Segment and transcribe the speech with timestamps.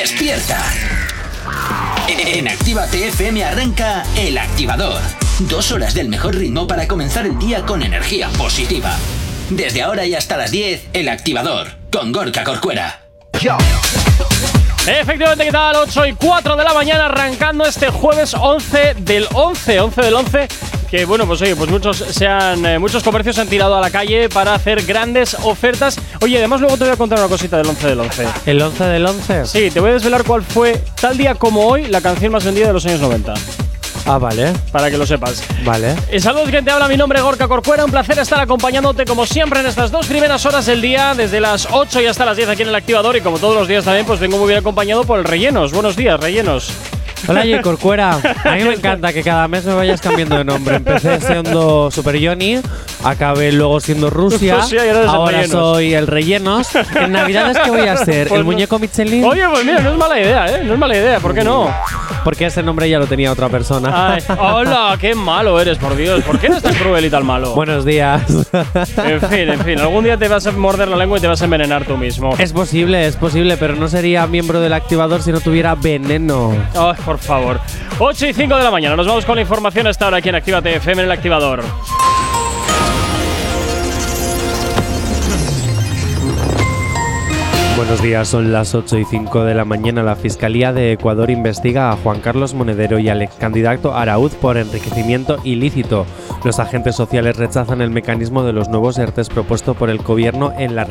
[0.00, 0.58] despierta.
[2.08, 4.98] En Activa TFM arranca El Activador.
[5.40, 8.96] Dos horas del mejor ritmo para comenzar el día con energía positiva.
[9.50, 13.02] Desde ahora y hasta las 10, El Activador, con Gorka Corcuera.
[14.86, 15.76] Efectivamente, ¿qué tal?
[15.76, 20.48] 8 y 4 de la mañana, arrancando este jueves 11 del 11, 11 del 11
[20.90, 23.90] que bueno, pues oye, pues muchos sean eh, muchos comercios se han tirado a la
[23.90, 25.98] calle para hacer grandes ofertas.
[26.20, 28.26] Oye, además luego te voy a contar una cosita del 11 del 11.
[28.46, 29.46] ¿El 11 del 11?
[29.46, 32.66] Sí, te voy a desvelar cuál fue tal día como hoy la canción más vendida
[32.66, 33.34] de los años 90.
[34.06, 34.52] Ah, vale.
[34.72, 35.44] Para que lo sepas.
[35.64, 35.94] Vale.
[36.10, 36.88] Eh, saludos, que te habla.
[36.88, 37.84] Mi nombre es Gorka Corcuera.
[37.84, 41.68] Un placer estar acompañándote como siempre en estas dos primeras horas del día, desde las
[41.70, 43.16] 8 y hasta las 10 aquí en el activador.
[43.16, 45.72] Y como todos los días también, pues vengo muy bien acompañado por el Rellenos.
[45.72, 46.72] Buenos días, Rellenos.
[47.28, 47.62] Hola, J.
[47.62, 48.18] Corcuera.
[48.44, 50.76] A mí me encanta que cada mes me vayas cambiando de nombre.
[50.76, 52.60] Empecé siendo Super Johnny,
[53.04, 56.68] acabé luego siendo Rusia, Rusia y ahora el soy el Rellenos.
[56.96, 58.28] En Navidades, ¿qué voy a ser?
[58.28, 59.24] Pues ¿El no- muñeco Michelin?
[59.24, 60.62] Oye, pues mira, no es mala idea, ¿eh?
[60.64, 61.68] No es mala idea, ¿por qué no?
[62.24, 64.14] Porque ese nombre ya lo tenía otra persona.
[64.14, 66.22] Ay, hola, qué malo eres, por Dios.
[66.24, 67.54] ¿Por qué eres tan cruel y tan malo?
[67.54, 68.22] Buenos días.
[68.98, 69.80] En fin, en fin.
[69.80, 72.34] Algún día te vas a morder la lengua y te vas a envenenar tú mismo.
[72.38, 76.52] es posible, es posible, pero no sería miembro del activador si no tuviera veneno.
[76.74, 77.60] Ay, por favor.
[77.98, 78.94] 8 y 5 de la mañana.
[78.94, 81.64] Nos vamos con la información hasta ahora aquí en Actívate FM en el activador.
[87.76, 90.04] Buenos días, son las 8 y 5 de la mañana.
[90.04, 94.56] La Fiscalía de Ecuador investiga a Juan Carlos Monedero y al ex candidato Arauz por
[94.56, 96.06] enriquecimiento ilícito.
[96.44, 100.74] Los agentes sociales rechazan el mecanismo de los nuevos ERTES propuesto por el gobierno en
[100.74, 100.84] la,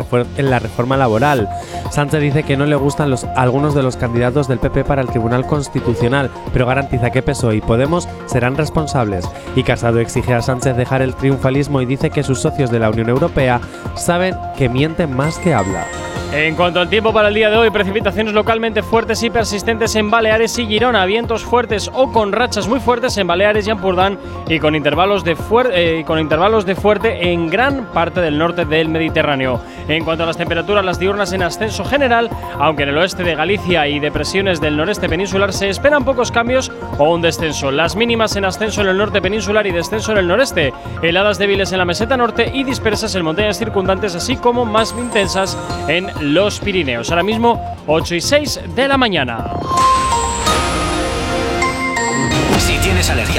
[0.60, 1.50] reforma laboral.
[1.92, 5.48] Sánchez dice que no le gustan algunos de los candidatos del PP para el Tribunal
[5.48, 9.28] Constitucional, pero garantiza que PSOE y Podemos serán responsables.
[9.56, 12.90] Y Casado exige a Sánchez dejar el triunfalismo y dice que sus socios de la
[12.90, 13.60] Unión Europea
[13.96, 15.88] saben que mienten más que habla.
[16.32, 20.12] En cuanto al tiempo para el día de hoy, precipitaciones localmente fuertes y persistentes en
[20.12, 24.60] Baleares y Girona, vientos fuertes o con rachas muy fuertes en Baleares y Ampurdán y
[24.60, 25.36] con intervalos de,
[25.74, 29.60] eh, con intervalos de fuerte en gran parte del norte del Mediterráneo.
[29.88, 32.30] En cuanto a las temperaturas, las diurnas en ascenso general,
[32.60, 36.72] aunque en el oeste de Galicia y depresiones del noreste peninsular se esperan pocos cambios
[37.00, 37.72] o un descenso.
[37.72, 40.74] Las mínimas en ascenso en el norte peninsular y descenso en el noreste.
[41.02, 45.58] Heladas débiles en la meseta norte y dispersas en montañas circundantes, así como más intensas
[45.88, 47.10] en los Pirineos.
[47.10, 49.54] Ahora mismo 8 y 6 de la mañana.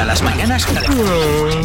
[0.01, 0.67] A las mañanas,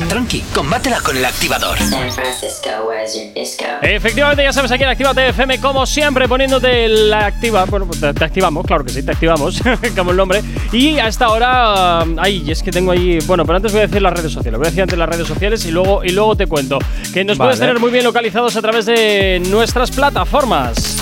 [0.09, 1.77] tranqui, combátela con el activador.
[1.79, 3.63] San Francisco, where's your disco?
[3.81, 7.63] Efectivamente, ya sabes, aquí en Actívate FM, como siempre, poniéndote la activa.
[7.65, 9.61] Bueno, te, te activamos, claro que sí, te activamos,
[9.95, 10.41] como el nombre.
[10.73, 12.01] Y hasta ahora.
[12.17, 13.19] Ay, es que tengo ahí.
[13.25, 14.57] Bueno, pero antes voy a decir las redes sociales.
[14.57, 16.79] Voy a decir antes las redes sociales y luego, y luego te cuento.
[17.13, 20.97] Que nos puedes tener muy bien localizados a través de nuestras plataformas.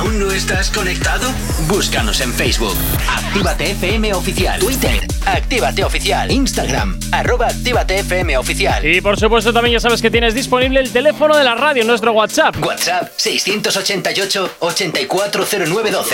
[0.00, 1.28] ¿Aún no estás conectado?
[1.68, 2.74] Búscanos en Facebook.
[3.06, 4.58] Actívate FM Oficial.
[4.58, 5.06] Twitter.
[5.26, 6.32] Actívate Oficial.
[6.32, 6.98] Instagram.
[7.12, 8.82] Arroba Actívate FM Oficial.
[8.86, 12.12] Y por supuesto, también ya sabes que tienes disponible el teléfono de la radio, nuestro
[12.12, 12.56] WhatsApp.
[12.64, 16.06] WhatsApp 688-840912.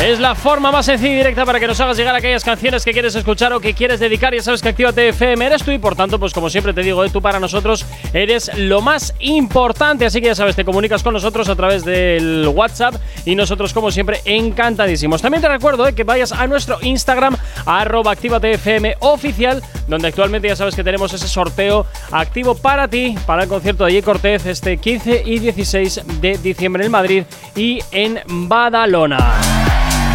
[0.00, 2.92] Es la forma más sencilla y directa para que nos hagas llegar aquellas canciones que
[2.92, 4.34] quieres escuchar o que quieres dedicar.
[4.34, 7.04] Ya sabes que Actívate FM eres tú y por tanto, pues como siempre te digo,
[7.04, 7.84] eh, tú para nosotros
[8.14, 10.06] eres lo más importante.
[10.06, 13.90] Así que ya sabes, te comunicas con nosotros a través del WhatsApp y nosotros como
[13.90, 15.22] siempre encantadísimos.
[15.22, 17.36] También te recuerdo eh, que vayas a nuestro Instagram,
[17.66, 23.16] arroba Actívate FM oficial, donde actualmente ya sabes que tenemos ese sorteo activo para ti,
[23.26, 24.04] para el concierto de J.
[24.04, 27.24] Cortez este 15 y 16 de diciembre en Madrid
[27.56, 29.34] y en Badalona.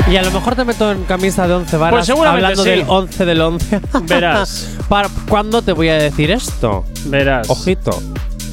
[0.09, 2.69] Y a lo mejor te meto en camisa de 11 varas Pues seguramente hablando sí.
[2.69, 3.81] del 11 del 11.
[4.03, 4.77] Verás.
[4.87, 6.85] ¿Para cuándo te voy a decir esto?
[7.05, 7.49] Verás.
[7.49, 8.01] Ojito.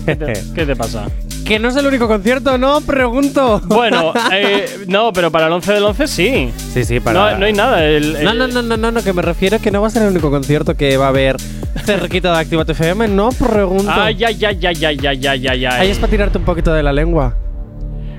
[0.05, 1.07] ¿Qué te, qué te pasa?
[1.45, 3.61] Que no es el único concierto, no, pregunto.
[3.67, 6.53] Bueno, eh, no, pero para el 11 del 11 sí.
[6.57, 7.33] Sí, sí, para.
[7.33, 7.81] No, no hay nada.
[8.23, 10.05] No, no, no, no, no, no, que me refiero es que no va a ser
[10.05, 11.37] el único concierto que va a haber
[11.85, 13.91] cerquita de Activa FM, no pregunto.
[13.91, 15.65] Ay, ay, ay, ay, ay, ay, ay, ay.
[15.67, 17.37] Ahí es para tirarte un poquito de la lengua.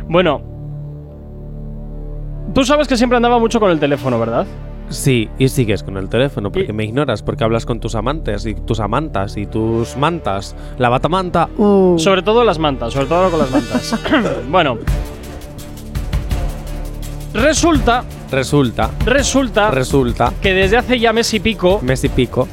[0.08, 0.54] Bueno.
[2.54, 4.46] Tú sabes que siempre andaba mucho con el teléfono, ¿verdad?
[4.90, 8.46] Sí, y sigues con el teléfono porque Y- me ignoras, porque hablas con tus amantes
[8.46, 10.56] y tus amantas y tus mantas.
[10.78, 11.50] La batamanta.
[11.58, 11.96] Uh.
[11.98, 14.00] Sobre todo las mantas, sobre todo con las mantas.
[14.50, 14.78] bueno.
[17.34, 22.48] Resulta, Resulta, resulta resulta, que desde hace ya mes y pico mes y pico,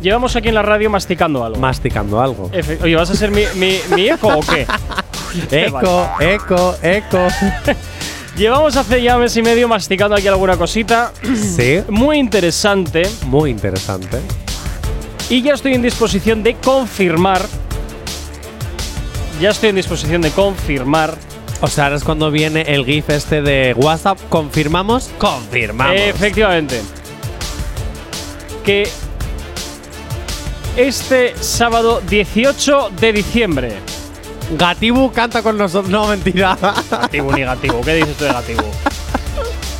[0.00, 1.58] llevamos aquí en la radio masticando algo.
[1.60, 2.50] masticando algo.
[2.50, 4.66] Efe- Oye, ¿vas a ser mi, mi- mi eco o qué?
[5.50, 7.18] Eco, eco, eco.
[8.36, 11.12] Llevamos hace ya mes y medio masticando aquí alguna cosita
[11.56, 14.20] sí, muy interesante muy interesante.
[15.28, 17.42] y ya estoy en disposición de confirmar.
[19.40, 21.16] Ya estoy en disposición de confirmar
[21.60, 24.18] O sea, ahora es cuando viene el GIF este de WhatsApp.
[24.28, 25.10] ¿Confirmamos?
[25.18, 25.96] Confirmamos.
[25.96, 26.80] Efectivamente.
[28.64, 28.88] Que
[30.76, 33.91] este sábado 18 de diciembre.
[34.58, 35.90] Gatibu canta con nosotros.
[35.90, 36.56] No, mentira.
[36.90, 38.62] Gatibu ni Gatibu, ¿qué dices tú de Gatibu?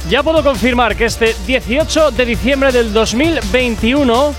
[0.08, 4.34] Ya puedo confirmar que este 18 de diciembre del 2021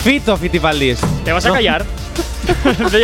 [0.00, 0.98] Fito Fitipaldis.
[1.24, 1.54] te vas a No.
[1.54, 1.84] callar.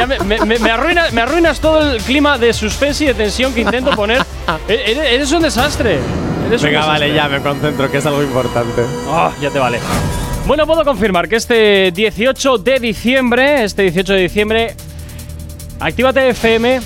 [0.06, 3.52] Me, me- me- me arruina- me arruinas todo el clima de suspense y de tensión
[3.52, 4.22] que intento poner.
[4.68, 5.98] E- Eres, eres un desastre.
[6.46, 8.82] Eres un Venga, vale, ya me concentro, que es algo importante.
[9.08, 9.80] Ah, ya te vale.
[10.46, 14.74] Bueno, puedo confirmar que este 18 de diciembre, este 18 de diciembre,
[15.80, 16.80] Actívate FM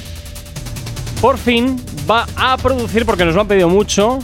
[1.20, 4.18] por fin va a producir, porque nos lo han pedido mucho,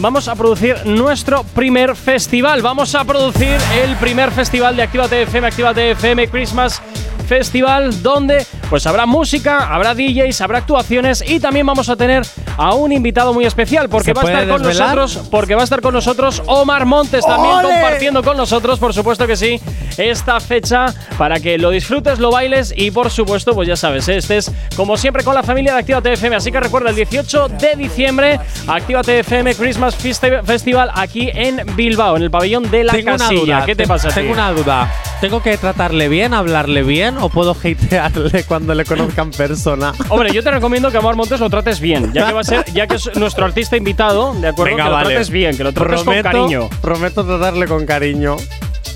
[0.00, 2.62] vamos a producir nuestro primer festival.
[2.62, 6.80] Vamos a producir el primer festival de Actívate FM, Actívate FM Christmas
[7.28, 12.22] Festival, donde pues habrá música, habrá DJs, habrá actuaciones y también vamos a tener
[12.56, 15.64] a un invitado muy especial porque ¿Se va a estar con nosotros, porque va a
[15.64, 17.68] estar con nosotros Omar Montes también ¡Ole!
[17.68, 19.60] compartiendo con nosotros, por supuesto que sí,
[19.98, 20.86] esta fecha
[21.18, 24.16] para que lo disfrutes, lo bailes y por supuesto, pues ya sabes, ¿eh?
[24.18, 26.36] estés como siempre con la familia de Actívate FM.
[26.36, 28.38] Así que recuerda el 18 de diciembre,
[28.68, 33.18] Actívate FM Christmas Festi- Festival aquí en Bilbao, en el pabellón de la Tengo una
[33.18, 33.40] casilla.
[33.56, 33.66] duda.
[33.66, 34.08] ¿Qué te te- pasa?
[34.08, 34.20] a ti?
[34.20, 34.94] Tengo una duda.
[35.20, 39.92] ¿Tengo que tratarle bien, hablarle bien o puedo hatearle cuando le conozca en persona?
[40.08, 42.44] Hombre, yo te recomiendo que a Omar Montes lo trates bien, ya que va a
[42.44, 44.72] ser, ya que es nuestro artista invitado, ¿de acuerdo?
[44.76, 45.08] Venga, que lo vale.
[45.10, 46.68] trates bien, que lo trates prometo, con cariño.
[46.80, 48.36] Prometo tratarle con cariño.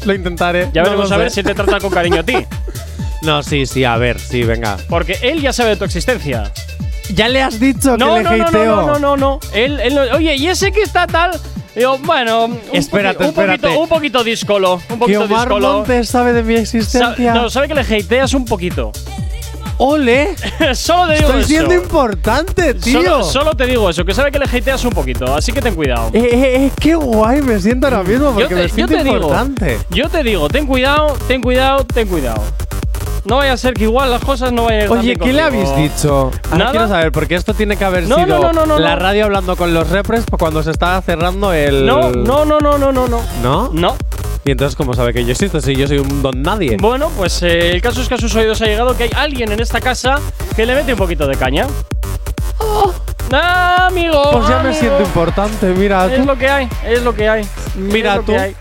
[0.05, 0.69] Lo intentaré.
[0.73, 2.37] Ya no veremos lo a ver si te trata con cariño a ti.
[3.23, 4.77] No, sí, sí, a ver, sí, venga.
[4.87, 6.53] Porque él ya sabe de tu existencia.
[7.15, 8.77] Ya le has dicho No, que no, le no, hateo.
[8.77, 9.41] no, no, no, no.
[9.55, 11.31] Él, él no- Oye, ¿y ese que está tal?
[11.75, 13.59] Digo, bueno, un, Espérate, poqui- un espérate.
[13.63, 15.73] poquito, un poquito díscolo, un Que poquito Omar díscolo.
[15.73, 17.33] Montes sabe de mi Sa- existencia.
[17.33, 18.93] no, sabe que le hateas un poquito.
[19.79, 20.35] ¡Ole!
[20.75, 21.49] solo te digo Estoy eso.
[21.49, 23.01] siendo importante, tío.
[23.03, 25.75] Solo, solo te digo eso, que sabe que le hateas un poquito, así que ten
[25.75, 26.11] cuidado.
[26.13, 28.97] Eh, eh, eh, qué guay me siento ahora mismo porque Yo te- me yo siento
[29.05, 29.79] digo, importante.
[29.91, 32.43] Yo te digo, ten cuidado, ten cuidado, ten cuidado.
[33.25, 35.41] No vaya a ser que igual las cosas no vayan a ir Oye, ¿qué le
[35.41, 36.31] habéis dicho?
[36.51, 39.25] Ahora quiero saber, porque esto tiene que haber No, sido no, no, no, la radio
[39.25, 41.87] hablando con los repres cuando se estaba cerrando el.
[41.87, 43.09] No, no, no, no, no, no,
[43.43, 43.71] no.
[43.73, 43.97] ¿No?
[44.47, 46.77] ¿Y entonces cómo sabe que yo existo si yo soy un don nadie?
[46.79, 49.51] Bueno, pues eh, el caso es que a sus oídos ha llegado que hay alguien
[49.53, 50.17] en esta casa
[50.55, 51.67] que le mete un poquito de caña.
[53.33, 54.23] Ah, amigo.
[54.33, 56.25] pues ya me siento importante, mira Es tú.
[56.27, 57.47] lo que hay, es lo que hay.
[57.75, 58.33] Mira es lo tú.
[58.33, 58.57] que hay.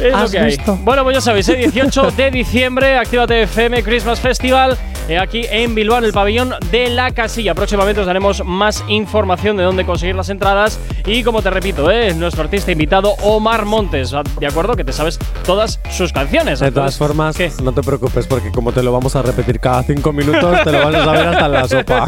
[0.00, 0.46] Es lo ¿Has que hay.
[0.46, 0.76] visto?
[0.82, 1.54] Bueno, pues ya sabéis, ¿eh?
[1.56, 4.76] 18 de diciembre, Actívate FM Christmas Festival,
[5.20, 7.54] aquí en Bilbao, en el pabellón de la casilla.
[7.54, 10.78] Próximamente os daremos más información de dónde conseguir las entradas.
[11.06, 12.14] Y como te repito, ¿eh?
[12.14, 14.14] nuestro artista invitado, Omar Montes.
[14.38, 14.76] ¿De acuerdo?
[14.76, 16.60] Que te sabes todas sus canciones.
[16.60, 17.50] De todas formas, ¿qué?
[17.62, 20.84] no te preocupes porque como te lo vamos a repetir cada cinco minutos, te lo
[20.84, 22.06] vas a saber hasta en la sopa.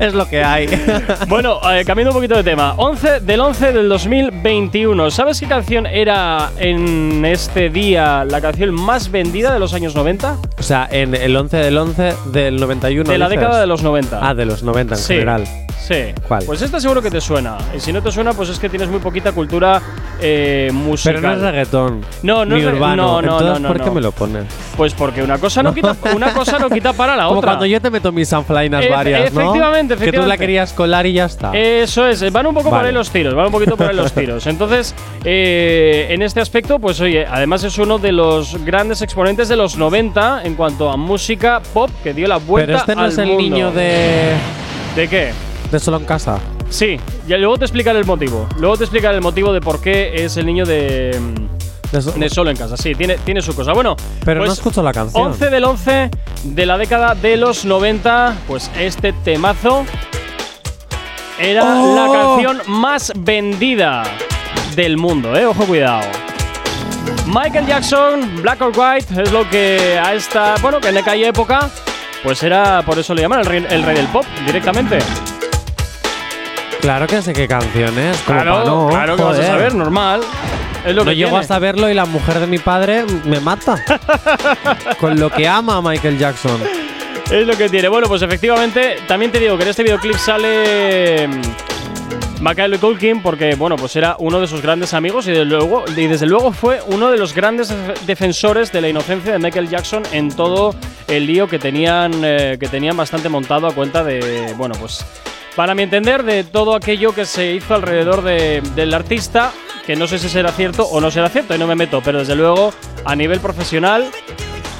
[0.00, 0.68] es lo que hay.
[1.28, 2.74] Bueno, eh, cambiando un poquito de tema.
[2.76, 5.10] 11 del 11 del 2021.
[5.10, 10.38] ¿Sabes qué canción era en este día la canción más vendida de los años 90?
[10.58, 13.10] o sea, en el 11 del 11 del 91.
[13.10, 13.40] de la dices.
[13.40, 14.18] década de los 90.
[14.22, 15.14] Ah, de los 90 en Sí.
[15.14, 15.44] general.
[15.80, 16.12] Sí.
[16.26, 16.44] ¿Cuál?
[16.44, 17.56] Pues esta seguro que te suena.
[17.74, 19.80] Y si no te suena, pues es que tienes muy poquita cultura
[20.20, 21.14] eh, musical.
[21.14, 22.00] Pero no es reggaetón.
[22.22, 22.96] No, no ni es urbano.
[22.96, 24.44] no, no, Entonces, no, no, ¿por qué me lo pones?
[24.76, 27.52] Pues porque una cosa no quita, una cosa no quita para la Como otra.
[27.52, 29.40] cuando yo te meto mis sanflainas varias, ¿no?
[29.40, 30.38] efectivamente, Que tú la efectivamente.
[30.38, 31.52] querías colar y ya está.
[31.54, 32.88] Eso es, van un poco por Vale.
[32.88, 34.46] ahí los tiros, van un poquito por ahí los tiros.
[34.46, 39.56] Entonces, eh, en este aspecto, pues oye, además es uno de los grandes exponentes de
[39.56, 43.10] los 90 en cuanto a música pop que dio la vuelta Pero este no al
[43.10, 43.42] es el mundo.
[43.42, 44.32] niño de.
[44.96, 45.30] ¿De qué?
[45.70, 46.38] De solo en casa.
[46.70, 48.46] Sí, ya luego te explicaré el motivo.
[48.58, 51.18] Luego te explicaré el motivo de por qué es el niño de,
[51.92, 52.76] De so- de solo en casa.
[52.76, 53.72] Sí, tiene, tiene su cosa.
[53.72, 55.26] Bueno, pero no pues, escucho la canción.
[55.28, 56.10] 11 del 11
[56.44, 59.84] de la década de los 90, pues este temazo
[61.40, 61.94] era ¡Oh!
[61.94, 64.02] la canción más vendida
[64.74, 65.46] del mundo, ¿eh?
[65.46, 66.02] Ojo, cuidado.
[67.26, 71.70] Michael Jackson, Black or White, es lo que a esta, bueno, que en aquella época,
[72.22, 74.98] pues era, por eso le llaman el rey, el rey del pop, directamente.
[76.80, 78.16] Claro que sé qué canción es.
[78.18, 79.46] como Claro, no, claro que vas a joder.
[79.50, 80.20] saber, normal.
[80.86, 81.44] Es lo No que llego tiene.
[81.44, 83.82] a saberlo y la mujer de mi padre me mata.
[85.00, 86.60] Con lo que ama a Michael Jackson.
[87.30, 87.88] Es lo que tiene.
[87.88, 93.54] Bueno, pues efectivamente, también te digo que en este videoclip sale mm, Macaulay Culkin porque,
[93.56, 96.80] bueno, pues era uno de sus grandes amigos y, desde luego, y desde luego fue
[96.86, 100.74] uno de los grandes def- defensores de la inocencia de Michael Jackson en todo
[101.08, 105.04] el lío que tenían, eh, que tenían bastante montado a cuenta de, bueno, pues
[105.58, 109.50] para mi entender, de todo aquello que se hizo alrededor de- del artista,
[109.84, 112.20] que no sé si será cierto o no será cierto, y no me meto, pero
[112.20, 112.72] desde luego,
[113.04, 114.06] a nivel profesional,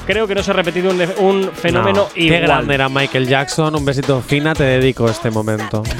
[0.07, 2.39] creo que no se ha repetido un, un fenómeno No, igual.
[2.39, 3.75] Qué grande era Michael Jackson.
[3.75, 5.83] Un besito fina, te dedico este momento.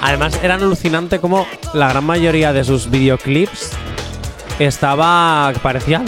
[0.00, 3.70] Además, era alucinante como la gran mayoría de sus videoclips
[4.58, 5.52] estaba.
[5.62, 6.04] parecían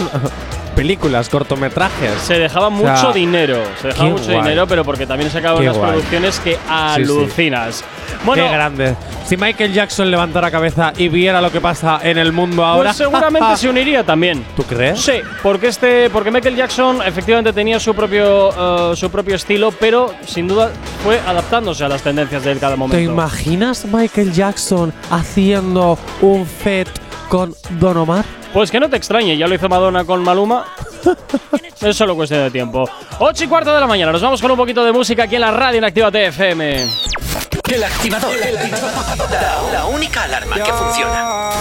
[0.75, 2.11] películas, cortometrajes.
[2.23, 4.37] Se dejaba sea, mucho dinero, se dejaba mucho guay.
[4.41, 5.91] dinero, pero porque también sacaban Qué unas guay.
[5.91, 7.83] producciones que alucinas.
[8.25, 8.95] Bueno, Qué grande.
[9.25, 12.89] Si Michael Jackson levantara cabeza y viera lo que pasa en el mundo ahora.
[12.89, 14.45] pues seguramente se uniría también.
[14.55, 14.99] ¿Tú crees?
[15.01, 20.13] Sí, porque este, porque Michael Jackson efectivamente tenía su propio, eh, su propio estilo, pero
[20.27, 20.71] sin duda
[21.03, 23.11] fue adaptándose a las tendencias de cada ¿Te momento.
[23.11, 26.87] imaginas Michael Jackson haciendo un fet
[27.25, 28.25] con Don Omar?
[28.53, 30.65] Pues que no te extrañe, ya lo hizo Madonna con Maluma.
[31.81, 32.89] es solo cuestión de tiempo.
[33.19, 35.41] 8 y cuarto de la mañana, nos vamos con un poquito de música aquí en
[35.41, 36.85] la radio en Activa TFM.
[37.67, 38.31] El activador.
[39.31, 41.51] La, la única alarma que funciona.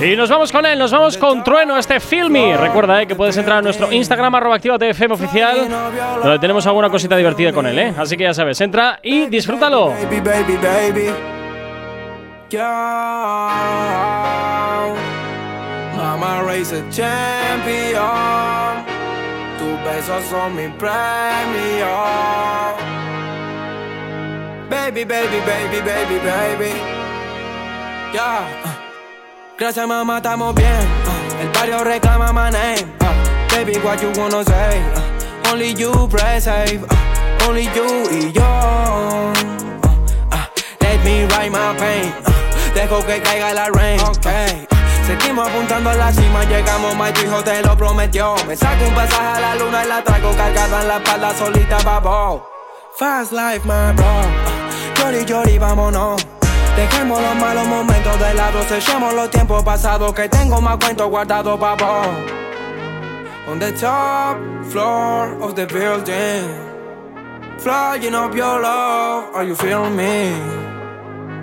[0.00, 2.54] Y nos vamos con él, nos vamos con Trueno, este Filmy.
[2.54, 5.68] Recuerda eh, que puedes entrar a nuestro Instagram, arroba Activa TFM oficial,
[6.22, 7.94] donde tenemos alguna cosita divertida con él, ¿eh?
[7.96, 9.88] Así que ya sabes, entra y disfrútalo.
[9.88, 11.38] Baby, baby, baby.
[12.52, 13.97] Mama
[16.48, 18.02] race a champion.
[19.58, 21.94] Tus besos son mi premio.
[24.70, 26.72] Baby, baby, baby, baby, baby.
[28.14, 28.46] Yeah.
[28.64, 28.74] uh.
[29.58, 30.86] Gracias, mamá, estamos bien.
[31.06, 31.42] uh.
[31.42, 32.88] El barrio reclama my name.
[33.00, 33.12] uh.
[33.50, 34.80] Baby, what you wanna say?
[34.94, 35.92] Uh, Only you
[36.40, 36.82] save.
[36.84, 38.42] uh, Only you y yo.
[38.42, 39.32] Uh,
[40.32, 40.46] uh,
[40.80, 42.12] Let me write my pain.
[42.24, 42.32] uh,
[42.74, 44.00] Dejo que caiga la rain.
[44.00, 44.66] Okay.
[45.08, 48.34] Seguimos apuntando a la cima, llegamos, my hijo te lo prometió.
[48.46, 51.78] Me saco un pasaje a la luna y la traigo cargada en la espalda solita,
[51.82, 52.46] babo.
[52.98, 54.20] Fast life, my bro.
[54.98, 56.26] Llori, llori, vámonos.
[56.76, 61.58] Dejemos los malos momentos de lado, sellemos los tiempos pasados que tengo más cuentos guardados,
[61.58, 62.02] babo.
[63.50, 64.36] On the top
[64.70, 66.50] floor of the building,
[67.56, 70.34] flying up your love, are you feeling me?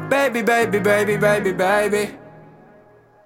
[0.07, 2.24] Baby, baby, baby, baby, baby.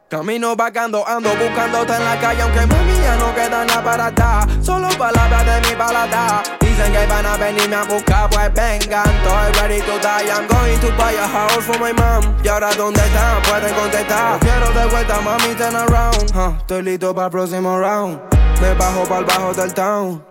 [0.10, 4.48] Camino vagando, ando buscándote en la calle, aunque mami ya no queda nada para atrás.
[4.60, 6.42] Solo palabras de mi balada.
[6.60, 9.06] Dicen que van a venirme a buscar, pues vengan.
[9.08, 10.32] Estoy ready to die.
[10.32, 12.36] I'm going to buy a house for my mom.
[12.44, 13.40] Y ahora, ¿dónde están?
[13.44, 14.40] Pueden contestar.
[14.40, 16.58] Quiero de vuelta, mami, turn around.
[16.62, 18.20] Estoy listo para el próximo round.
[18.62, 20.26] Me bajo para el bajo del town.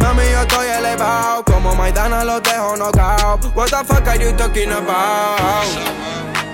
[0.00, 1.44] Mami, yo estoy elevado.
[1.44, 3.44] Como Maidana los dejo knockout.
[3.56, 5.40] What the fuck are you talking about?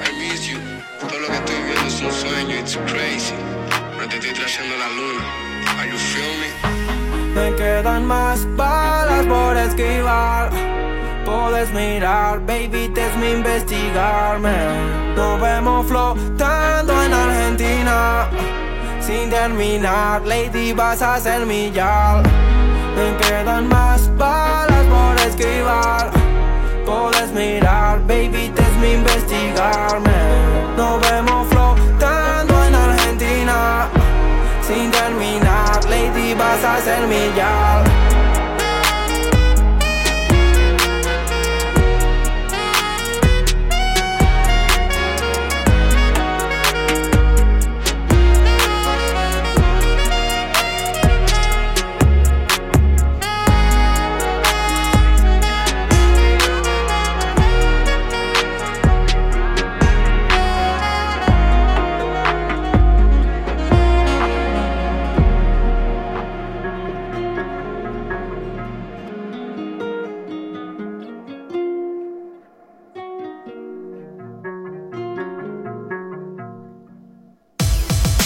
[0.03, 0.57] I miss you.
[0.99, 1.60] Todo lo que estoy
[1.91, 3.35] es un sueño, it's crazy.
[3.99, 4.19] No te
[4.83, 5.25] la luna.
[5.79, 6.51] Are you feel me?
[7.35, 10.51] Me quedan más balas por esquivar.
[11.25, 14.57] Puedes mirar, baby, te es mi investigarme.
[15.17, 18.29] Nos vemos flotando en Argentina.
[19.01, 22.23] Sin terminar, lady, vas a ser mi yal.
[22.97, 26.11] Me quedan más balas por esquivar.
[26.87, 30.19] Puedes mirar, baby, te es mi investigarme.
[30.77, 31.60] Nos vemos flotando
[34.71, 38.00] Sin terminar, lady, vas a ser mi yal.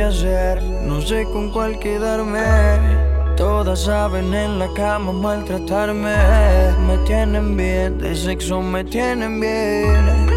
[0.00, 2.40] No sé con cuál quedarme.
[3.36, 6.16] Todas saben en la cama maltratarme.
[6.86, 10.30] Me tienen bien, de sexo me tienen bien.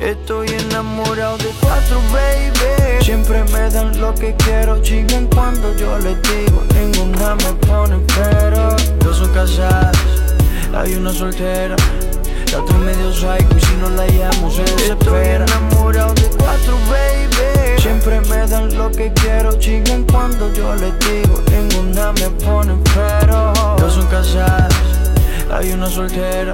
[0.00, 3.04] Estoy enamorado de cuatro, baby.
[3.04, 4.82] Siempre me dan lo que quiero.
[4.82, 6.64] Chigan cuando yo les digo.
[6.74, 8.74] Ninguna me pone pero.
[9.04, 9.96] Dos son casadas,
[10.74, 11.76] hay una soltera.
[12.52, 15.44] La otra medio psycho y si no la llamo se desespera.
[15.44, 17.80] Estoy enamorado de cuatro, baby.
[17.80, 19.56] Siempre me dan lo que quiero.
[19.58, 21.40] Chigan cuando yo les digo.
[21.50, 23.52] Ninguna me pone pero.
[23.78, 24.74] Dos son casadas,
[25.52, 26.52] hay una soltera.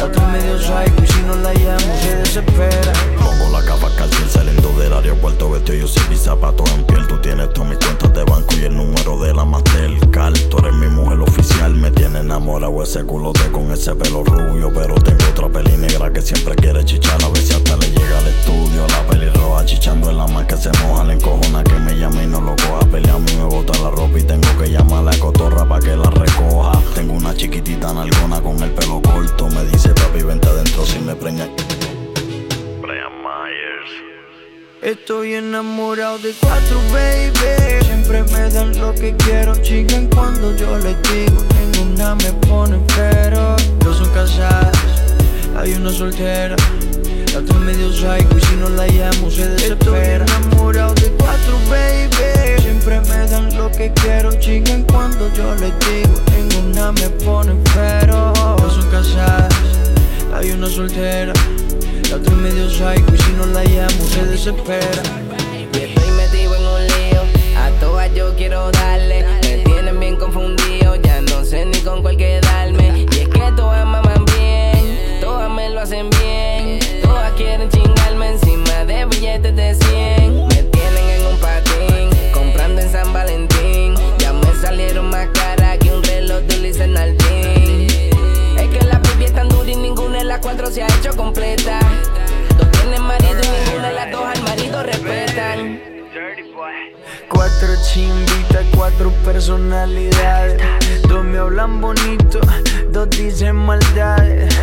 [0.00, 2.92] La otra medio psycho y si no la llamo se desespera.
[3.18, 7.06] Pongo la capa calcín saliendo del aeropuerto Vestido yo sin mis zapatos en piel.
[7.06, 10.38] Tú tienes todas mis cuentas de banco y el número de la Mastercard.
[10.48, 14.94] Tú eres mi mujer oficial Me tiene enamorado ese culote con ese pelo rubio Pero
[14.94, 17.22] tengo otra peli negra que siempre quiere chichar.
[17.22, 20.46] A ver si hasta le llega al estudio La peli roja chichando en la más
[20.46, 22.86] que se moja La encojona que me llama y no lo coja.
[22.90, 25.78] Pelea a mí me bota la ropa y tengo que llamar a la cotorra pa'
[25.78, 26.80] que la recoja.
[26.94, 31.14] Tengo una chiquitita nalgona con el pelo corto Me dice papi vente adentro si me
[31.14, 31.48] preña
[32.80, 34.10] Brian Myers
[34.82, 37.84] Estoy enamorado de cuatro, baby.
[37.84, 39.54] Siempre me dan lo que quiero.
[39.56, 41.44] Chigan cuando yo les digo.
[41.60, 43.56] Ninguna me pone pero.
[43.80, 44.72] Dos son casadas,
[45.58, 46.56] hay una soltera.
[47.32, 50.24] La otra medio psycho y si no la llamo se desespera.
[50.24, 52.62] Estoy enamorado de cuatro, baby.
[52.62, 54.32] Siempre me dan lo que quiero.
[54.40, 56.14] Chigan cuando yo les digo.
[56.36, 58.32] Ninguna me pone pero.
[58.56, 59.54] Dos son casadas,
[60.32, 61.32] hay una soltera.
[62.10, 65.02] La otra medio psycho y si no la llamo se desespera.
[65.72, 67.22] Y estoy metido en un lío.
[67.56, 69.24] A todas yo quiero darle.
[69.42, 70.96] Me tienen bien confundido.
[70.96, 72.98] Ya no sé ni con cuál quedarme.
[72.98, 75.20] Y es que todas maman bien.
[75.20, 76.80] Todas me lo hacen bien.
[77.02, 80.46] Todas quieren chingarme encima de billetes de 100.
[80.48, 82.32] Me tienen en un patín.
[82.32, 83.94] Comprando en San Valentín.
[84.18, 87.19] Ya me salieron más caras que un reloj de Luis Nardín.
[90.30, 91.80] Las cuatro se ha hecho completa.
[92.56, 95.80] Dos tienen marido y ninguna de las dos al marido respetan.
[97.28, 100.62] Cuatro chimbitas, cuatro personalidades.
[101.08, 102.38] Dos me hablan bonito,
[102.92, 104.54] dos dicen maldades.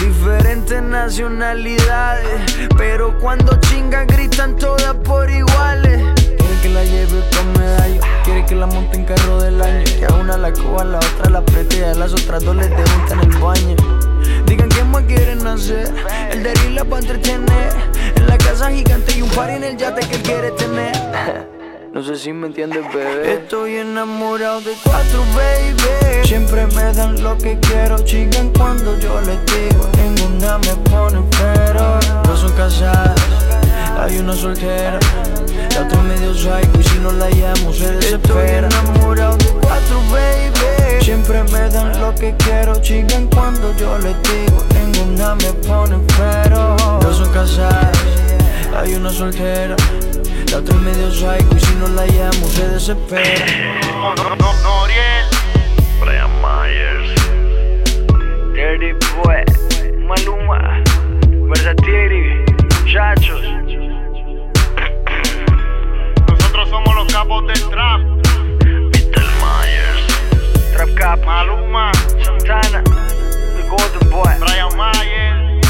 [0.00, 6.02] Diferentes nacionalidades, pero cuando chingan gritan todas por iguales.
[6.16, 9.84] Quiere que la lleve con medallo, quiere que la monte en carro del año.
[9.84, 12.56] Que a una la coja, a la otra la apriete y a las otras dos
[12.56, 14.07] les debuta en el baño.
[14.98, 15.94] Más quieren hacer,
[16.32, 17.72] el de la para entretener.
[18.16, 20.92] En la casa gigante y un par en el yate que él quiere tener.
[21.92, 23.34] No sé si me entiendes, bebé.
[23.34, 26.26] Estoy enamorado de cuatro, baby.
[26.26, 27.98] Siempre me dan lo que quiero.
[28.04, 29.88] Chigan cuando yo les digo.
[29.96, 31.98] Ninguna me pone pero.
[32.24, 33.18] Dos son casadas,
[33.98, 35.00] hay una soltera.
[35.78, 38.66] La otra medio psycho y si no la llamo se desespera.
[38.66, 41.04] Estoy enamorado de cuatro, baby.
[41.04, 42.74] Siempre me dan lo que quiero.
[42.82, 44.64] Chigan cuando yo les digo.
[44.74, 46.74] Ninguna me pone pero.
[47.00, 47.96] Dos son casadas,
[48.76, 49.76] hay una soltera.
[50.50, 53.46] La otra medio psycho y si no la llamo se desespera.
[56.00, 57.10] Brian Myers
[58.52, 59.44] Dirty Boy,
[60.08, 60.82] Maluma,
[61.48, 62.44] Versatiri,
[62.92, 63.57] Chachos.
[66.68, 68.00] Nosotros somos los capos del trap.
[68.02, 69.26] Mr.
[69.40, 70.06] Myers
[70.74, 74.34] Trap Cap, Maluma, Santana, The Golden Boy.
[74.38, 75.60] Brian Mayer,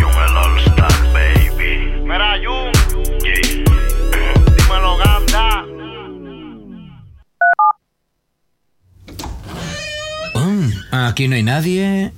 [0.00, 2.72] Young el All Star Baby Mira Jun,
[3.22, 3.64] Yeah.
[4.56, 5.64] dímelo Ganda.
[10.34, 12.12] Mm, aquí no hay nadie.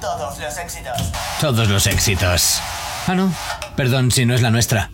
[0.00, 1.12] Todos los éxitos.
[1.40, 2.60] Todos los éxitos.
[3.06, 3.32] Ah, no.
[3.78, 4.90] Perdón si no es la nuestra.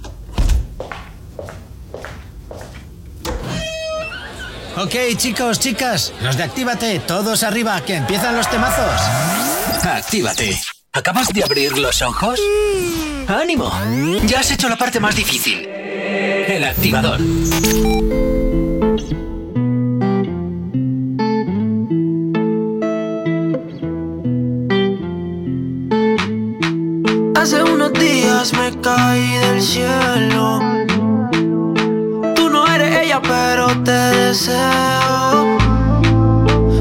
[4.76, 9.00] Ok, chicos, chicas, los de Actívate, todos arriba, que empiezan los temazos.
[9.82, 10.60] Actívate.
[10.92, 12.38] ¿Acabas de abrir los ojos?
[13.26, 13.72] ¡Ánimo!
[14.26, 15.66] Ya has hecho la parte más difícil.
[15.66, 17.20] El activador.
[28.84, 30.60] Caí del cielo.
[32.34, 35.56] Tú no eres ella, pero te deseo.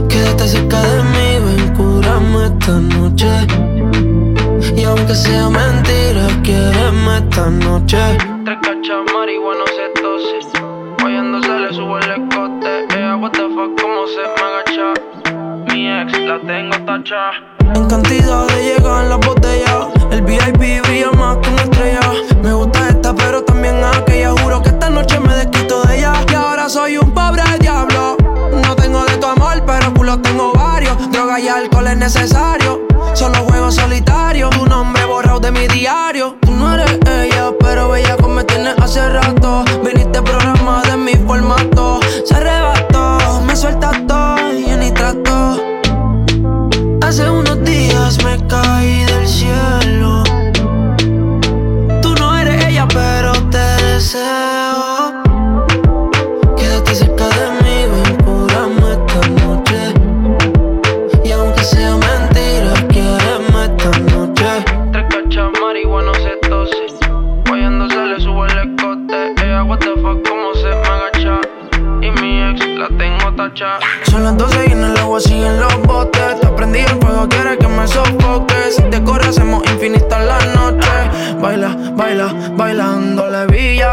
[0.10, 3.32] Quédate cerca de mí, ven, cúrame esta noche.
[4.76, 8.02] Y aunque sea mentira, quiéreme esta noche.
[8.44, 10.40] Tres cachas marihuana se tose.
[11.00, 12.86] Guayando se le sube el escote.
[12.98, 14.88] Ella, what the fuck, cómo se me agacha.
[15.70, 17.32] Mi ex la tengo tacha.
[17.74, 20.03] En cantidades llegan las botellas.
[20.14, 22.00] El VIP brilla más que una estrella.
[22.44, 24.30] Me gusta esta, pero también aquella.
[24.44, 26.14] Juro que esta noche me desquito de ella.
[26.32, 28.16] Y ahora soy un pobre diablo.
[28.64, 30.96] No tengo de tu amor, pero culo tengo varios.
[31.12, 32.82] Droga y alcohol es necesario.
[33.16, 34.52] Solo juego solitario.
[34.52, 36.36] Tu nombre borrado de mi diario.
[36.42, 39.66] Tú no eres ella, pero bella como me tienes hace rato.
[39.84, 42.02] Viniste programa de mi formato.
[42.24, 45.60] Se arrebató, me suelta todo y ni trato.
[47.02, 48.63] Hace unos días me caí
[54.14, 55.24] deseo.
[56.56, 59.94] Quédate cerca de mí, ven, curame esta noche.
[61.24, 64.66] Y aunque sea mentira, quiéreme esta noche.
[64.92, 66.76] Tres cachas marihuana se tose.
[67.48, 69.34] Guayando se le sube el escote.
[69.44, 71.42] Ella, what the fuck, cómo se me agacha.
[72.02, 73.80] Y mi ex la tengo tacha.
[74.04, 76.40] Son las 12 y en el agua siguen los botes.
[76.40, 78.56] Te prendí el fuego, quieres que me sofoque.
[78.70, 80.88] Si te corre, hacemos infinita la noche.
[81.42, 83.92] Baila, baila, bailando la villa.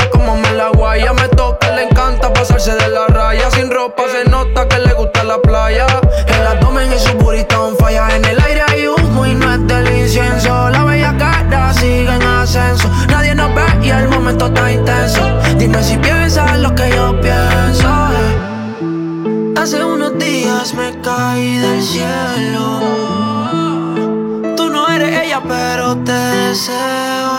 [0.90, 3.48] Como me la guaya, me toca, le encanta pasarse de la raya.
[3.53, 5.87] Sin ropa se nota que le gusta la playa.
[6.26, 8.09] El abdomen y su burrito on falla.
[8.16, 10.68] En el aire hay humo y no es del incienso.
[10.70, 12.88] La bella cara sigue en ascenso.
[13.09, 15.20] Nadie nos ve y el momento está intenso.
[15.59, 17.88] Dime si piensas lo que yo pienso.
[19.57, 22.81] Hace unos días me caí del cielo.
[24.57, 27.29] Tú no eres ella, pero te deseo.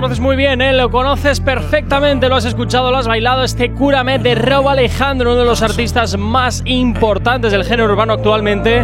[0.00, 0.72] Conoces muy bien, ¿eh?
[0.72, 3.44] lo conoces perfectamente, lo has escuchado, lo has bailado.
[3.44, 8.82] Este Cúrame de Rob Alejandro, uno de los artistas más importantes del género urbano actualmente.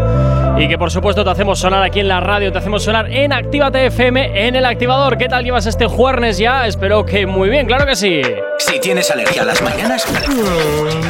[0.58, 3.30] Y que por supuesto te hacemos sonar aquí en la radio, te hacemos sonar en
[3.32, 5.18] Actívate FM, en el activador.
[5.18, 6.66] ¿Qué tal llevas este jueves ya?
[6.66, 8.22] Espero que muy bien, claro que sí.
[8.58, 10.06] Si tienes alergia a las mañanas,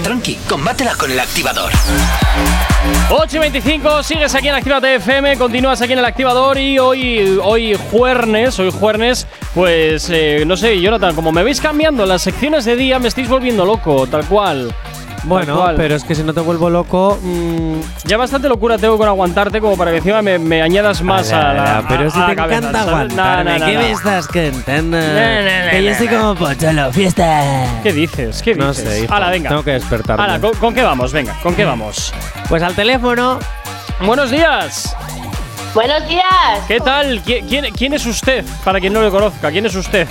[0.03, 1.71] tranqui, combátela con el activador.
[3.11, 7.39] 8 y 25, sigues aquí en Actívate FM, continúas aquí en el activador y hoy,
[7.41, 12.65] hoy jueves, hoy jueves, pues eh, no sé, Jonathan, como me veis cambiando las secciones
[12.65, 14.75] de día, me estáis volviendo loco, tal cual.
[15.27, 17.19] Bueno, pero es que si no te vuelvo loco.
[17.21, 21.33] mm, Ya bastante locura tengo con aguantarte como para que encima me, me añadas más
[21.33, 21.85] a la.
[21.89, 23.97] pero a- si a te la cabeza, encanta aguantarme, No, no, ¿qué no, me no.
[23.97, 24.97] estás cantando?
[24.97, 27.43] No, no, no, que yo soy como Pocholo, fiesta.
[27.83, 28.41] ¿Qué dices?
[28.43, 29.49] ¿Qué No sé, hijo, Hala, venga.
[29.49, 30.23] tengo que despertarme.
[30.25, 31.13] Hala, ¿con, con qué vamos?
[31.13, 32.13] Venga, ¿con qué vamos?
[32.49, 33.39] Pues al teléfono.
[34.05, 34.95] Buenos días.
[35.75, 36.25] Buenos días.
[36.69, 37.23] ¿Qué tal?
[37.23, 38.45] ¿Qui- ¿Quién, quién es usted?
[38.65, 40.07] Para quien no lo conozca, ¿quién es usted?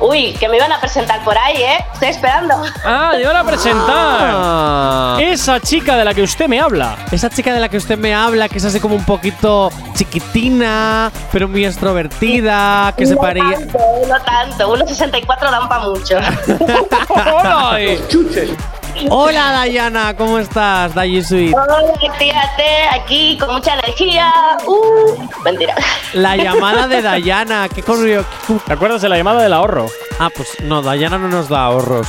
[0.00, 1.84] Uy, que me iban a presentar por ahí, ¿eh?
[1.92, 2.54] Estoy esperando.
[2.84, 4.30] Ah, te van a presentar.
[4.32, 5.18] Ah.
[5.20, 6.96] Esa chica de la que usted me habla.
[7.10, 11.10] Esa chica de la que usted me habla, que es así como un poquito chiquitina,
[11.32, 13.58] pero muy extrovertida, que se no paría.
[13.58, 14.76] tanto, no tanto.
[14.76, 16.16] 1.64 dan para mucho.
[17.08, 17.78] ¡Hola!
[19.10, 20.94] Hola Dayana, ¿cómo estás?
[20.94, 21.54] Dayi Sweet.
[21.54, 24.32] Hola, fíjate, aquí con mucha energía.
[24.66, 25.74] Uh, mentira.
[26.14, 28.24] La llamada de Dayana, ¿qué corrió?
[28.66, 29.86] ¿Te acuerdas de la llamada del ahorro?
[30.18, 32.08] Ah, pues no, Dayana no nos da ahorros.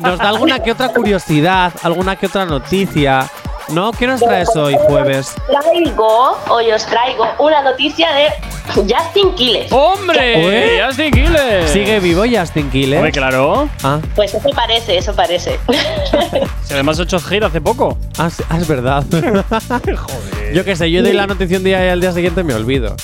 [0.00, 3.28] Nos da alguna que otra curiosidad, alguna que otra noticia.
[3.70, 3.92] ¿No?
[3.92, 5.34] ¿Qué nos traes hoy, jueves?
[5.46, 8.28] Traigo, hoy os traigo una noticia de
[8.74, 9.70] Justin Quiles.
[9.72, 10.46] ¡Hombre!
[10.46, 10.82] Ué.
[10.86, 11.70] ¡Justin Quiles!
[11.70, 12.96] ¿Sigue vivo Justin Quiles?
[12.98, 13.68] Hombre, claro.
[13.82, 15.58] Ah, Pues eso parece, eso parece.
[16.64, 17.96] Si además ha hecho gira hace poco.
[18.18, 19.02] ah, ah, es verdad.
[19.10, 20.52] Joder.
[20.54, 22.94] Yo qué sé, yo doy la noticia un día y al día siguiente me olvido.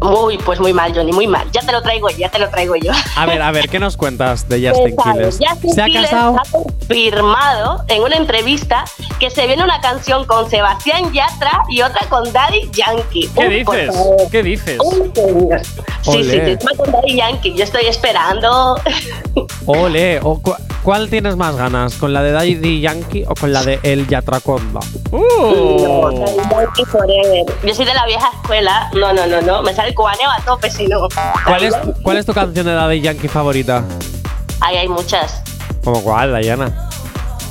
[0.00, 1.50] Muy, pues muy mal, Johnny, muy mal.
[1.52, 2.92] Ya te lo traigo, ya te lo traigo yo.
[3.16, 5.38] A ver, a ver, ¿qué nos cuentas de Justin Quiles?
[5.44, 6.36] Justin ¿Se ha casado?
[6.38, 8.84] ha confirmado en una entrevista
[9.18, 13.28] que se viene una canción con Sebastián Yatra y otra con Daddy Yankee.
[13.34, 13.96] ¿Qué Uy, dices?
[14.30, 14.78] ¿Qué dices?
[15.14, 15.60] Señor.
[16.02, 17.54] Sí, sí, sí, con Daddy Yankee.
[17.54, 18.80] Yo estoy esperando.
[19.66, 21.94] Ole, o cu- ¿cuál tienes más ganas?
[21.96, 24.80] ¿Con la de Daddy Yankee o con la de El Yatraconda?
[25.10, 26.10] ¡Uh!
[26.20, 27.44] Daddy Yankee forever.
[27.64, 28.88] Yo soy de la vieja escuela.
[28.94, 29.62] No, no, no, no.
[29.62, 31.00] Me sale el cubaneo a tope si no.
[31.44, 33.82] ¿Cuál es, ¿Cuál es tu canción de Daddy Yankee favorita?
[34.60, 35.42] Ahí hay muchas.
[35.84, 36.88] ¿Cómo cuál, Dayana?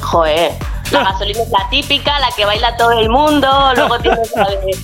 [0.02, 0.52] Joder.
[0.92, 3.48] La gasolina es la típica, la que baila todo el mundo.
[3.76, 4.78] Luego tienes la de.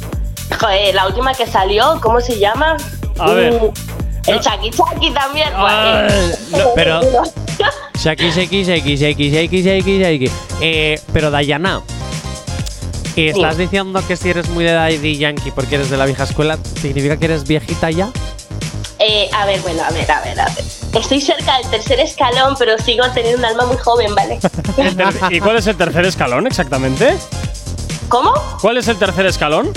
[0.60, 2.76] Joder, la última que salió, ¿cómo se llama?
[3.20, 3.54] A ver.
[3.54, 5.50] Mm, El Chucky Chucky también.
[5.56, 6.38] Joder.
[6.52, 7.02] no, pero-
[7.96, 10.32] Shaki, shaki, shaki, shaki, shaki, shaki, shaki.
[10.60, 11.82] Eh, pero Dayana,
[13.15, 16.23] ¿y ¿estás diciendo que si eres muy de Daddy Yankee porque eres de la vieja
[16.23, 18.10] escuela, significa que eres viejita ya?
[18.99, 20.63] Eh, a ver, bueno, a ver, a ver, a ver.
[20.93, 24.39] Estoy cerca del tercer escalón, pero sigo teniendo un alma muy joven, ¿vale?
[25.32, 27.17] ¿Y cuál es el tercer escalón exactamente?
[28.08, 28.32] ¿Cómo?
[28.62, 29.71] ¿Cuál es el tercer escalón?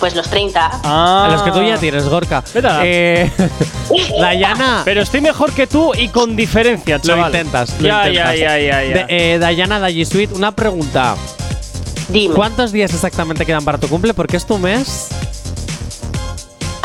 [0.00, 0.80] Pues los 30.
[0.84, 1.26] Ah.
[1.26, 2.42] A los que tú ya tienes, Gorka.
[2.52, 3.30] Vete a la- Eh,
[4.20, 4.82] Dayana.
[4.84, 7.26] Pero estoy mejor que tú y con diferencia, Lo chaval.
[7.34, 8.38] intentas, lo ya, intentas.
[8.38, 9.06] ya, ya, ya, ya.
[9.06, 11.16] De- eh, Dayana Dayisuit, una pregunta.
[12.08, 12.34] Dime.
[12.34, 14.14] ¿Cuántos días exactamente quedan para tu cumple?
[14.14, 15.08] Porque es tu mes.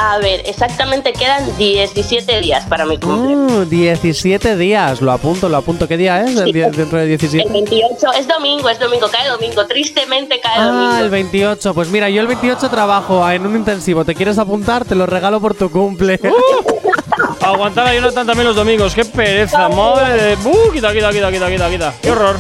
[0.03, 3.36] A ver, exactamente quedan 17 días para mi cumple.
[3.36, 4.99] Mm, 17 días.
[4.99, 5.88] Lo apunto, lo apunto.
[5.88, 6.36] ¿Qué día es?
[6.38, 7.47] El día- dentro de El 17.
[7.47, 9.63] 28 es domingo, es domingo, cae domingo.
[9.67, 11.03] Tristemente cae Ah, domingo.
[11.03, 11.75] el 28.
[11.75, 14.03] Pues mira, yo el 28 trabajo en un intensivo.
[14.03, 14.86] ¿Te quieres apuntar?
[14.86, 16.19] Te lo regalo por tu cumple.
[17.41, 18.95] Aguantar a Jonathan también los domingos.
[18.95, 20.36] Qué pereza, madre de.
[20.49, 21.93] Uh, quita, quita, quita, quita, quita, quita.
[22.01, 22.38] Qué horror.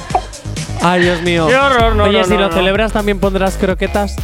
[0.81, 1.47] Ay, Dios mío.
[1.47, 2.53] Qué horror, no, Oye, no, si no, lo no.
[2.53, 4.15] celebras también pondrás croquetas.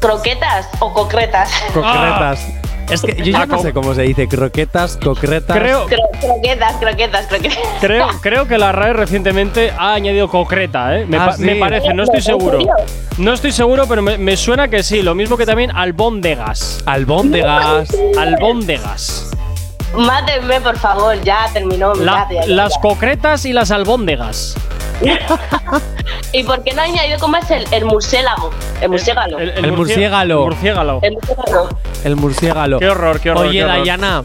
[0.00, 1.50] ¿Croquetas o concretas?
[1.72, 2.46] Concretas.
[2.90, 4.28] Es que yo ya Ah, no sé cómo se dice.
[4.28, 5.56] Croquetas, concretas.
[5.58, 7.58] Creo, Cro- croquetas, croquetas, croquetas.
[7.80, 11.04] creo, creo que la RAE recientemente ha añadido concreta, ¿eh?
[11.06, 11.42] Me, Ah, pa- sí.
[11.42, 12.58] me parece, no estoy ¿En seguro.
[13.18, 15.02] No estoy seguro, pero me, me suena que sí.
[15.02, 16.80] Lo mismo que también albóndegas.
[16.86, 17.88] Albóndegas.
[18.16, 19.30] Albóndegas.
[19.96, 21.92] Mátenme, por favor, ya terminó.
[21.94, 24.54] La- ya, ya, ya, las concretas y las albóndegas.
[26.32, 28.50] ¿Y por qué no ha añadido cómo es el, el murciélago?
[28.80, 29.38] El murciélago.
[29.38, 30.44] El, El murciégalo.
[30.46, 31.00] Murciégalo.
[31.02, 31.68] El murciélago.
[32.04, 32.78] El murciégalo.
[32.78, 33.46] Qué horror, qué horror.
[33.46, 33.78] Oye, qué horror.
[33.78, 34.24] Dayana.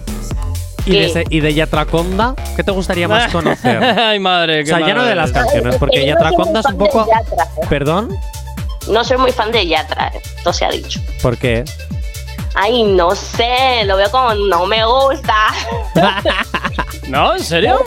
[0.86, 0.99] ¿Y ¿Qué?
[0.99, 2.36] de, ese- ¿Y de Yatraconda?
[2.55, 3.77] ¿Qué te gustaría más conocer?
[3.84, 4.63] Ay, madre.
[4.63, 7.05] o sea, qué ya no de las canciones, porque Yatraconda es un poco.
[7.07, 7.65] Yatra, ¿eh?
[7.69, 8.10] ¿Perdón?
[8.89, 10.99] No soy muy fan de Yatra, eh, esto se ha dicho.
[11.21, 11.63] ¿Por qué?
[12.53, 15.47] Ay, no sé, lo veo como no me gusta.
[17.07, 17.35] ¿No?
[17.35, 17.79] ¿En serio?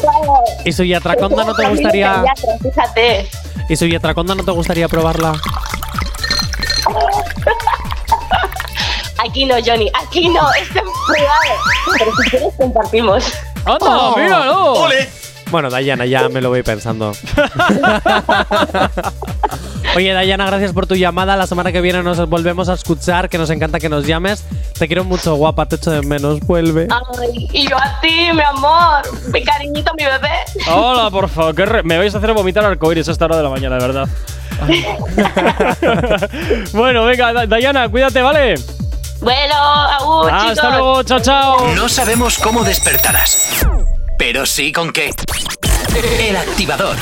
[0.65, 2.25] ¿Y su Yatraconda no te gustaría.
[2.63, 3.29] fíjate.
[3.69, 5.33] ¿Y su Yatraconda no te gustaría probarla?
[9.19, 11.41] Aquí no, Johnny, aquí no, es en privado.
[11.99, 13.25] Pero si quieres compartimos.
[13.65, 14.17] ¡Anda, Oh.
[14.17, 14.87] míralo!
[15.51, 17.13] Bueno, Dayana, ya me lo voy pensando.
[19.97, 21.37] Oye, Dayana, gracias por tu llamada.
[21.37, 24.45] La semana que viene nos volvemos a escuchar, que nos encanta que nos llames.
[24.79, 26.41] Te quiero mucho, guapa, te echo de menos.
[26.41, 26.89] Vuelve.
[26.91, 29.03] Ay, y yo a ti, mi amor,
[29.33, 30.31] mi cariñito, mi bebé.
[30.69, 31.55] Hola, por favor.
[31.55, 33.87] qué re- Me vais a hacer vomitar arcoíris a esta hora de la mañana, de
[33.87, 34.09] verdad.
[36.73, 38.55] bueno, venga, Da- Dayana, cuídate, ¿vale?
[39.21, 40.51] Bueno, agur, chicos.
[40.59, 41.69] Hasta luego, chao, chao.
[41.77, 43.65] No sabemos cómo despertarás,
[44.19, 45.11] pero sí con qué.
[46.21, 46.97] El activador.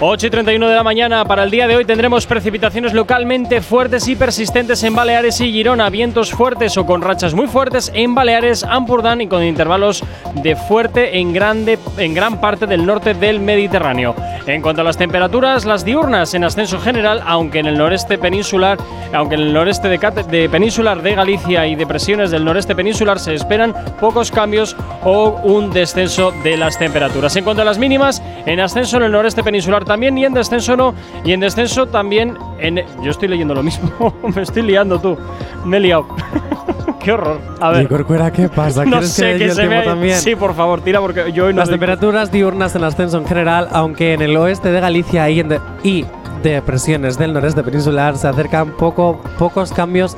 [0.00, 1.24] 8 y 31 de la mañana.
[1.24, 5.90] Para el día de hoy tendremos precipitaciones localmente fuertes y persistentes en Baleares y Girona,
[5.90, 11.18] vientos fuertes o con rachas muy fuertes en Baleares, Ampurdán y con intervalos de fuerte
[11.18, 14.14] en, grande, en gran parte del norte del Mediterráneo.
[14.46, 18.78] En cuanto a las temperaturas, las diurnas en ascenso general, aunque en el noreste peninsular,
[19.12, 23.34] aunque en el noreste de, de peninsular de Galicia y depresiones del noreste peninsular se
[23.34, 27.34] esperan pocos cambios o un descenso de las temperaturas.
[27.34, 30.76] En cuanto a las mínimas, en ascenso en el noreste peninsular también y en descenso
[30.76, 32.76] no, y en descenso también en...
[33.02, 35.18] Yo estoy leyendo lo mismo, me estoy liando tú,
[35.64, 36.06] me he liado.
[37.00, 37.40] Qué horror.
[37.60, 38.84] A ver, ¿Y Corcuera qué pasa?
[38.84, 39.82] no ¿Quieres sé que yo se me...
[39.82, 40.16] también?
[40.18, 43.68] Sí, por favor, tira porque yo hoy no Las temperaturas diurnas en ascenso en general,
[43.72, 46.04] aunque en el oeste de Galicia y, en de- y
[46.42, 50.16] depresiones del noreste peninsular se acercan poco, pocos cambios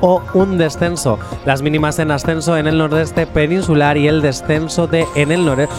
[0.00, 1.18] o un descenso.
[1.44, 5.74] Las mínimas en ascenso en el nordeste peninsular y el descenso de en el noreste.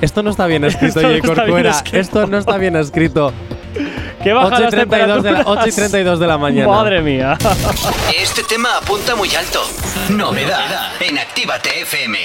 [0.00, 1.16] Esto no está bien escrito, Esto no J.
[1.16, 1.70] está bien Corcuera.
[1.70, 1.98] escrito.
[1.98, 3.32] Esto no está bien escrito.
[4.22, 5.58] que baja 8 y, las 32 de la, temperaturas.
[5.64, 6.68] 8 y 32 de la mañana.
[6.68, 7.38] Madre mía.
[8.16, 9.60] Este tema apunta muy alto.
[10.10, 12.18] Novedad en Actívate FM.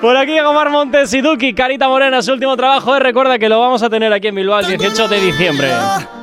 [0.00, 2.94] Por aquí llega Omar Montes y Duki, Carita Morena, su último trabajo.
[2.96, 3.00] eh.
[3.00, 5.70] Recuerda que lo vamos a tener aquí en Bilbao el 18 de diciembre.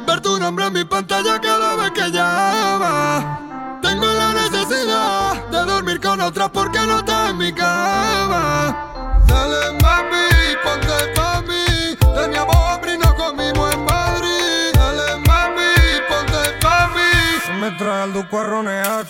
[0.07, 3.79] Ver tu nombre en mi pantalla cada vez que llama.
[3.81, 7.72] Tengo la necesidad de dormir con otra porque no está en mi cama.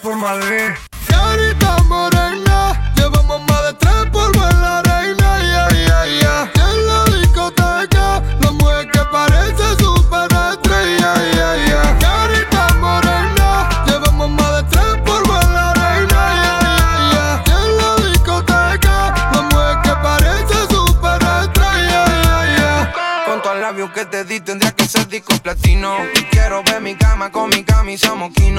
[0.01, 0.71] Por Madrid.
[1.07, 5.39] Carita morena, llevamos más de tres en la arena.
[5.41, 6.51] Yeah, yeah, yeah.
[6.53, 11.13] Y en la discoteca, la mujer que parece superestrella.
[11.33, 11.97] Yeah, yeah.
[11.99, 16.21] Carita morena, llevamos más de tres en la arena.
[16.41, 17.43] Yeah, yeah, yeah.
[17.45, 18.95] Y en la discoteca,
[19.33, 22.05] la mujer que parece superestrella.
[22.23, 22.93] Yeah, yeah.
[23.25, 25.97] Con tus labios que te di tendría que ser disco platino.
[26.31, 28.52] Quiero ver mi cama con mi camisa moquino.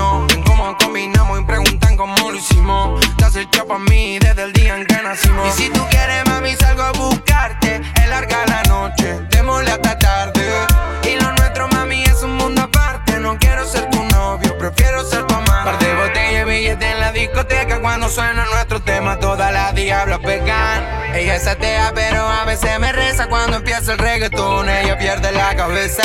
[23.89, 26.03] el reggaetón, ella pierde la cabeza.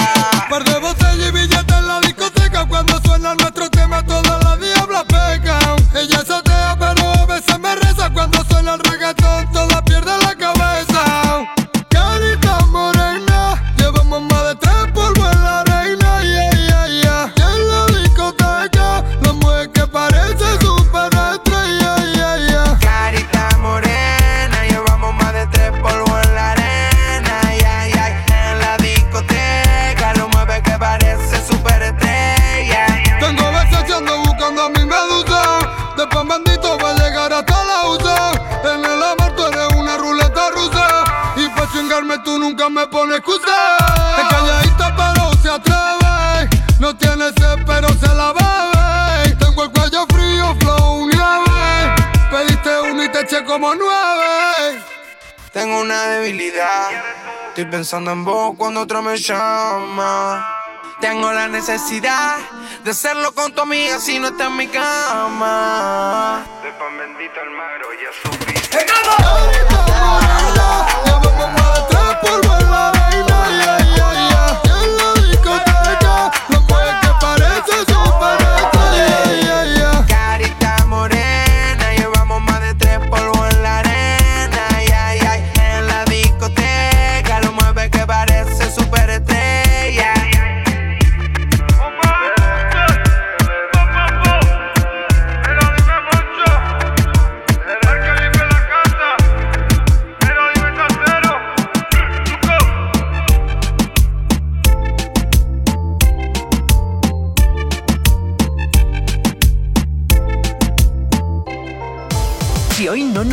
[57.90, 60.48] pensando en vos cuando otra me llama.
[61.02, 62.38] Tengo la necesidad
[62.84, 66.46] de hacerlo con tu amiga si no está en mi cama.
[66.62, 68.54] De pan bendito al magro, ya subí.
[68.54, 69.79] ¡Estamos!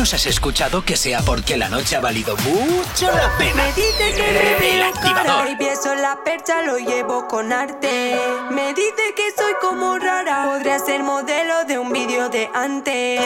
[0.07, 3.55] nos has escuchado que sea porque la noche ha valido mucho la pena.
[3.55, 5.49] Me dice que me el activador.
[5.49, 8.17] Y pienso la percha, lo llevo con arte.
[8.51, 10.45] Me dice que soy como rara.
[10.45, 13.19] Podría ser modelo de un vídeo de antes.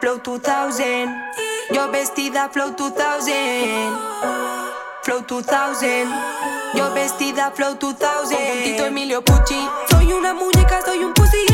[0.00, 1.14] Flow 2000.
[1.74, 3.92] Yo vestida Flow 2000.
[5.02, 6.08] Flow 2000.
[6.72, 7.98] Yo vestida Flow 2000.
[7.98, 9.68] Con puntito Emilio Pucci.
[9.90, 11.47] Soy una muñeca, soy un pussy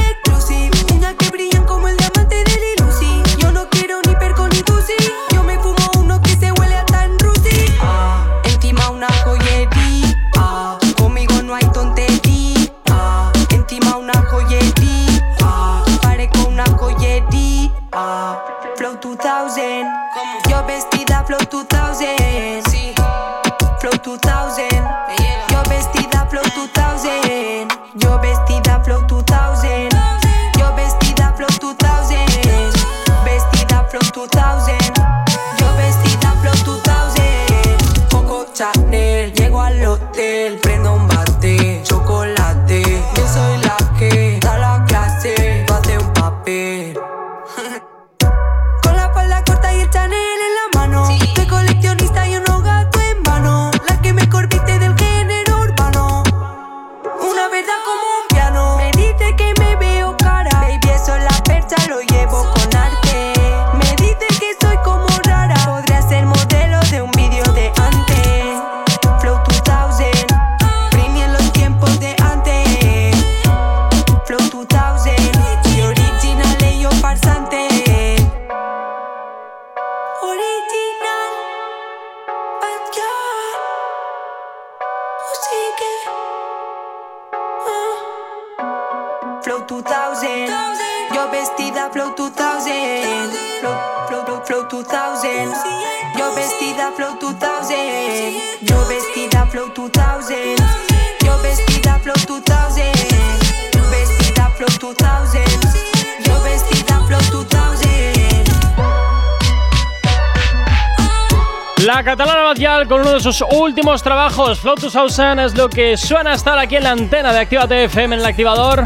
[112.54, 114.60] Espacial con uno de sus últimos trabajos.
[114.60, 118.20] Flow to es lo que suena estar aquí en la antena de Actívate FM en
[118.20, 118.84] el activador.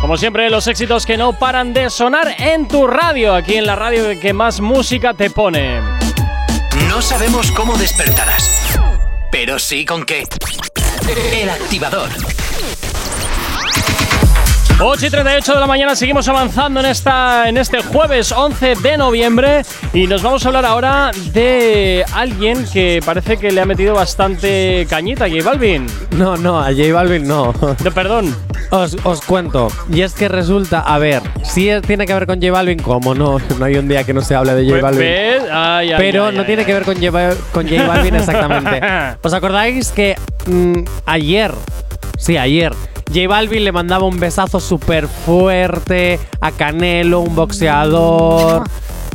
[0.00, 3.76] Como siempre, los éxitos que no paran de sonar en tu radio, aquí en la
[3.76, 5.80] radio que más música te pone.
[6.88, 8.50] No sabemos cómo despertarás,
[9.30, 10.24] pero sí con qué.
[11.32, 12.08] El activador.
[14.82, 18.96] 8 y 38 de la mañana seguimos avanzando en, esta, en este jueves 11 de
[18.96, 19.62] noviembre
[19.92, 24.86] y nos vamos a hablar ahora de alguien que parece que le ha metido bastante
[24.88, 25.86] cañita a J Balvin.
[26.12, 27.52] No, no, a J Balvin no.
[27.84, 28.34] No, perdón.
[28.70, 29.68] Os, os cuento.
[29.92, 33.38] Y es que resulta, a ver, si tiene que ver con J Balvin, como no,
[33.58, 35.50] no hay un día que no se hable de J Pues, Balvin.
[35.52, 38.80] Ay, ay, Pero ay, no tiene que ver con J, Ba- con J Balvin exactamente.
[39.22, 40.16] ¿Os acordáis que
[40.46, 41.52] mm, ayer,
[42.16, 42.72] sí, ayer,
[43.12, 48.64] J Balvin le mandaba un besazo súper fuerte a Canelo, un boxeador,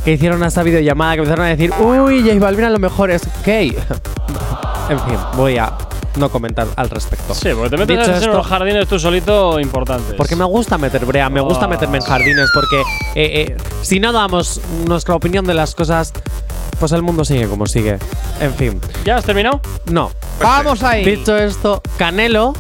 [0.03, 3.21] que hicieron esa videollamada, que empezaron a decir, uy, J Balvin a lo mejor es
[3.45, 3.69] gay.
[4.89, 5.71] en fin, voy a
[6.17, 7.33] no comentar al respecto.
[7.33, 10.13] Sí, porque te metes en unos jardines tú solito importantes.
[10.15, 11.69] porque me gusta meter brea, me gusta Oh.
[11.69, 12.81] meterme en jardines, porque
[13.15, 16.13] eh, eh, si no damos nuestra opinión de las cosas,
[16.79, 17.97] pues el mundo sigue como sigue.
[18.39, 19.61] En fin, ¿Ya has terminado?
[19.85, 20.11] no.
[20.41, 21.03] Vamos ahí.
[21.05, 22.53] Dicho esto, Canelo,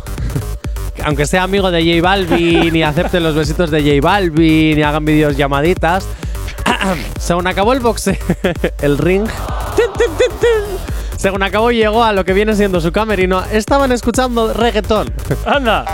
[1.03, 5.05] aunque sea amigo de J Balvin y acepte los besitos de J Balvin y hagan
[5.05, 6.07] vídeos llamaditas,
[7.19, 8.19] según acabó el boxe,
[8.81, 9.27] el ring,
[11.17, 15.13] según acabó llegó a lo que viene siendo su camerino, estaban escuchando reggaetón.
[15.45, 15.85] Anda.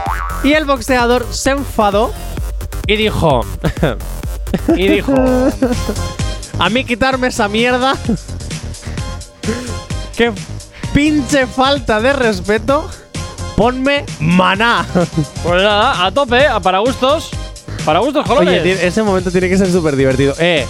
[0.44, 2.12] Y el boxeador se enfadó
[2.88, 3.42] y dijo,
[4.76, 5.14] Y dijo,
[6.60, 7.96] a mí quitarme esa mierda,
[10.18, 10.32] qué
[10.94, 12.90] pinche falta de respeto,
[13.62, 14.84] ponme maná.
[15.44, 17.30] pues nada, a tope, a para gustos.
[17.86, 18.64] Para gustos, Oye, colores.
[18.64, 20.34] ti- ese momento tiene que ser súper divertido.
[20.40, 20.66] Eh,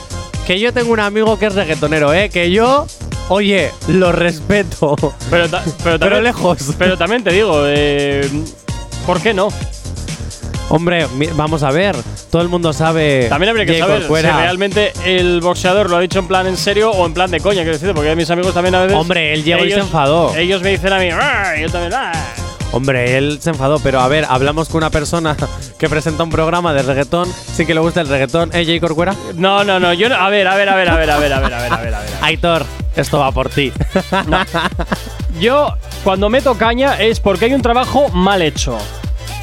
[0.45, 2.85] que yo tengo un amigo que es reggaetonero, eh, que yo,
[3.29, 4.97] oye, lo respeto.
[5.29, 6.57] pero, ta- pero, Pero lejos.
[6.77, 8.29] Pero también te digo, eh,
[9.05, 9.47] ¿por qué no?
[10.67, 11.95] Hombre, vamos a ver,
[12.29, 13.27] todo el mundo sabe.
[13.29, 16.91] También habría que saber si realmente el boxeador lo ha dicho en plan en serio
[16.91, 18.97] o en plan de coña, quiero decir, porque mis amigos también a veces.
[18.97, 20.35] Hombre, él llegó y se enfadó.
[20.35, 22.11] Ellos me dicen a mí, "Ah", y yo también, "Ah".
[22.73, 25.35] Hombre, él se enfadó, pero a ver, hablamos con una persona
[25.77, 28.49] que presenta un programa de reggaetón sin que le gusta el reggaetón.
[28.53, 29.13] ¿Eh, Jay Corcuera?
[29.35, 30.15] No, no, no, yo no.
[30.15, 31.79] A ver, a ver, a ver, a ver, a ver, a ver, a ver, a
[31.79, 31.93] ver.
[31.93, 32.11] A ver.
[32.21, 32.65] Aitor,
[32.95, 33.73] esto va por ti.
[35.39, 38.77] Yo, cuando meto caña es porque hay un trabajo mal hecho.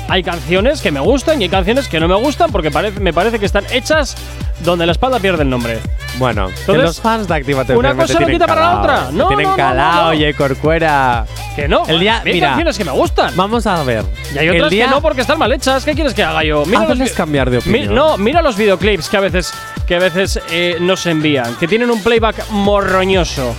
[0.09, 2.71] Hay canciones que me gustan y hay canciones que no me gustan porque
[3.01, 4.17] me parece que están hechas
[4.65, 5.81] donde la espalda pierde el nombre.
[6.17, 9.09] Bueno, Entonces, los fans de Actívate una FM cosa no quita para la otra.
[9.13, 10.19] No, tienen no, no, calao, no.
[10.19, 11.27] Jay Corcuera.
[11.55, 11.85] Que no.
[11.87, 12.49] El día- hay mira.
[12.49, 13.33] canciones que me gustan.
[13.37, 14.05] Vamos a ver.
[14.35, 15.85] Y hay otras día, que no porque están mal hechas.
[15.85, 16.65] ¿Qué quieres que haga yo?
[16.67, 17.95] los Hazles vi- cambiar de Mi- opinión.
[17.95, 19.53] no, mira los videoclips que a veces,
[19.89, 23.55] que a veces eh, nos envían, que tienen un playback morroñoso.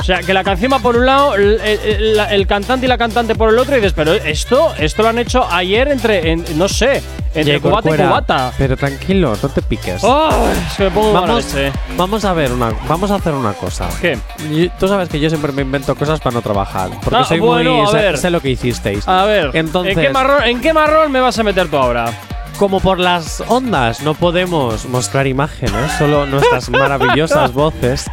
[0.00, 2.88] o sea, que la canción va por un lado, el, el- la- el cantante y
[2.88, 6.32] la cantante por el otro, y dices, pero esto, esto lo han hecho ayer entre,
[6.32, 7.00] en- no sé,
[7.32, 8.52] entre Jay cubata y Corcuera, cubata.
[8.58, 10.02] Pero tranquilo, no te piques.
[10.02, 10.48] ¡Oh!
[10.68, 11.70] Es que me pongo Vamos, leche.
[11.96, 13.88] vamos a ver una, vamos a hacer una cosa.
[14.00, 14.18] ¿Qué?
[14.50, 17.38] Y- Tú sabes que yo siempre me invento cosas para no trabajar, porque Ah, soy
[17.38, 18.18] bueno, muy a sé, ver.
[18.18, 19.06] sé lo que hicisteis.
[19.06, 22.06] A ver, Entonces- ¿en, qué marrón, ¿en qué marrón me vas a meter tú ahora?
[22.60, 28.04] Como por las ondas no podemos mostrar imágenes, solo nuestras maravillosas voces.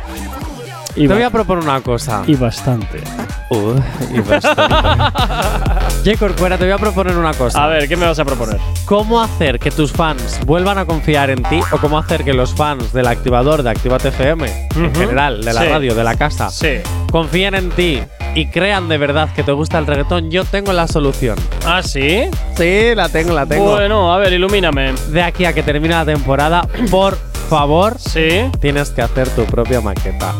[1.06, 2.24] Te voy a proponer una cosa.
[2.26, 3.02] Y bastante.
[3.50, 3.74] Uh,
[4.14, 4.74] y bastante.
[6.04, 7.64] Jay Corcuera, te voy a proponer una cosa.
[7.64, 8.58] A ver, ¿qué me vas a proponer?
[8.86, 12.54] ¿Cómo hacer que tus fans vuelvan a confiar en ti o cómo hacer que los
[12.54, 15.00] fans del activador de Activate FM, en Ujú.
[15.00, 15.68] general, de la Sí.
[15.68, 16.78] radio, de la casa, Sí.
[17.12, 18.02] confíen en ti
[18.36, 20.32] y crean de verdad que te gusta el reggaetón?
[20.32, 21.38] Yo tengo la solución.
[21.66, 22.30] ¿Ah, sí?
[22.56, 23.72] Sí, la tengo, la tengo.
[23.72, 24.94] Bueno, a ver, ilumíname.
[25.10, 27.18] De aquí a que termine la temporada, por
[27.50, 28.50] favor, Sí.
[28.60, 30.34] tienes que hacer tu propia maqueta.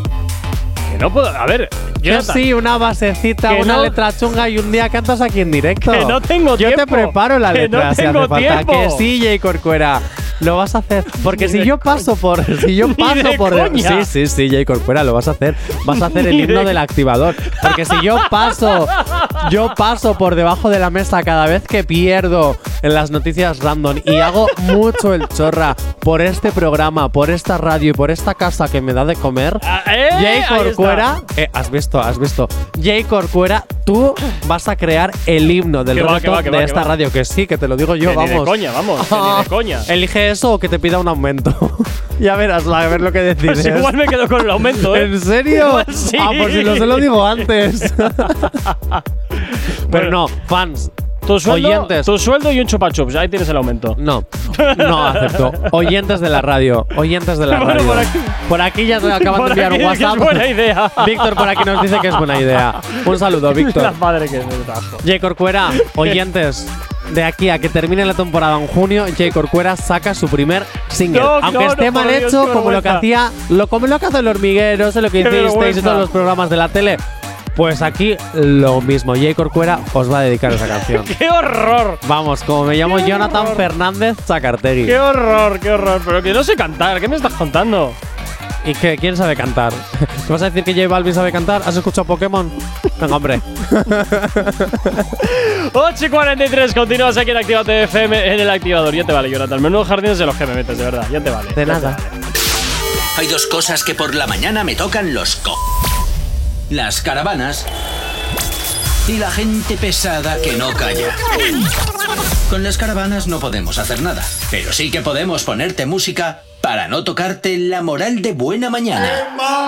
[0.92, 1.28] Que no puedo.
[1.28, 1.68] A ver,
[2.00, 5.50] Jonathan, sí, una basecita, Que una no- letra chunga y un día cantas aquí en
[5.50, 5.90] directo.
[5.92, 6.84] Que no tengo Yo tiempo.
[6.84, 8.64] te preparo la Que letra no si tengo hace falta.
[8.64, 8.72] tiempo.
[8.72, 10.00] Que sí, Jay Corcuera.
[10.40, 11.04] Lo vas a hacer.
[11.24, 12.44] Porque Ni si de yo paso por.
[12.60, 13.58] Si yo Ni paso de por.
[13.58, 14.04] coña.
[14.04, 15.56] Sí, sí, sí, Jay Corcuera, lo vas a hacer.
[15.84, 17.34] Vas a hacer el Ni himno de- del activador.
[17.60, 18.86] Porque si yo paso.
[19.50, 23.98] Yo paso por debajo de la mesa cada vez que pierdo en las noticias random
[24.04, 28.68] y hago mucho el chorra por este programa, por esta radio y por esta casa
[28.68, 29.58] que me da de comer.
[29.62, 30.08] Ah, ¿eh?
[30.12, 30.44] Jay Ahí.
[30.78, 32.46] Corcuera, eh, has visto, has visto.
[32.80, 34.14] Jay Corcuera, tú
[34.46, 37.66] vas a crear el himno del va, de va, esta radio, que sí, que te
[37.66, 38.44] lo digo yo, Que ni vamos.
[38.44, 39.06] de coña, vamos.
[39.08, 39.80] que ni de coña.
[39.88, 41.52] Elige eso o que te pida un aumento.
[42.20, 43.66] ya verás, a ver lo que decides.
[43.66, 45.06] Pues igual me quedo con el aumento, ¿eh?
[45.06, 45.84] ¿En serio?
[45.92, 46.16] Sí.
[46.20, 47.92] Ah, pues si lo se lo digo antes.
[49.90, 50.92] Pero no, fans.
[51.28, 52.06] Tu sueldo, oyentes.
[52.06, 53.14] tu sueldo y un chupa chups.
[53.14, 53.94] Ahí tienes el aumento.
[53.98, 54.24] No,
[54.78, 55.52] no acepto.
[55.72, 57.86] Oyentes de la radio, oyentes de la Bueno, radio.
[57.86, 58.18] por aquí-
[58.48, 60.18] Por aquí ya te acaban de enviar un que es WhatsApp.
[60.18, 60.90] buena idea.
[61.06, 62.76] Víctor por aquí nos dice que es buena idea.
[63.04, 63.92] Un saludo, La Víctor.
[64.00, 64.42] madre que.
[65.04, 66.66] Jay Corcuera, oyentes,
[67.12, 71.20] de aquí a que termine la temporada en junio, Jay Corcuera saca su primer single.
[71.20, 73.98] No, Aunque no, esté no, mal Dios, hecho, como lo que hacía, lo, como lo
[73.98, 75.82] que hace el hormiguero, sé lo que hicisteis vergüenza.
[75.82, 76.96] todos los programas de la tele.
[77.58, 79.16] Pues aquí lo mismo.
[79.16, 81.04] Jay Corcuera os va a dedicar esa canción.
[81.18, 81.98] ¡Qué horror!
[82.06, 83.56] Vamos, como me llamo ¡Qué Jonathan horror!
[83.56, 84.86] Fernández Zacartegui.
[84.86, 86.00] ¡Qué horror, qué horror!
[86.04, 87.92] Pero que no sé cantar, ¿qué me estás contando?
[88.64, 88.96] ¿Y qué?
[88.96, 89.72] ¿Quién sabe cantar?
[89.72, 91.62] ¿Te vas a decir que J Balvin sabe cantar?
[91.66, 92.48] ¿Has escuchado Pokémon?
[93.00, 93.40] Venga, hombre.
[95.72, 98.94] 8 y 43, continúas aquí en Actívate FM en el activador.
[98.94, 99.60] Ya te vale, Jonathan.
[99.60, 101.08] Menudo jardines de los que me metes, de verdad.
[101.10, 101.52] Ya te vale.
[101.54, 101.96] De nada.
[102.00, 102.20] vale.
[103.16, 105.56] Hay dos cosas que por la mañana me tocan los co.
[106.70, 107.66] Las caravanas
[109.06, 111.16] y la gente pesada que no calla.
[112.50, 117.04] Con las caravanas no podemos hacer nada, pero sí que podemos ponerte música para no
[117.04, 119.08] tocarte la moral de buena mañana.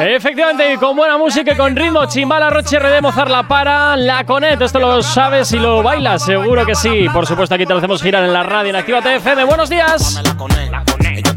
[0.00, 4.24] Efectivamente, y con buena música y con ritmo, Chimbala, Roche, RD, Mozart, La Para, La
[4.26, 4.60] Conet.
[4.60, 7.06] Esto lo sabes y lo bailas, seguro que sí.
[7.10, 9.44] Por supuesto, aquí te lo hacemos girar en la radio en Actívate FM.
[9.44, 10.20] ¡Buenos días!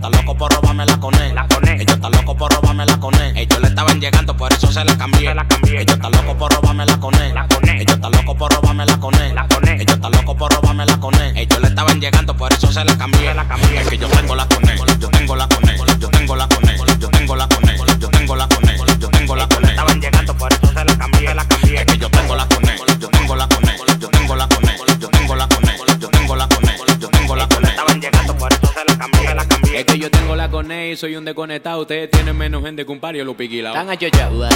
[0.04, 1.34] Ellos están locos por robarme la con él.
[1.80, 3.38] Ellos están locos por robarme la con él.
[3.38, 5.32] Ellos le estaban llegando, por eso se la cambié.
[5.32, 7.34] Ellos están locos por robarme la con él.
[7.64, 9.34] Ellos están locos por robarme la con él.
[9.80, 11.38] Ellos están locos por robarme la con él.
[11.38, 13.32] Ellos le estaban llegando, por eso se la cambié.
[13.80, 14.78] Es que yo tengo la con él.
[15.00, 15.78] Yo tengo la con él.
[16.00, 16.78] Yo tengo la con él.
[17.00, 18.00] Yo tengo la con él.
[18.00, 19.00] Yo tengo la con él.
[19.00, 19.70] Yo tengo la con él.
[19.70, 21.30] Estaban llegando, por eso se la cambié.
[21.78, 22.78] Es que yo tengo la con él.
[23.00, 24.00] Yo tengo la con él.
[24.00, 25.00] Yo tengo la con él.
[25.00, 26.00] Yo tengo la con él.
[26.00, 27.00] Yo tengo la con él.
[27.00, 27.70] Yo tengo la con él.
[27.70, 29.34] Estaban llegando, por eso se la cambié.
[29.34, 29.53] La cambié.
[29.74, 31.82] Es que yo tengo la con él y soy un desconectado.
[31.82, 33.74] Ustedes tienen menos gente que un par y yo lo piquilao.
[33.74, 34.56] Están achochados.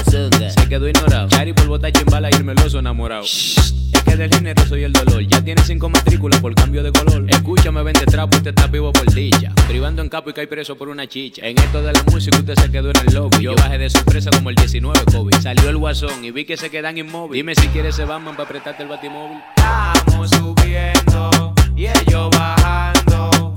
[0.54, 1.28] Se quedó ignorado.
[1.28, 3.24] Chari por botar chimbala y el meloso enamorado.
[3.24, 5.22] Es que del dinero soy el dolor.
[5.24, 7.26] Ya tiene cinco matrículas por cambio de color.
[7.30, 9.52] Escúchame, vende trapo, usted está vivo por dicha.
[9.68, 11.42] Privando en capo y cae preso por una chicha.
[11.48, 13.42] En esto de la música usted se quedó en el lobby.
[13.42, 15.36] Yo bajé de sorpresa como el 19 COVID.
[15.40, 17.40] Salió el guasón y vi que se quedan inmóviles.
[17.40, 19.40] Dime si quieres se Batman para apretarte el batimóvil.
[19.56, 23.57] Estamos subiendo y ellos bajando.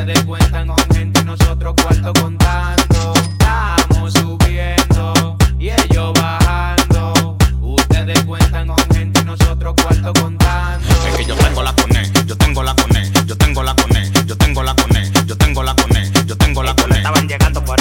[0.00, 3.12] Ustedes cuentan con gente y nosotros cuarto contando.
[3.16, 7.36] Estamos subiendo y ellos bajando.
[7.60, 10.88] Ustedes cuentan con gente y nosotros cuarto contando.
[11.06, 12.10] Es que yo tengo la con él.
[12.24, 13.12] Yo tengo la con él.
[13.26, 14.12] Yo tengo la con él.
[14.24, 15.12] Yo tengo la con él.
[15.26, 16.12] Yo tengo la con él.
[16.26, 16.96] Yo tengo la con él.
[16.96, 17.79] Estaban llegando, por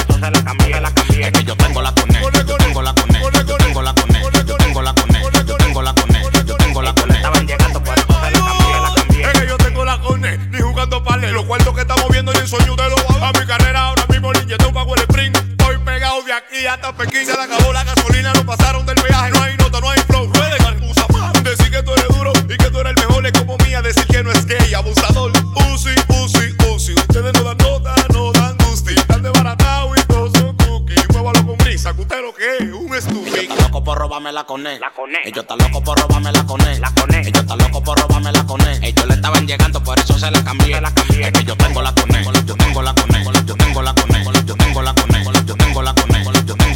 [16.60, 17.26] aquí hasta Pekín.
[17.26, 19.32] Se le acabó la gasolina, no pasaron del peaje.
[19.32, 20.30] No hay nota, no hay flow.
[20.34, 21.06] Ruede cartuza.
[21.44, 23.82] Decir que tú eres duro y que tú eres el mejor es como mía.
[23.82, 25.32] Decir que no es gay, abusador.
[25.74, 26.94] Uzi, Uzi, Uzi.
[26.94, 28.94] Ustedes no dan nota, no dan gusti.
[28.96, 31.10] Están desbaratados y todos son cookies.
[31.10, 33.36] Muévalo con brisa, que usted lo que es, un estúpido.
[33.36, 34.82] Ellos están locos por robarme la con él.
[35.24, 36.82] Ellos están locos por robarme la con él.
[37.26, 38.80] Ellos están locos por robarme la con él.
[38.84, 40.82] Ellos le estaban llegando, por eso se la cambié.
[41.22, 42.26] Es que yo tengo la con él.
[42.46, 43.24] Yo tengo la con él.
[43.46, 44.26] Yo tengo la con él.
[44.26, 44.46] Yo tengo la con él.
[44.46, 45.24] Yo tengo la con él.
[45.24, 45.39] Yo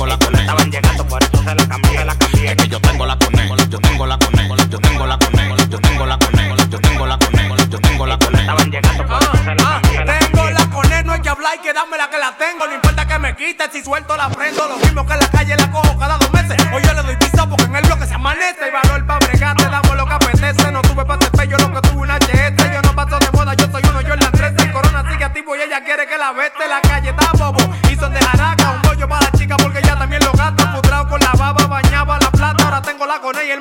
[0.04, 0.40] tengo la.
[0.42, 2.06] Estaban llegando, por eso se la cambié.
[2.06, 2.52] La cambié.
[2.52, 3.70] Es que yo tengo la con él.
[3.70, 4.70] Yo tengo la con él.
[4.70, 5.70] Yo tengo la con él.
[5.70, 6.70] Yo tengo la con él.
[6.70, 7.70] Yo tengo la con él.
[7.70, 8.42] Yo tengo la con él.
[8.42, 10.06] Estaban llegando, por eso se la cambié.
[10.06, 12.68] Tengo la con él, no hay que hablar y que la que la tengo.
[12.68, 14.68] No importa que me quite, si suelto la prendo.
[14.68, 16.58] Lo mismo que en la calle la cojo cada dos meses.
[16.74, 18.68] Hoy yo le doy piso porque en el bloque se amanece.
[18.68, 19.03] Y valor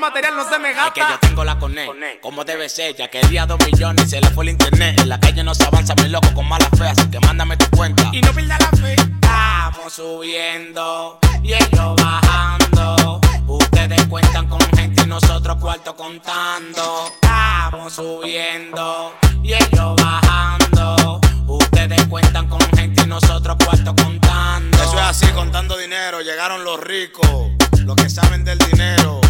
[0.03, 1.28] material no se me Es que yo gasta.
[1.28, 1.88] tengo la con él,
[2.20, 5.00] como debe ser, ya que el día dos millones y se le fue el internet.
[5.00, 7.66] En la calle no se avanza, mi loco con mala fe, así que mándame tu
[7.76, 8.11] cuenta.
[8.12, 8.96] Y no pierda la fe.
[8.96, 13.20] Estamos subiendo y ellos bajando.
[13.46, 17.05] Ustedes cuentan con gente y nosotros cuarto contando.
[17.22, 21.20] Estamos subiendo y ellos bajando.
[21.46, 24.78] Ustedes cuentan con gente y nosotros cuarto contando.
[24.78, 26.20] Eso es así, contando dinero.
[26.22, 27.53] Llegaron los ricos,
[27.84, 29.20] los que saben del dinero.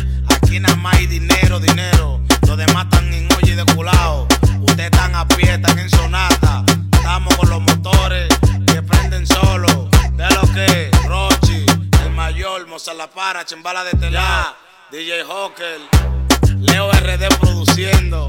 [0.53, 2.21] Aquí nada más hay dinero, dinero.
[2.47, 4.29] Los demás están en olla y de culao.
[4.61, 6.63] Ustedes están a pie, están en sonata.
[6.93, 8.29] Estamos con los motores
[8.67, 9.89] que prenden solo.
[10.13, 11.65] De lo que Rochi,
[12.05, 14.55] el mayor, Moza La Para, Chimbala de Tela,
[14.91, 15.81] DJ Hawker,
[16.59, 18.29] Leo RD produciendo.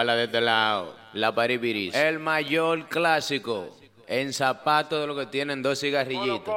[0.00, 0.96] De este lado.
[1.12, 1.94] La paribiris.
[1.94, 3.76] El mayor clásico.
[4.06, 6.54] En zapatos de lo que tienen dos cigarrillitos.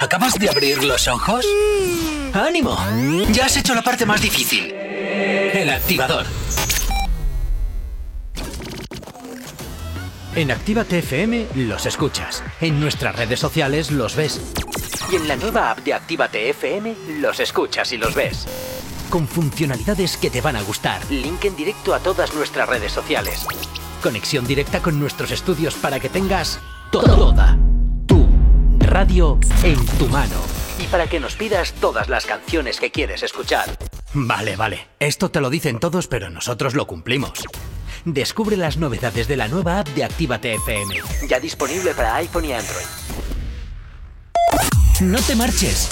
[0.00, 1.46] ¿Acabas de abrir los ojos?
[2.34, 2.76] ¡Ánimo!
[3.30, 4.72] Ya has hecho la parte más difícil.
[4.72, 6.26] El activador.
[10.34, 12.42] En Actívate FM los escuchas.
[12.60, 14.40] En nuestras redes sociales los ves.
[15.12, 18.79] Y en la nueva app de Actívate FM los escuchas y los ves
[19.10, 21.02] con funcionalidades que te van a gustar.
[21.10, 23.46] Link en directo a todas nuestras redes sociales.
[24.02, 27.58] Conexión directa con nuestros estudios para que tengas toda
[28.06, 28.26] tu
[28.78, 30.36] radio en tu mano.
[30.78, 33.76] Y para que nos pidas todas las canciones que quieres escuchar.
[34.14, 34.88] Vale, vale.
[34.98, 37.32] Esto te lo dicen todos, pero nosotros lo cumplimos.
[38.04, 40.94] Descubre las novedades de la nueva app de Actívate FM.
[41.28, 42.86] Ya disponible para iPhone y Android.
[45.02, 45.90] No te marches.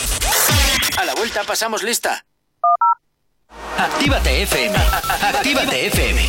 [0.99, 2.25] A la vuelta pasamos lista.
[3.79, 4.77] Actívate FM.
[5.23, 6.21] Actívate FM.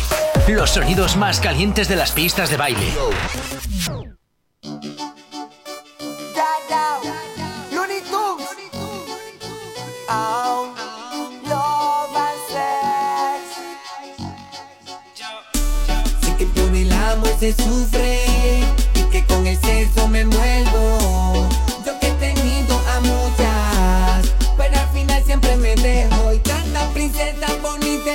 [0.48, 2.92] Los sonidos más calientes de las pistas de baile.
[16.20, 18.20] Sé que por el amor se sufre
[18.94, 21.48] y que con el sexo me envuelvo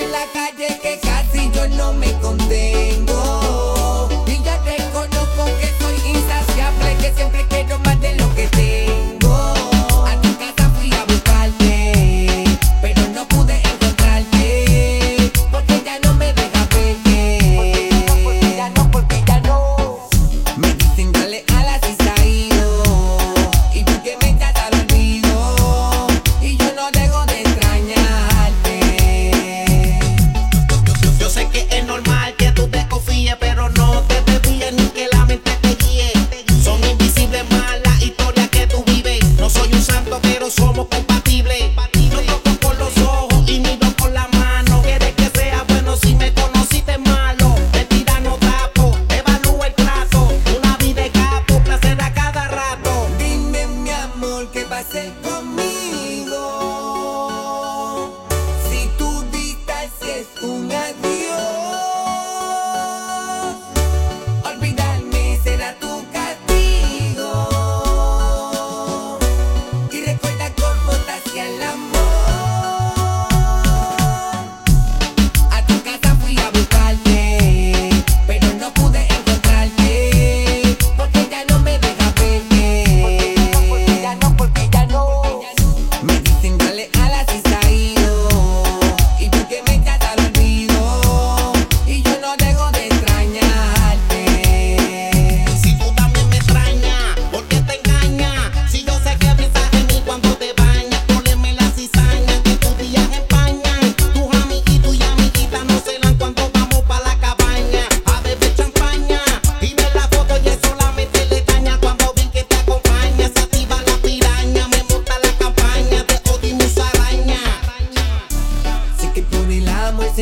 [0.05, 2.44] en la calle que casi yo no me conté.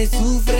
[0.04, 0.53] it's over.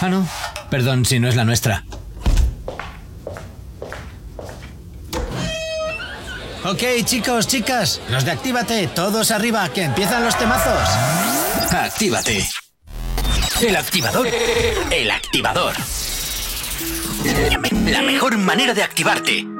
[0.00, 0.26] Ah, no.
[0.70, 1.84] Perdón si no es la nuestra.
[6.64, 10.88] Ok, chicos, chicas, los de Actívate, todos arriba, que empiezan los temazos.
[11.72, 12.48] Actívate.
[13.60, 14.28] El activador.
[14.90, 15.74] El activador.
[17.90, 19.55] La mejor manera de activarte.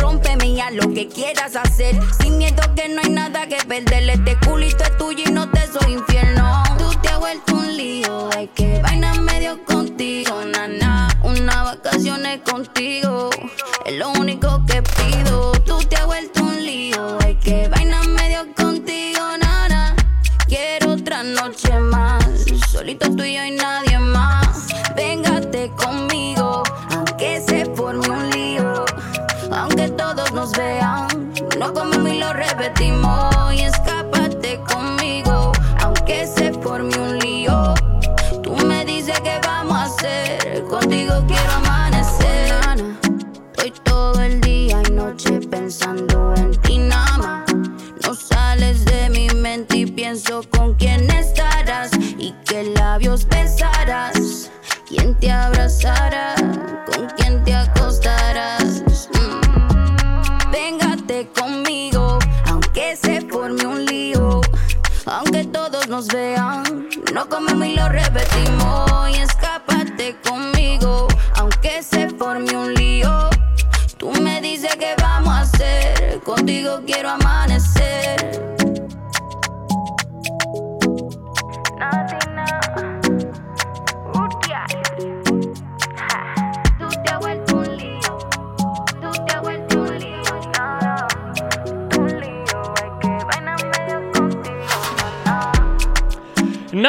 [0.00, 1.98] Rómpeme ya lo que quieras hacer.
[2.20, 4.10] Sin miedo que no hay nada que perder.
[4.10, 6.34] Este culito es tuyo y no te soy infiel.
[6.34, 8.30] No, tú te has vuelto un lío.
[8.36, 11.08] Hay que vaina medio contigo, nana.
[11.22, 13.30] Una vacaciones contigo
[13.84, 15.59] es lo único que pido.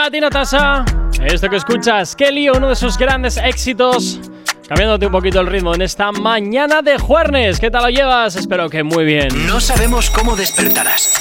[0.01, 0.83] Nati Natasha,
[1.23, 4.19] esto que escuchas, lío, uno de sus grandes éxitos.
[4.67, 7.59] Cambiándote un poquito el ritmo en esta mañana de jueves.
[7.59, 8.35] ¿Qué tal lo llevas?
[8.35, 9.27] Espero que muy bien.
[9.45, 11.13] No sabemos cómo despertarás,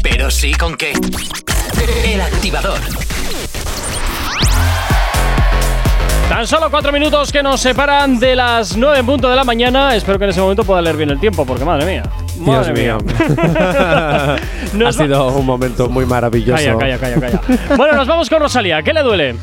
[0.00, 0.92] pero sí con qué.
[2.04, 2.78] El activador.
[6.28, 9.96] Tan solo cuatro minutos que nos separan de las nueve en punto de la mañana.
[9.96, 12.04] Espero que en ese momento pueda leer bien el tiempo, porque madre mía.
[12.38, 13.14] Madre Dios mía.
[13.58, 14.36] ha
[14.74, 16.56] Nos va- sido un momento muy maravilloso.
[16.78, 17.40] Calla, calla, calla, calla.
[17.76, 18.82] bueno, nos vamos con Rosalía.
[18.82, 19.36] ¿Qué le duele?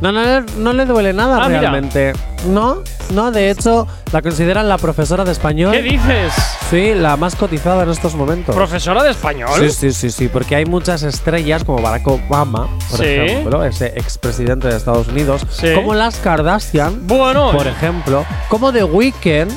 [0.00, 1.60] No, no, le- no le duele nada Ah, mira.
[1.60, 2.12] realmente.
[2.48, 5.72] No, no, de hecho, la consideran la profesora de español.
[5.72, 6.32] ¿Qué dices?
[6.68, 8.54] Sí, la más cotizada en estos momentos.
[8.54, 9.48] ¿Profesora de español?
[9.58, 13.04] Sí, sí, sí, sí, porque hay muchas estrellas como Barack Obama, por Sí.
[13.06, 15.72] ejemplo, ese expresidente de Estados Unidos, Sí.
[15.74, 17.52] como las Kardashian, Bueno.
[17.52, 19.52] por ejemplo, como The Weeknd,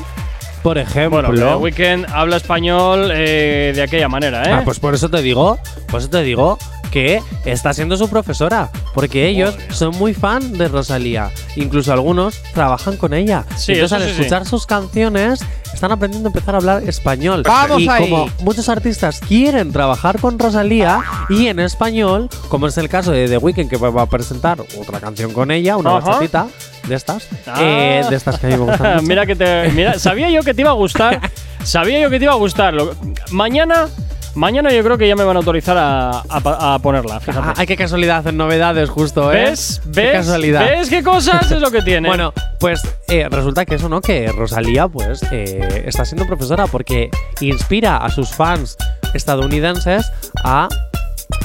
[0.62, 1.22] por ejemplo.
[1.22, 4.52] Bueno, The Weeknd habla español eh, de aquella manera, ¿eh?
[4.52, 6.58] Ah, pues por eso te digo, por eso te digo
[6.90, 12.96] que está siendo su profesora, porque ellos son muy fan de Rosalía, incluso algunos trabajan
[12.96, 13.44] con ella.
[13.56, 14.20] Sí, Entonces al sí, sí.
[14.22, 15.40] escuchar sus canciones
[15.74, 17.42] están aprendiendo a empezar a hablar español.
[17.46, 18.08] ¡Vamos y ahí!
[18.10, 23.28] como muchos artistas quieren trabajar con Rosalía y en español, como es el caso de
[23.28, 26.00] The Weeknd que va a presentar otra canción con ella, una Ajá.
[26.06, 26.46] bachatita
[26.88, 27.54] de estas, Ah.
[27.60, 29.06] eh, de estas que a mí me gustan mucho.
[29.06, 29.70] mira que te.
[29.72, 31.20] Mira, sabía yo que te iba a gustar.
[31.62, 32.72] sabía yo que te iba a gustar.
[32.74, 32.94] Lo-
[33.30, 33.88] mañana.
[34.34, 37.48] Mañana yo creo que ya me van a autorizar a, a- a ponerla, fíjate.
[37.60, 39.44] Ay, qué casualidad en novedades justo, ¿eh?
[39.50, 39.80] ¿Ves?
[39.92, 40.12] Qué ¿Ves?
[40.12, 40.60] casualidad.
[40.60, 42.08] ¿Ves qué cosas es lo que tiene?
[42.18, 44.00] Bueno, pues eh, resulta que eso, ¿no?
[44.00, 47.10] Que Rosalía, pues, eh, está siendo profesora porque
[47.40, 48.76] inspira a sus fans
[49.14, 50.10] estadounidenses
[50.44, 50.68] a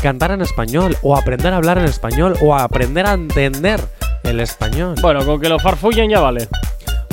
[0.02, 3.82] cantar en español o aprender a hablar en español o a aprender a entender
[4.24, 4.96] el español.
[5.02, 6.48] Bueno, con que lo farfullen ya vale.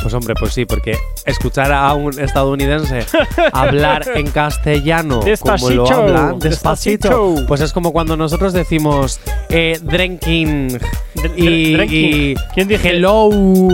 [0.02, 0.96] Pues hombre, pues sí, porque
[1.26, 3.04] escuchar a un estadounidense
[3.52, 7.46] hablar en castellano como lo hablan, despacito, despacito.
[7.46, 9.20] pues es como cuando nosotros decimos
[9.50, 10.78] eh, drinking
[11.36, 13.28] y, y ¿Quién dice hello.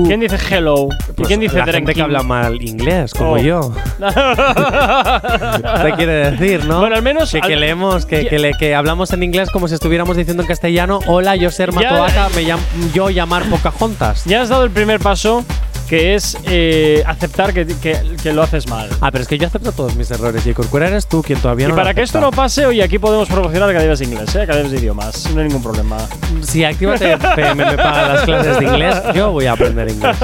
[0.06, 0.88] ¿Quién dice hello?
[1.08, 1.94] ¿Y Pues quién dice la gente drinking?
[1.94, 3.38] que habla mal inglés, como Oh.
[3.38, 3.72] yo.
[5.82, 6.80] Te quiere decir, ¿no?
[6.80, 9.68] Bueno, al menos que, que al- leemos, que, que, le- que hablamos en inglés como
[9.68, 11.00] si estuviéramos diciendo en castellano.
[11.06, 12.58] Hola, yo ser Matoaca, me llam-
[12.94, 14.24] yo llamar Pocahontas.
[14.24, 15.44] Ya has dado el primer paso,
[15.88, 18.88] que es eh, aceptar que, que- que lo haces mal.
[19.00, 21.66] Ah, pero es que yo acepto todos mis errores y Corcuera eres tú quien todavía
[21.66, 24.34] Y no lo para que esto no pase, hoy aquí podemos promocionar academias de inglés,
[24.34, 24.42] ¿eh?
[24.42, 25.30] academias de idiomas.
[25.32, 25.96] No hay ningún problema.
[26.42, 30.16] Si Actívate FM me paga las clases de inglés, yo voy a aprender inglés.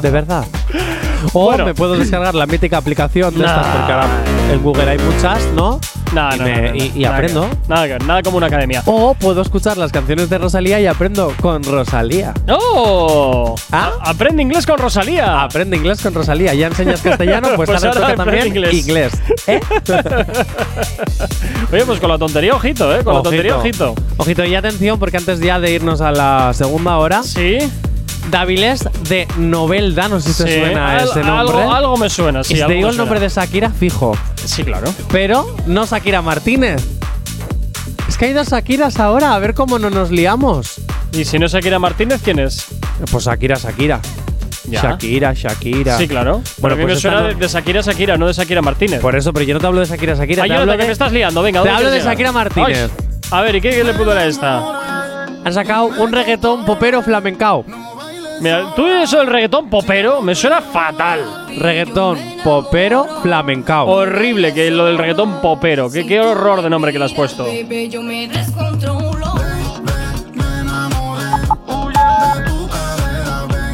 [0.00, 0.44] De verdad.
[1.32, 1.64] O Bueno.
[1.64, 3.46] me puedo descargar la mítica aplicación de Nah.
[3.46, 4.08] estas, porque ahora
[4.52, 5.78] en Google hay muchas, ¿no?
[6.12, 7.48] Nada, y, no, me- no, no, y- aprendo.
[7.50, 8.82] que- Nada, que- nada como una academia.
[8.86, 12.34] O puedo escuchar las canciones de Rosalía y aprendo con Rosalía.
[12.48, 13.54] ¡Oh!
[13.72, 13.90] ¿Ah?
[14.02, 15.42] Aprende inglés con Rosalía.
[15.42, 16.52] Aprende inglés con Rosalía.
[16.54, 17.48] ¿Ya enseñas castellano?
[17.56, 18.74] Pues, Pues ahora toca también inglés.
[18.74, 19.12] inglés.
[19.46, 19.60] ¿Eh?
[21.72, 23.02] Oye, pues con la tontería, ojito, ¿eh?
[23.02, 23.94] Con la tontería, ojito.
[24.18, 27.58] Ojito, y atención, porque antes ya de irnos a la segunda hora, Sí.
[28.30, 30.58] Davilés de Novelda, no sé si te sí.
[30.60, 31.58] suena Al- ese nombre.
[31.58, 32.54] Algo, algo me suena, sí.
[32.56, 34.16] si te digo el nombre de Shakira, fijo.
[34.44, 34.92] Sí, claro.
[35.10, 36.82] Pero no Shakira Martínez.
[38.08, 40.80] Es que hay dos Shakiras ahora, a ver cómo no nos liamos.
[41.12, 42.64] Y si no es Shakira Martínez, ¿quién es?
[43.10, 44.00] Pues Shakira, Shakira.
[44.68, 44.80] Ya.
[44.82, 45.98] Shakira, Shakira.
[45.98, 46.40] Sí, claro.
[46.58, 49.00] Bueno, pues me suena no- de, de Shakira Shakira, no de Shakira Martínez.
[49.00, 50.44] Por eso, pero yo no te hablo de Shakira, Shakira.
[50.44, 51.62] Ay, te yo, hablo que de, me estás liando, venga.
[51.62, 52.12] te ¿dónde hablo de llegar?
[52.14, 52.90] Shakira Martínez.
[52.96, 55.26] Ay, a ver, ¿y qué, qué le pudo a esta?
[55.44, 57.64] Han sacado un reggaetón popero flamencao.
[58.42, 61.46] Mira, tú y eso del reggaetón popero me suena fatal.
[61.56, 63.86] Reggaetón popero flamencao.
[63.88, 65.88] Horrible que lo del reggaetón popero.
[65.88, 67.44] Qué, qué horror de nombre que le has puesto.
[67.44, 69.32] Baby, yo me descontrolo.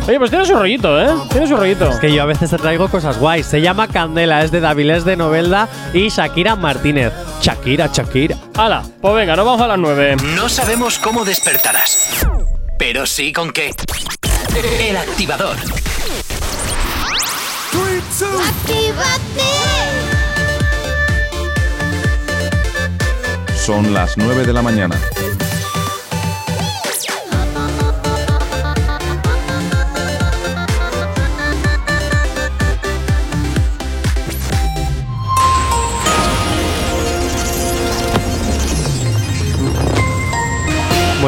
[0.07, 1.09] Oye, pues tiene su rollito, ¿eh?
[1.31, 1.91] Tiene su rollito.
[2.01, 3.47] Que yo a veces te traigo cosas guays.
[3.47, 7.12] Se llama Candela, es de Davilés de Novelda y Shakira Martínez.
[7.43, 8.37] Shakira, Shakira.
[8.55, 10.16] Hala, pues venga, nos vamos a las 9.
[10.35, 12.27] No sabemos cómo despertarás,
[12.79, 13.75] pero sí con qué.
[14.61, 15.57] El activador.
[23.55, 24.99] Son las 9 de la mañana.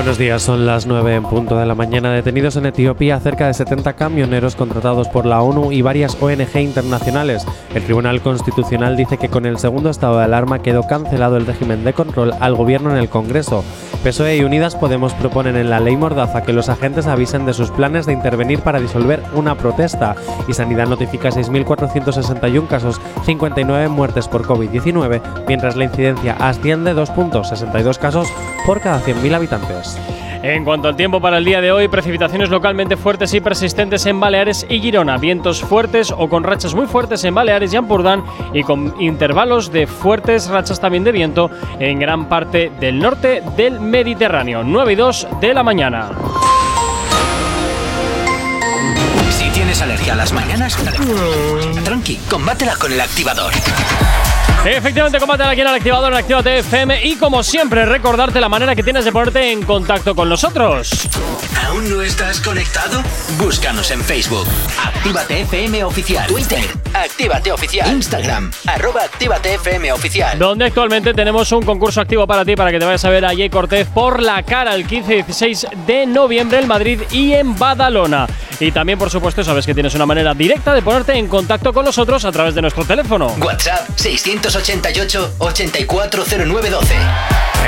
[0.01, 2.11] Buenos días, son las 9 en punto de la mañana.
[2.11, 7.45] Detenidos en Etiopía cerca de 70 camioneros contratados por la ONU y varias ONG internacionales.
[7.75, 11.85] El Tribunal Constitucional dice que con el segundo estado de alarma quedó cancelado el régimen
[11.85, 13.63] de control al gobierno en el Congreso.
[14.03, 17.71] PSOE y Unidas Podemos proponen en la ley Mordaza que los agentes avisen de sus
[17.71, 20.17] planes de intervenir para disolver una protesta.
[20.49, 28.29] Y Sanidad notifica 6.461 casos, 59 muertes por COVID-19, mientras la incidencia asciende 2.62 casos
[28.65, 29.90] por cada 100.000 habitantes.
[30.43, 34.19] En cuanto al tiempo para el día de hoy, precipitaciones localmente fuertes y persistentes en
[34.21, 38.25] Baleares y Girona, vientos fuertes o con rachas muy fuertes en Baleares y Ampurdán
[38.55, 43.81] y con intervalos de fuertes rachas también de viento en gran parte del norte del
[43.81, 44.63] Mediterráneo.
[44.65, 46.11] 9 y 2 de la mañana.
[49.31, 50.77] Si tienes alergia a las mañanas,
[51.85, 53.53] tranqui, combátela con el activador.
[54.65, 58.77] Efectivamente, combate aquí en el activador en Actívate FM y como siempre recordarte la manera
[58.77, 61.09] que tienes de ponerte en contacto con nosotros.
[61.67, 63.03] ¿Aún no estás conectado?
[63.39, 64.47] Búscanos en Facebook.
[64.85, 66.27] Actívate FM Oficial.
[66.27, 66.61] Twitter.
[66.93, 67.91] Actívate Oficial.
[67.91, 68.51] Instagram.
[68.67, 70.39] Arroba Actívate FM Oficial.
[70.39, 73.29] Donde actualmente tenemos un concurso activo para ti para que te vayas a ver a
[73.29, 77.57] Jay Cortez por la cara el 15 y 16 de noviembre en Madrid y en
[77.59, 78.27] Badalona.
[78.59, 81.87] Y también, por supuesto, sabes que tienes una manera directa de ponerte en contacto con
[81.87, 83.29] nosotros a través de nuestro teléfono.
[83.41, 83.89] WhatsApp
[84.51, 86.95] 688 840912.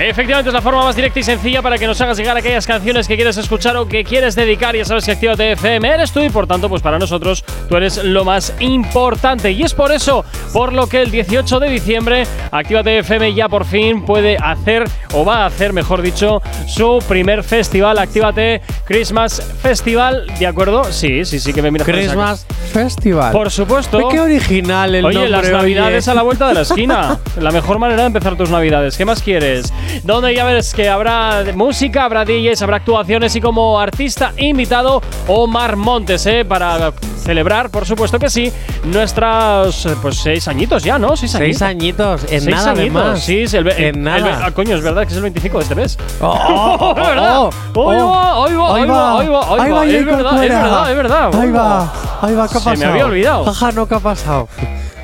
[0.00, 3.06] Efectivamente, es la forma más directa y sencilla para que nos hagas llegar aquellas canciones
[3.06, 4.74] que quieres escuchar o que quieres dedicar.
[4.74, 8.02] Ya sabes que Actívate FM eres tú y por tanto, pues para nosotros tú eres
[8.02, 9.52] lo más importante.
[9.52, 13.64] Y es por eso, por lo que el 18 de diciembre, Actívate FM ya por
[13.66, 20.26] fin puede hacer, o va a hacer, mejor dicho, su primer festival, Actívate Christmas Festival,
[20.38, 20.84] ¿de acuerdo?
[20.90, 23.30] sí, sí, sí que me miras con esa Christmas Festival.
[23.30, 24.08] Por supuesto.
[24.08, 25.30] Qué original el Oye, nombre.
[25.30, 25.52] las oye.
[25.52, 27.18] navidades a la vuelta de la esquina.
[27.40, 28.96] la mejor manera de empezar tus navidades.
[28.96, 29.72] ¿Qué más quieres?
[30.04, 35.76] Donde ya ves que habrá música, habrá DJs, habrá actuaciones y como artista invitado Omar
[35.76, 36.44] Montes, ¿eh?
[36.44, 36.92] Para
[37.22, 38.52] celebrar, por supuesto que sí,
[38.84, 41.16] nuestros eh, pues seis añitos ya, ¿no?
[41.16, 43.20] Seis, Seis añitos, en Seis nada añitos, además.
[43.24, 44.18] Sí, es el, En el- nada.
[44.18, 45.98] el ah, coño, es verdad que es el 25 de este mes.
[46.20, 47.40] Oh, oh, oh, es verdad.
[47.42, 49.84] oh, oh, Ahí va, ahí va, ahí va, ahí va, ahí va.
[49.86, 51.30] Es verdad, es verdad, es verdad.
[51.40, 51.92] Ahí va,
[52.22, 52.92] ahí va, ¿qué ha Se me pasado?
[52.92, 53.44] había olvidado.
[53.44, 54.48] Jaja, no, ¿qué ha pasado?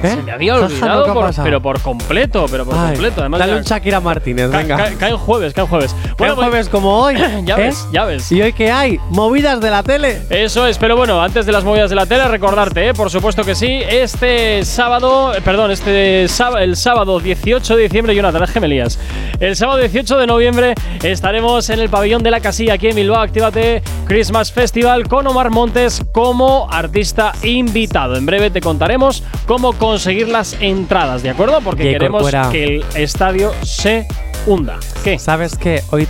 [0.03, 0.11] ¿Eh?
[0.11, 3.20] Se me había olvidado, pero por completo, pero por Ay, completo.
[3.20, 4.76] Además, dale ya- un Shakira Martínez, venga.
[4.76, 5.96] ca- cae en jueves, cae en jueves.
[6.16, 7.16] Bueno, pues- jueves como hoy.
[7.44, 7.62] Ya ¿eh?
[7.62, 8.30] ves, ya ves.
[8.30, 8.99] ¿Y hoy qué hay?
[9.11, 10.22] ¿Movidas de la tele?
[10.30, 12.94] Eso es, pero bueno, antes de las movidas de la tele, recordarte, ¿eh?
[12.94, 18.14] por supuesto que sí, este sábado, eh, perdón, este sábado, el sábado 18 de diciembre,
[18.14, 18.99] Jonathan, es gemelías.
[19.40, 23.20] El sábado 18 de noviembre estaremos en el pabellón de la casilla aquí en Bilbao,
[23.20, 28.16] Actívate Christmas Festival con Omar Montes como artista invitado.
[28.16, 31.62] En breve te contaremos cómo conseguir las entradas, ¿de acuerdo?
[31.62, 34.07] Porque queremos que el estadio se
[34.47, 34.78] hunda.
[35.03, 35.18] ¿Qué?
[35.18, 35.82] ¿Sabes qué?
[35.91, 36.07] Hoy.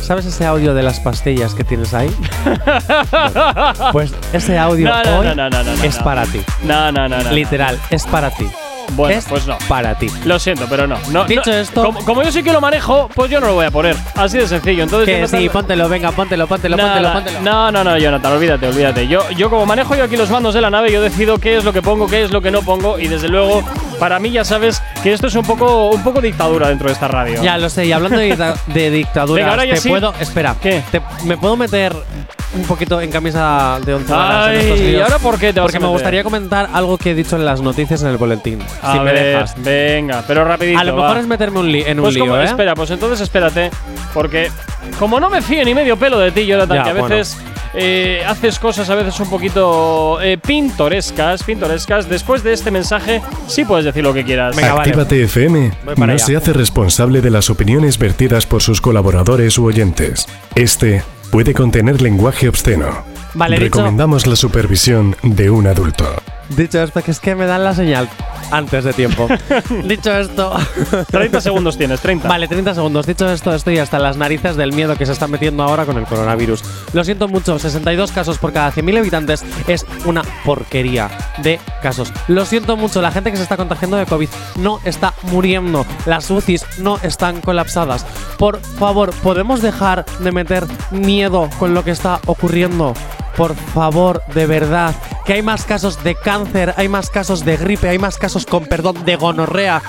[0.00, 2.10] ¿Sabes ese audio de las pastillas que tienes ahí?
[3.92, 6.40] Pues ese audio No, no, hoy no, es para ti.
[6.62, 7.32] No, no, no, no.
[7.32, 8.46] Literal, es para ti.
[8.96, 9.56] Bueno, es pues no.
[9.68, 10.08] para ti.
[10.24, 10.98] Lo siento, pero no.
[11.10, 11.56] no Dicho no.
[11.56, 13.96] esto- como, como yo sí que lo manejo, pues yo no lo voy a poner.
[14.16, 14.82] Así de sencillo.
[14.82, 17.40] Entonces, Que Jonathan- sí, póntelo, venga, póntelo, póntelo, Nada, póntelo, póntelo.
[17.42, 19.08] No, no, no, Jonathan, olvídate, olvídate.
[19.08, 21.64] Yo, yo como manejo yo aquí los mandos de la nave, yo decido qué es
[21.64, 23.62] lo que pongo, qué es lo que no pongo y desde luego,
[24.00, 27.06] para mí ya sabes que esto es un poco, un poco dictadura dentro de esta
[27.06, 27.40] radio.
[27.42, 29.88] Ya lo sé, y hablando de, de dictaduras, Venga, ahora ya te sí.
[29.90, 30.12] puedo.
[30.18, 30.82] Espera, ¿Qué?
[30.90, 31.94] te- ¿me puedo meter
[32.52, 35.66] un poquito en camisa de once varas en estos ¿y ahora por qué te vas
[35.66, 35.92] Porque a me meter?
[35.98, 38.60] gustaría comentar algo que he dicho en las noticias en el boletín.
[38.82, 39.54] A si me ver, dejas.
[39.58, 40.78] venga, pero rapidito.
[40.80, 41.02] A lo va.
[41.02, 42.46] mejor es meterme un li- en un Pues como- lío, ¿eh?
[42.46, 43.70] Espera, pues entonces espérate,
[44.12, 44.50] porque
[44.98, 47.14] como no me fío ni medio pelo de ti, Jonathan, Ya, que a bueno.
[47.14, 47.38] veces
[47.72, 53.64] eh, haces cosas a veces un poquito eh, pintorescas, pintorescas, después de este mensaje sí
[53.64, 54.56] puedes decir lo que quieras.
[54.56, 54.90] Venga, vale.
[54.90, 56.18] Actívate FM no allá.
[56.18, 60.26] se hace responsable de las opiniones vertidas por sus colaboradores u oyentes.
[60.54, 63.04] Este puede contener lenguaje obsceno.
[63.34, 66.04] Vale, dicho- Recomendamos la supervisión de un adulto.
[66.56, 68.08] Dicho esto, que es que me dan la señal
[68.50, 69.28] antes de tiempo.
[69.84, 70.54] Dicho esto.
[71.10, 72.28] 30 segundos tienes, 30.
[72.28, 73.06] Vale, 30 segundos.
[73.06, 76.04] Dicho esto, estoy hasta las narices del miedo que se está metiendo ahora con el
[76.04, 76.62] coronavirus.
[76.92, 82.12] Lo siento mucho, 62 casos por cada 100.000 habitantes es una porquería de casos.
[82.28, 85.86] Lo siento mucho, la gente que se está contagiando de COVID no está muriendo.
[86.06, 88.04] Las UCIs no están colapsadas.
[88.38, 92.94] Por favor, ¿podemos dejar de meter miedo con lo que está ocurriendo?
[93.36, 97.88] Por favor, de verdad, que hay más casos de cáncer, hay más casos de gripe,
[97.88, 99.82] hay más casos con perdón de gonorrea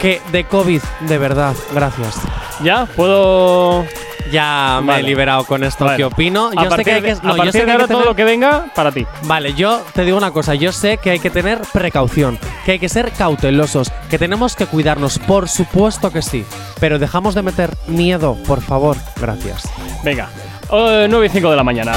[0.00, 1.54] que de COVID, de verdad.
[1.74, 2.16] Gracias.
[2.62, 2.86] ¿Ya?
[2.96, 3.84] ¿Puedo...?
[4.30, 5.00] Ya me Vale.
[5.00, 5.96] he liberado con esto Vale.
[5.96, 6.50] que opino.
[6.54, 7.70] a Yo sé partir que hay de, que, no, a yo partir sé que de
[7.70, 9.06] hay ahora que todo lo que venga, para ti.
[9.22, 12.78] Vale, yo te digo una cosa, yo sé que hay que tener precaución, que hay
[12.78, 16.44] que ser cautelosos, que tenemos que cuidarnos, por supuesto que sí,
[16.78, 19.62] pero dejamos de meter miedo, por favor, gracias.
[20.04, 20.28] Venga,
[20.70, 21.92] eh, 9 y 5 de la mañana.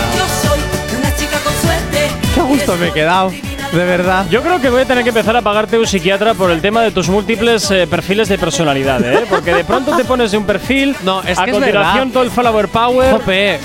[2.51, 3.31] Gusto me he quedado,
[3.71, 4.25] de verdad.
[4.29, 6.81] Yo creo que voy a tener que empezar a pagarte un psiquiatra por el tema
[6.81, 9.25] de tus múltiples eh, perfiles de personalidad, ¿eh?
[9.29, 12.13] Porque de pronto te pones de un perfil, No, es a que es continuación verdad.
[12.13, 13.13] todo el follower power.
[13.13, 13.59] Jope,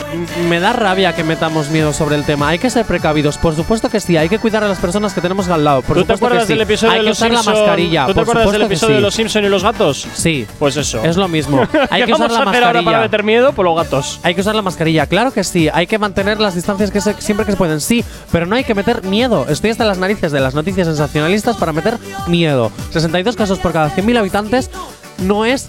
[0.49, 2.49] me da rabia que metamos miedo sobre el tema.
[2.49, 4.17] Hay que ser precavidos, por supuesto que sí.
[4.17, 5.83] Hay que cuidar a las personas que tenemos al lado.
[5.83, 6.53] Por ¿Tú te acuerdas que sí.
[6.53, 7.53] del episodio Hay de que los usar Simpson?
[7.55, 8.07] la mascarilla.
[8.07, 9.03] ¿Tú te acuerdas del que episodio de sí.
[9.05, 10.07] los Simpson y los gatos?
[10.15, 11.03] Sí, Pues eso.
[11.05, 11.67] es lo mismo.
[11.91, 13.01] Hay ¿Qué que usar vamos la a hacer ahora para mascarilla.
[13.03, 13.53] meter miedo?
[13.53, 14.21] Por los gatos.
[14.23, 15.69] Hay que usar la mascarilla, claro que sí.
[15.73, 18.05] Hay que mantener las distancias que se- siempre que se pueden, sí.
[18.31, 19.47] Pero no hay que meter miedo.
[19.49, 22.71] Estoy hasta las narices de las noticias sensacionalistas para meter miedo.
[22.93, 24.71] 62 casos por cada 100.000 habitantes
[25.19, 25.69] no es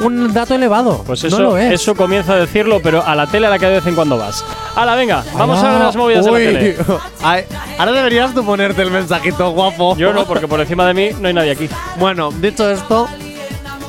[0.00, 1.02] un dato elevado.
[1.06, 1.72] Pues no eso, lo es.
[1.72, 4.16] eso comienza a decirlo, pero a la tele a la que de vez en cuando
[4.16, 4.44] vas.
[4.76, 6.40] Hala, venga, vamos a ver las movidas Uy.
[6.40, 6.76] de la tele.
[7.22, 7.44] Ay,
[7.78, 9.96] Ahora deberías tú ponerte el mensajito guapo.
[9.96, 11.68] Yo no, porque por encima de mí no hay nadie aquí.
[11.98, 13.08] Bueno, dicho esto,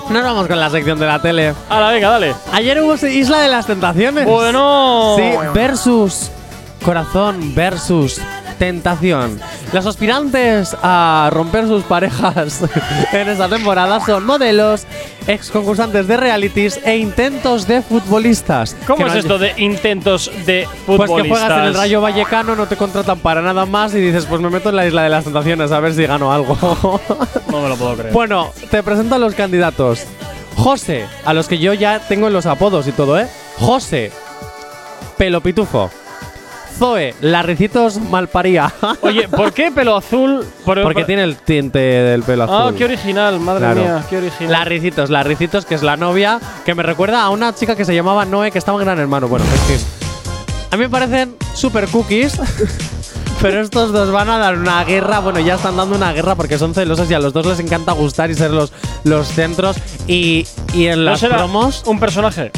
[0.09, 1.53] nos vamos con la sección de la tele.
[1.69, 2.33] Hala, venga, dale.
[2.53, 4.25] Ayer hubo Isla de las Tentaciones.
[4.25, 5.15] Bueno.
[5.17, 5.23] Sí,
[5.53, 6.31] versus
[6.83, 8.21] Corazón versus
[8.59, 9.39] Tentación.
[9.73, 12.61] Los aspirantes a romper sus parejas
[13.13, 14.83] en esta temporada son modelos,
[15.27, 18.75] ex concursantes de realities e intentos de futbolistas.
[18.85, 21.23] ¿Cómo es no esto de intentos de Pues futbolistas?
[21.23, 24.41] que juegas en el Rayo Vallecano, no te contratan para nada más y dices, pues
[24.41, 26.57] me meto en la Isla de las Tentaciones a ver si gano algo.
[27.49, 28.13] No me lo puedo creer.
[28.13, 30.03] Bueno, te presento a los candidatos.
[30.55, 33.27] José, a los que yo ya tengo en los apodos y todo, ¿eh?
[33.57, 34.11] José,
[35.17, 35.89] pelo pitufo.
[36.79, 38.71] Zoe, larricitos malparía.
[39.01, 40.45] Oye, ¿por qué pelo azul?
[40.65, 42.55] Por- Porque por- tiene el tinte del pelo azul.
[42.55, 43.81] Ah, qué original, madre Claro.
[43.81, 44.51] mía, qué original.
[44.53, 48.23] Larricitos, Larricitos, que es la novia, que me recuerda a una chica que se llamaba
[48.25, 49.27] Noé, que estaba en Gran Hermano.
[49.27, 49.87] Bueno, en fin.
[50.71, 52.39] A mí me parecen super cookies.
[53.41, 56.57] Pero estos dos van a dar una guerra, bueno, ya están dando una guerra porque
[56.57, 58.73] son celosos y a los dos les encanta gustar y ser los,
[59.05, 59.77] los centros.
[60.07, 61.83] Y, y en ¿No las será promos.
[61.85, 62.51] un personaje?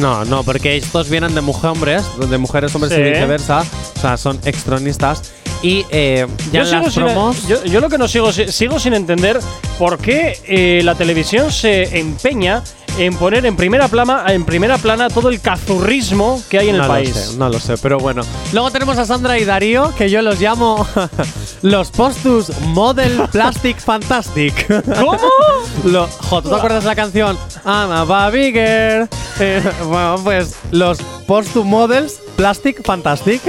[0.00, 3.00] No, no, porque estos vienen de mujeres hombres, de mujeres hombres Sí.
[3.00, 3.64] y viceversa.
[3.96, 5.32] O sea, son extronistas.
[5.62, 7.48] Y eh, ya Yo en las sigo, sin, promos.
[7.48, 9.40] yo, yo lo que no sigo, sigo sin entender
[9.78, 12.62] por qué eh, la televisión se empeña
[12.98, 16.86] en poner en primera plana, en primera plana todo el cazurrismo que hay en el
[16.86, 17.14] país.
[17.14, 18.22] Sé, no lo sé, pero bueno.
[18.52, 20.86] Luego tenemos a Sandra y Darío, que yo los llamo
[21.62, 24.66] los Postus Model Plastic Fantastic.
[24.98, 25.18] ¿Cómo?
[25.84, 28.30] Lo, jo, ¿tú te acuerdas de la canción I'm a?
[28.34, 33.40] Eh, bueno, pues los Postus Models Plastic Fantastic.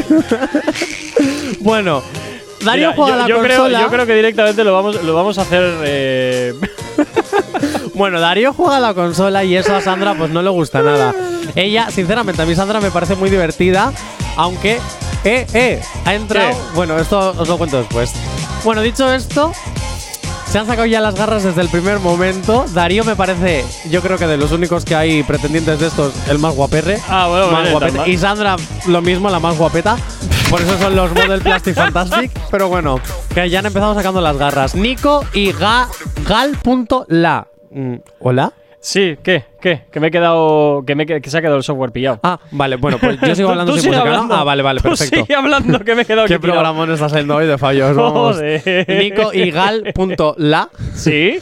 [1.60, 2.04] Bueno,
[2.64, 3.82] Darío juega yo, la yo creo, consola.
[3.82, 5.76] yo creo que directamente lo vamos, lo vamos a hacer.
[5.84, 6.54] eh,
[7.94, 11.14] Bueno, Darío juega a la consola y eso a Sandra pues no le gusta nada.
[11.56, 13.92] Ella, sinceramente, a mí Sandra me parece muy divertida,
[14.38, 14.80] aunque,
[15.26, 16.52] eh, eh, ha entrado...
[16.52, 16.58] ¿Qué?
[16.76, 18.12] Bueno, esto os lo cuento después.
[18.64, 19.52] Bueno, dicho esto,
[20.50, 22.66] se han sacado ya las garras desde el primer momento.
[22.74, 26.40] Darío me parece, yo creo que de los únicos que hay pretendientes de estos, el
[26.40, 27.02] más guaperre.
[27.10, 28.56] Ah, bueno, más vale, Y Sandra,
[28.88, 29.98] lo mismo, la más guapeta.
[30.50, 32.32] Por eso son los Model Plastic Fantastic.
[32.50, 33.00] Pero bueno,
[33.34, 34.76] que ya han empezado sacando las garras.
[34.76, 35.88] Nico y Ga,
[36.28, 37.48] Gal.la.
[37.72, 38.54] Mm, ¿Hola?
[38.82, 39.44] sí, ¿qué?
[39.62, 39.84] ¿Qué?
[39.92, 40.84] Que me he quedado.
[40.88, 42.20] Que, me, he- que se ha quedado el software pillado.
[42.24, 44.26] Ah, vale, bueno, pues yo sigo Tú- hablando tú sin música.
[44.32, 45.20] Ah, vale, vale, Tú perfecto.
[45.22, 46.54] sigue hablando, que me he quedado ¿Qué tirado.
[46.54, 47.96] programón está saliendo hoy de fallos?
[47.96, 48.38] Vamos.
[48.38, 48.86] Joder.
[48.88, 50.70] Nico y Gal.la.
[50.96, 51.40] Sí.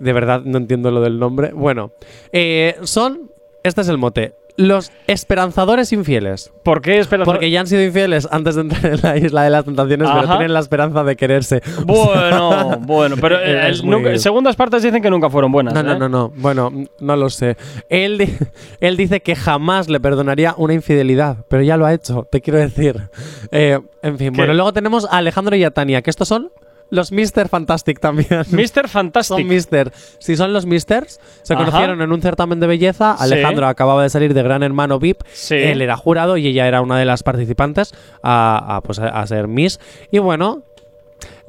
[0.00, 1.52] De verdad no entiendo lo del nombre.
[1.54, 1.92] Bueno,
[2.32, 3.30] eh, son.
[3.62, 4.34] Este es el mote.
[4.60, 6.52] Los esperanzadores infieles.
[6.62, 7.30] ¿Por qué esperanza?
[7.32, 10.26] Porque ya han sido infieles antes de entrar en la isla de las tentaciones, pero
[10.28, 11.62] tienen la esperanza de quererse.
[11.86, 15.74] Bueno, bueno, pero eh, nunca- muy- segundas partes dicen que nunca fueron buenas.
[15.74, 15.98] No, no, ¿eh?
[15.98, 16.32] no, no.
[16.36, 17.56] Bueno, no lo sé.
[17.88, 18.36] Él, di-
[18.80, 22.58] él dice que jamás le perdonaría una infidelidad, pero ya lo ha hecho, te quiero
[22.58, 23.08] decir.
[23.52, 24.36] Eh, en fin, ¿Qué?
[24.38, 26.50] bueno, luego tenemos a Alejandro y a Tania, que estos son
[26.90, 27.48] los Mr.
[27.48, 28.44] Fantastic también.
[28.50, 28.88] Mr.
[28.88, 29.36] Fantastic.
[29.38, 29.92] Son Mister.
[30.18, 31.64] Si son los Misters, se Ajá.
[31.64, 33.16] conocieron en un certamen de belleza.
[33.18, 33.24] Sí.
[33.24, 35.22] Alejandro acababa de salir de Gran Hermano VIP.
[35.32, 35.54] Sí.
[35.54, 39.26] Él era jurado y ella era una de las participantes a, a, pues, a, a
[39.26, 39.80] ser Miss.
[40.10, 40.62] Y bueno.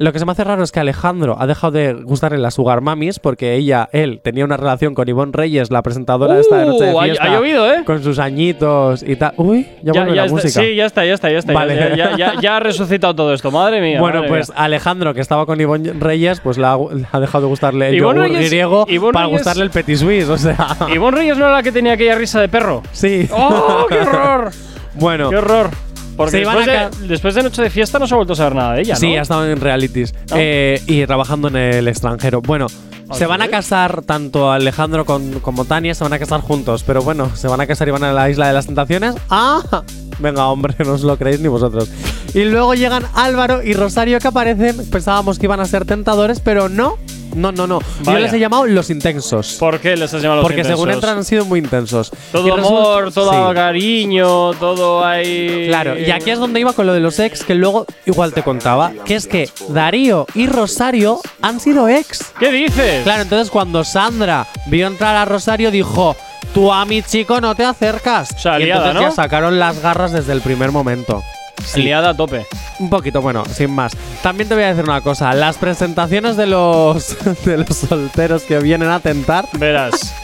[0.02, 2.82] Lo que se me hace raro es que Alejandro ha dejado de gustarle las Sugar
[2.82, 6.66] Mamis porque ella, él, tenía una relación con Ivonne Reyes, la presentadora de esta de
[6.66, 7.24] Noche de Uh, ha- Fiesta.
[7.24, 7.84] ha llovido, ¿eh?
[7.86, 9.34] Con sus añitos y tal.
[9.38, 10.62] Uy, ya, Ya, la está, música.
[10.62, 11.54] sí, ya está, ya está, ya está.
[11.54, 11.76] Vale.
[11.76, 14.00] Ya, ya- ya- ya ha resucitado todo esto, madre mía.
[14.00, 14.58] Bueno, madre pues mía.
[14.58, 16.78] Alejandro, que estaba con Ivonne Reyes, pues le ha,
[17.12, 20.30] ha dejado de gustarle el yogur Reyes- griego Ivonne para Reyes- gustarle el petit suisse,
[20.30, 20.78] o sea.
[20.94, 22.82] Ivonne Reyes no era la que tenía aquella risa de perro.
[22.92, 23.28] Sí.
[23.32, 24.52] ¡Oh, qué horror!
[24.94, 25.70] Bueno, ¡Qué horror!
[26.18, 28.36] Porque Se después, a de, después de Noche de Fiesta no se ha vuelto a
[28.36, 29.00] saber nada de ella, ¿no?
[29.00, 30.36] sí, ha estado en realities ¿No?
[30.38, 32.42] eh, y trabajando en el extranjero.
[32.42, 32.68] Bueno,
[33.14, 37.02] se van a casar tanto Alejandro con- como Tania, se van a casar juntos, pero
[37.02, 39.16] bueno, se van a casar y van a la isla de las tentaciones.
[39.30, 39.84] ¡Ah!
[40.20, 41.90] Venga, hombre, no os lo creéis ni vosotros.
[42.34, 44.78] Y luego llegan Álvaro y Rosario que aparecen.
[44.90, 46.98] Pensábamos que iban a ser tentadores, pero no.
[47.36, 47.80] No, no, no.
[47.80, 48.20] Yo Vaya.
[48.20, 49.58] les he llamado los intensos.
[49.60, 50.96] ¿Por qué les has llamado los Porque según intensos?
[50.96, 52.12] entran han sido muy intensos.
[52.32, 53.56] Todo Y resulta- amor, todo Sí.
[53.56, 55.66] cariño, todo ahí.
[55.68, 58.44] Claro, y aquí es donde iba con lo de los ex, que luego igual te
[58.44, 62.34] contaba, que es que Darío y Rosario han sido ex.
[62.40, 63.04] ¿Qué dices?
[63.04, 66.16] Claro, entonces cuando Sandra vio entrar a Rosario dijo,
[66.54, 68.32] tú a mi chico no te acercas.
[68.36, 69.10] O sea, y liada, entonces ¿no?
[69.10, 71.24] ya sacaron las garras desde el primer momento.
[71.66, 71.84] Sí.
[71.84, 72.46] Liada a tope.
[72.80, 73.94] Un poquito, bueno, sin más.
[74.24, 78.60] También te voy a decir una cosa, las presentaciones de los de los solteros que
[78.60, 80.16] vienen a tentar Verás.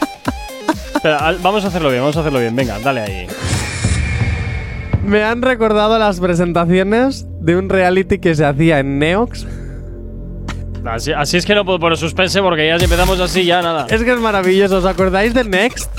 [0.94, 2.56] Espera, vamos a hacerlo bien, vamos a hacerlo bien.
[2.56, 3.26] Venga, dale ahí.
[5.04, 9.46] me han recordado las presentaciones de un reality que se hacía en Neox.
[10.84, 13.86] Así, así es que no puedo poner suspense porque ya si empezamos así ya nada.
[13.90, 15.90] Es que es maravilloso, ¿os acordáis de Next?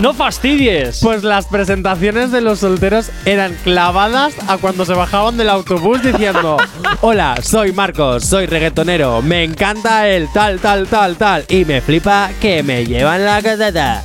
[0.00, 1.00] ¡No fastidies!
[1.02, 6.56] Pues las presentaciones de los solteros eran clavadas a cuando se bajaban del autobús diciendo:
[7.02, 12.30] Hola, soy Marcos, soy reggaetonero, me encanta el tal, tal, tal, tal, y me flipa
[12.40, 14.02] que me llevan la caseta.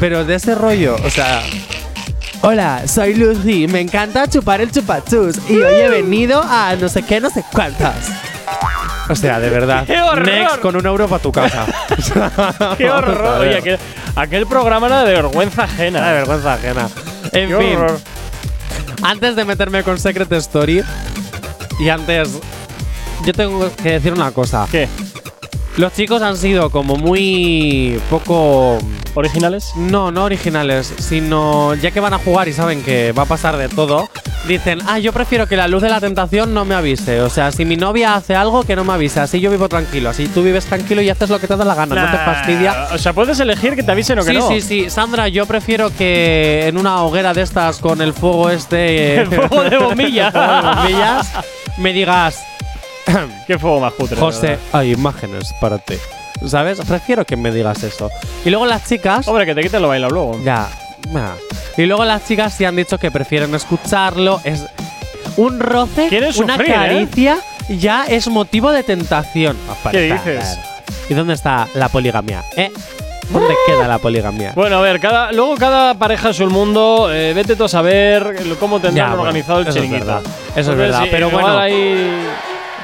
[0.00, 1.42] Pero de ese rollo, o sea.
[2.40, 7.02] Hola, soy Lucy, me encanta chupar el chupachus y hoy he venido a no sé
[7.02, 8.31] qué, no sé cuántas.
[9.08, 9.84] O sea, de verdad.
[9.86, 10.26] ¡Qué horror!
[10.26, 11.66] Next con un euro para tu casa.
[12.78, 13.40] ¡Qué horror!
[13.40, 13.78] Oye, aquel,
[14.16, 16.06] aquel programa era de vergüenza ajena.
[16.08, 16.88] De vergüenza ajena.
[17.32, 17.98] En ¡Qué fin, horror!
[19.02, 20.82] antes de meterme con Secret Story
[21.80, 22.38] y antes
[23.24, 24.66] yo tengo que decir una cosa.
[24.70, 24.88] ¿Qué?
[25.76, 28.78] Los chicos han sido como muy poco
[29.14, 29.72] ¿Originales?
[29.76, 33.56] no, no originales, sino ya que van a jugar y saben que va a pasar
[33.56, 34.08] de todo,
[34.46, 37.20] Dicen, ah, yo prefiero que la luz de la tentación no me avise.
[37.20, 39.20] O sea, si mi novia hace algo, que no me avise.
[39.20, 40.10] Así yo vivo tranquilo.
[40.10, 41.94] Así tú vives tranquilo y haces lo que te da la gana.
[41.94, 42.88] No te Nah, fastidia.
[42.92, 44.48] O sea, puedes elegir que te avisen o que sí, no.
[44.48, 44.90] sí, sí.
[44.90, 49.20] Sandra, yo prefiero que en una hoguera de estas con el fuego este.
[49.20, 50.26] El fuego de bombilla.
[50.26, 51.32] el fuego de bombillas,
[51.78, 52.42] me digas.
[53.46, 54.16] Qué fuego más cutre.
[54.16, 55.94] de José, hay imágenes para ti.
[56.46, 56.80] ¿Sabes?
[56.86, 58.10] Prefiero que me digas eso.
[58.44, 59.28] Y luego las chicas.
[59.28, 60.40] Hombre, que te quiten lo bailado luego.
[60.42, 60.68] Ya.
[61.12, 61.30] nah.
[61.76, 64.40] Y luego las chicas sí han dicho que prefieren escucharlo.
[64.44, 64.66] Es
[65.36, 66.74] un roce, una sufrir, ¿eh?
[66.74, 67.38] caricia,
[67.68, 69.56] ya es motivo de tentación.
[69.56, 70.58] ¿Qué Aparta, dices?
[71.08, 72.42] ¿Y dónde está la poligamia?
[72.56, 72.70] ¿Eh?
[73.30, 74.52] ¿Dónde queda la poligamia?
[74.54, 77.08] Bueno, a ver, cada, luego cada pareja es un mundo.
[77.10, 80.20] eh, vete tú a saber cómo tendrán Ya, bueno, organizado el eso es verdad,
[80.56, 81.58] eso es verdad, sí, pero bueno.
[81.58, 82.26] ahí-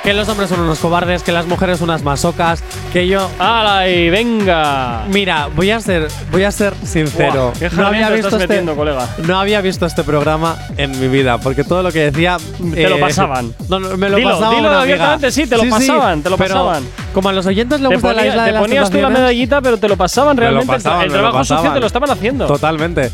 [0.09, 2.64] Que los hombres son unos cobardes, que las mujeres unas masocas,
[2.94, 3.28] que yo.
[3.39, 5.02] ¡Hala y venga!
[5.09, 7.52] Mira, voy a ser, voy a ser sincero.
[7.72, 9.06] No había visto este, metiendo, colega.
[9.26, 12.39] no había visto este programa en mi vida, porque todo lo que decía
[12.72, 13.52] Te lo eh, pasaban.
[13.68, 14.80] No, no, me lo Dilo, pasaba dilo una amiga.
[14.80, 16.85] abiertamente, sí, te lo pasaban, te lo pasaban.
[17.12, 19.60] Como a los oyentes Te, gusta la ponía- isla de te ponías tú la medallita,
[19.60, 20.72] pero te lo pasaban lo realmente.
[20.74, 22.47] el pasaban, trabajo sucio te lo estaban haciendo.
[22.47, 23.10] Totalmente.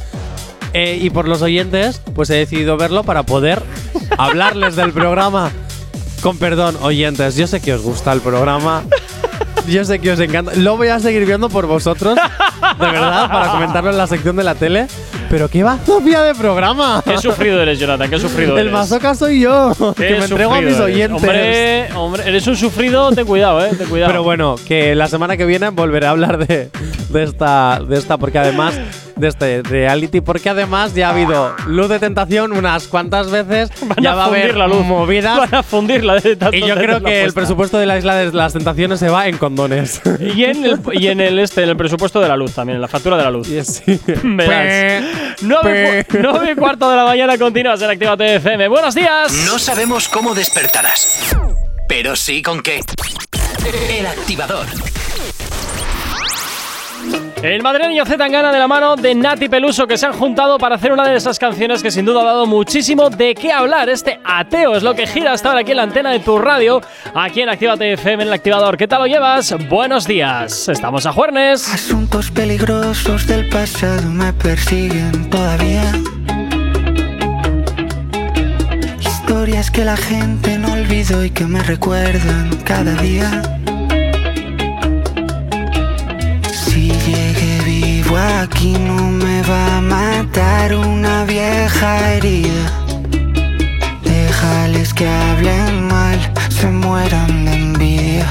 [0.72, 3.60] Eh, y por los oyentes, pues he decidido verlo para poder
[4.16, 5.50] hablarles del programa.
[6.24, 8.82] Con perdón, oyentes, yo sé que os gusta el programa.
[9.68, 10.52] Yo sé que os encanta.
[10.54, 14.42] Lo voy a seguir viendo por vosotros, de verdad, para comentarlo en la sección de
[14.42, 14.86] la tele.
[15.28, 17.02] Pero qué bazofia de programa.
[17.04, 18.72] Qué sufrido eres, Jonathan, qué sufrido El eres.
[18.72, 20.96] masoca soy yo, que me entrego a mis sufrido eres.
[20.96, 21.22] oyentes.
[21.22, 24.10] Hombre, hombre, eres un sufrido, ten cuidado, eh, ten cuidado.
[24.12, 26.70] Pero bueno, que la semana que viene volveré a hablar de,
[27.10, 28.74] de esta, de esta, porque además
[29.16, 33.98] de este reality, porque además ya ha habido luz de tentación unas cuantas veces, Van
[34.00, 34.84] ya a va a fundir haber la luz.
[34.84, 35.38] movidas.
[35.38, 38.32] Van a fundirla de tanto Y yo creo que el presupuesto de la isla de
[38.32, 40.00] las tentaciones se va en condones.
[40.34, 42.82] Y en el, y en el este, en el presupuesto de la luz también, en
[42.82, 43.46] la factura de la luz.
[43.46, 44.00] Sí.
[44.22, 45.04] Verás.
[45.42, 46.06] 9
[46.52, 48.68] y cuarto de la mañana continúas en Activa FM.
[48.68, 49.32] Buenos días.
[49.46, 51.36] No sabemos cómo despertarás,
[51.88, 52.80] pero sí con qué.
[53.90, 54.66] El activador.
[57.44, 60.76] El madrileño Z Tangana de la mano de Nati Peluso que se han juntado para
[60.76, 63.90] hacer una de esas canciones que sin duda ha dado muchísimo de qué hablar.
[63.90, 66.80] Este ateo es lo que gira hasta ahora aquí en la antena de tu radio,
[67.12, 68.78] aquí en Actívate FM en el activador.
[68.78, 69.54] ¿Qué tal lo llevas?
[69.68, 70.70] Buenos días.
[70.70, 71.68] Estamos a Juernes.
[71.68, 75.92] Asuntos peligrosos del pasado me persiguen todavía.
[79.00, 83.42] Historias que la gente no olvidó y que me recuerdan cada día.
[88.16, 92.66] Aquí no me va a matar una vieja herida.
[94.02, 96.18] Déjales que hablen mal,
[96.48, 98.26] se mueran de envidia.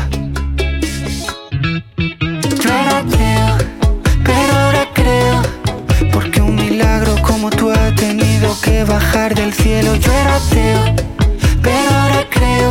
[2.61, 3.57] Yo era ateo,
[4.23, 5.41] pero ahora creo
[6.11, 10.95] Porque un milagro como tú ha tenido que bajar del cielo Yo era ateo,
[11.61, 12.69] pero ahora creo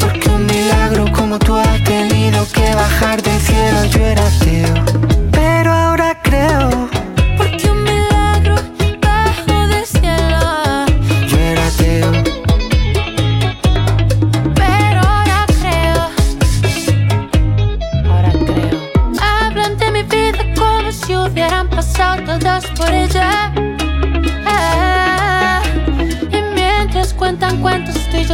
[0.00, 5.13] Porque un milagro como tú ha tenido que bajar del cielo Yo era ateo,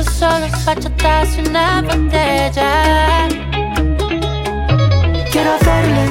[0.04, 3.28] cuentos, tú y yo solos, bachatas y una botella.
[5.30, 6.10] Quiero hacerle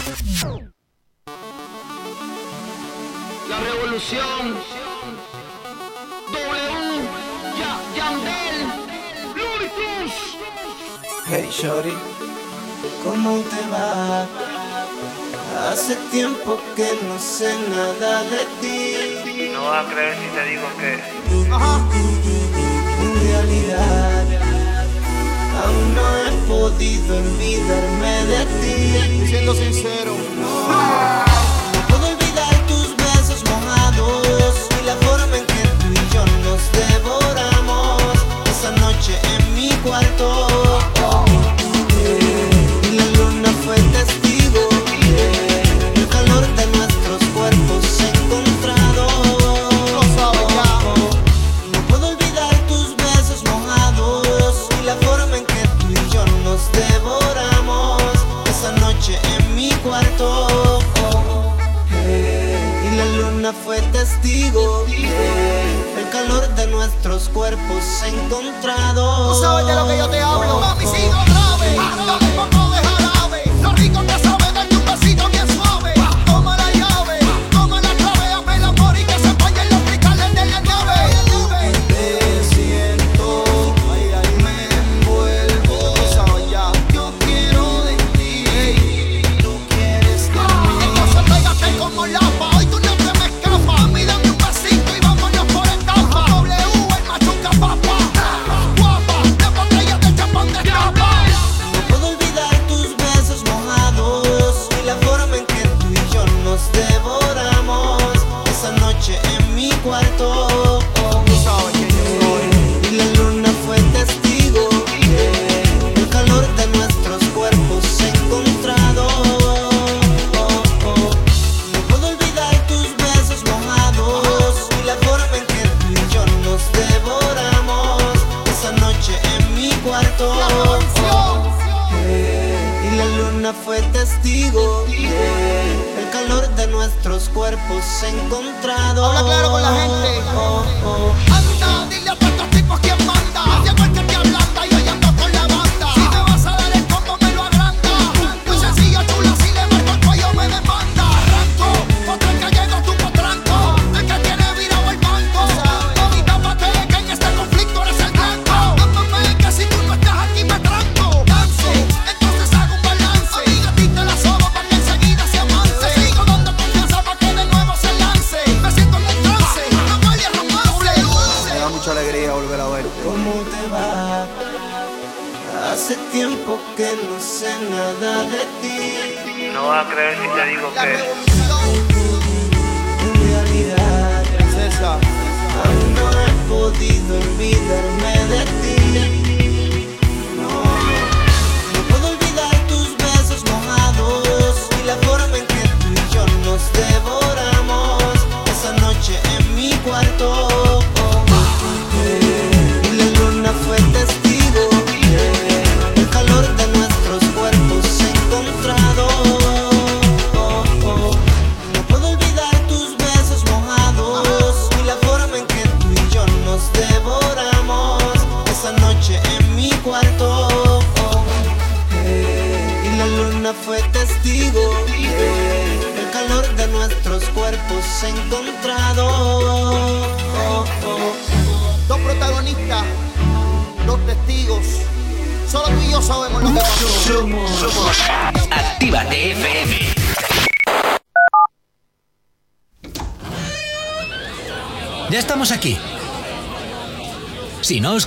[11.61, 11.93] Chori,
[13.03, 14.25] ¿cómo te va?
[15.69, 19.51] Hace tiempo que no sé nada de ti.
[19.53, 20.93] No vas a creer si te digo que.
[23.03, 24.25] En realidad,
[25.63, 29.27] aún no he podido olvidarme de ti.
[29.27, 31.30] Siendo sincero, no.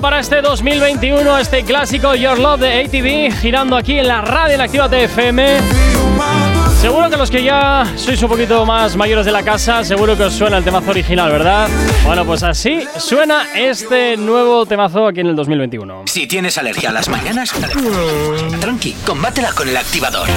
[0.00, 4.60] Para este 2021 este clásico Your Love de ATV, girando aquí en la radio en
[4.60, 5.58] Actívate FM.
[6.80, 10.24] Seguro que los que ya sois un poquito más mayores de la casa, seguro que
[10.24, 11.68] os suena el temazo original, ¿verdad?
[12.04, 16.02] Bueno, pues así suena este nuevo temazo aquí en el 2021.
[16.06, 17.52] Si tienes alergia a las mañanas,
[18.60, 20.28] tranqui, combátela con el activador.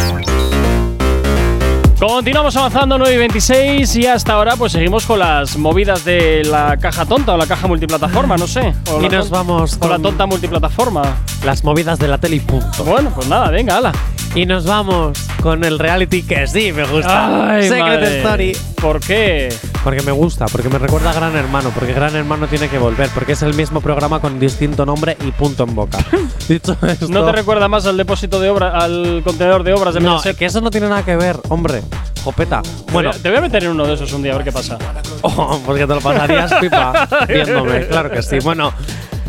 [2.00, 6.78] Continuamos avanzando 9 y 26 y hasta ahora pues seguimos con las movidas de la
[6.78, 8.76] caja tonta o la caja multiplataforma, no sé.
[8.92, 11.16] O Y la nos vamos con la tonta multiplataforma.
[11.46, 12.84] Las movidas de la tele y punto.
[12.84, 13.92] Bueno, pues nada, venga, ala.
[14.36, 17.54] Y nos vamos con el reality que sí me gusta.
[17.56, 18.18] Ay, Secret madre.
[18.18, 18.58] Story.
[18.82, 19.54] ¿Por qué?
[19.84, 23.10] Porque me gusta, porque me recuerda a Gran Hermano, porque Gran Hermano tiene que volver,
[23.14, 26.00] porque es el mismo programa con distinto nombre y punto en boca.
[26.50, 30.02] Dicho esto, ¿No te recuerda más al depósito de obra, al contenedor de obras de
[30.02, 30.38] No, Mediaset?
[30.38, 31.82] que eso no tiene nada que ver, hombre.
[32.24, 32.62] Jopeta.
[32.92, 34.36] Bueno, Te voy a- te voy a meter en uno de esos un día a
[34.36, 34.78] ver qué pasa.
[35.22, 38.38] Oh, porque te lo pasarías pipa viéndome, claro que sí.
[38.44, 38.72] Bueno,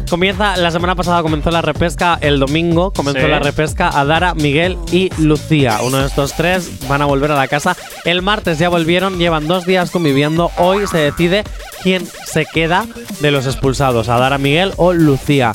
[0.09, 3.29] comienza, la semana pasada comenzó la repesca, el domingo comenzó Sí.
[3.29, 5.79] la repesca a Dara, Miguel y Lucía.
[5.83, 7.77] Uno de estos tres van a volver a la casa.
[8.05, 10.51] El martes ya volvieron, llevan dos días conviviendo.
[10.57, 11.45] Hoy se decide
[11.83, 12.87] quién se queda
[13.21, 15.53] de los expulsados, a Dara, Miguel o Lucía.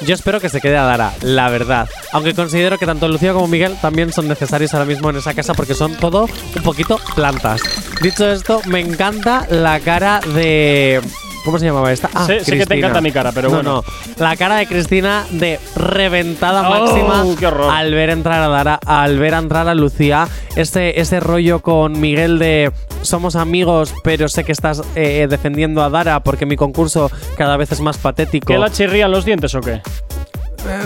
[0.00, 1.88] Yo espero que se quede a Dara, la verdad.
[2.12, 5.54] Aunque considero que tanto Lucía como Miguel también son necesarios ahora mismo en esa casa
[5.54, 6.24] porque son todo
[6.56, 7.62] un poquito plantas.
[8.02, 11.00] Dicho esto, me encanta la cara de
[11.44, 12.08] ¿Cómo se llamaba esta?
[12.14, 13.84] Ah, Sé- sé que te encanta mi cara, pero no, bueno.
[14.16, 19.18] No, La cara de Cristina de reventada Oh, máxima al ver entrar a Dara, al
[19.18, 20.26] ver entrar a Lucía.
[20.56, 22.72] Ese, ese rollo con Miguel de
[23.02, 27.70] somos amigos, pero sé que estás eh, defendiendo a Dara porque mi concurso cada vez
[27.72, 28.46] es más patético.
[28.46, 29.82] ¿Que la chirrían los dientes o qué?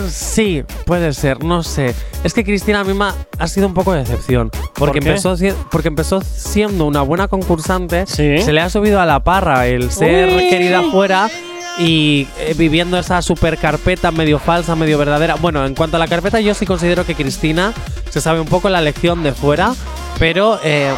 [0.09, 1.95] Sí, puede ser, no sé.
[2.23, 4.51] Es que Cristina misma ha sido un poco de decepción.
[4.75, 5.35] Porque, empezó,
[5.71, 8.05] porque empezó siendo una buena concursante.
[8.05, 8.39] Sí.
[8.39, 10.49] Se le ha subido a la parra el ser Uy.
[10.49, 11.29] querida fuera
[11.77, 15.35] y eh, viviendo esa super carpeta medio falsa, medio verdadera.
[15.35, 17.73] Bueno, en cuanto a la carpeta, yo sí considero que Cristina
[18.09, 19.73] se sabe un poco la lección de fuera,
[20.19, 20.91] pero eh,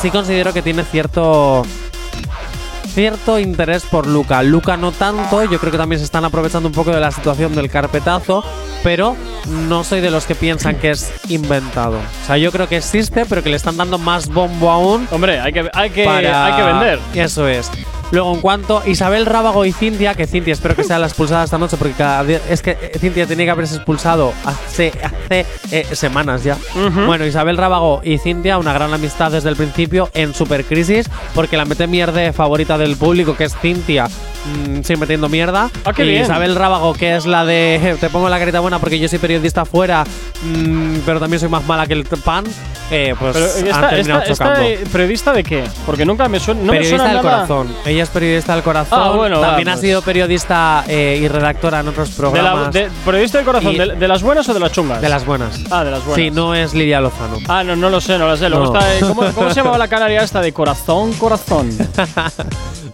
[0.00, 1.64] sí considero que tiene cierto
[2.96, 4.42] cierto interés por Luca.
[4.42, 7.54] Luca no tanto, yo creo que también se están aprovechando un poco de la situación
[7.54, 8.42] del carpetazo,
[8.82, 9.14] pero
[9.68, 11.98] no soy de los que piensan que es inventado.
[11.98, 15.06] O sea, yo creo que existe, pero que le están dando más bombo aún.
[15.10, 16.98] Hombre, hay que, hay que, para- hay que vender.
[17.14, 17.70] Eso es.
[18.12, 21.44] Luego, en cuanto a Isabel Rábago y Cintia, que Cintia espero que sea la expulsada
[21.44, 25.44] esta noche, porque cada día- es que eh, Cintia tenía que haberse expulsado hace, hace
[25.72, 26.56] eh, semanas ya.
[27.06, 31.64] Bueno, Isabel Rábago y Cintia, una gran amistad desde el principio en Supercrisis, porque la
[31.64, 35.68] mete mierda favorita del público, que es Cintia, mm, sigue metiendo mierda.
[35.84, 36.22] Ah, qué y bien.
[36.22, 39.18] Isabel Rábago, que es la de "Eh, te pongo la carita buena porque yo soy
[39.18, 40.04] periodista fuera,
[40.44, 42.44] mm, pero también soy más mala que el pan,
[42.90, 44.90] eh, pues Pero han esta, terminado esta- esta, chocando.
[44.92, 45.64] periodista de qué?
[45.84, 46.60] Porque nunca me suena.
[46.60, 47.46] No me periodista suena del nada.
[47.46, 47.76] corazón.
[47.84, 48.98] Ella es periodista del corazón.
[49.02, 52.72] Ah, bueno, También ha sido periodista eh, y redactora en otros De la, programas.
[52.72, 53.76] de- ¿Periodista del corazón?
[53.76, 55.00] De, de las buenas o de las chungas?
[55.00, 55.60] de las buenas.
[55.70, 56.16] Ah, de las buenas.
[56.24, 57.38] Sí, no es Lidia Lozano.
[57.48, 58.48] Ah, no, no lo sé, no lo sé.
[58.48, 58.78] Luego No.
[58.78, 60.40] está, eh, ¿cómo, cómo se llamaba la canaria esta?
[60.40, 61.70] De corazón, corazón.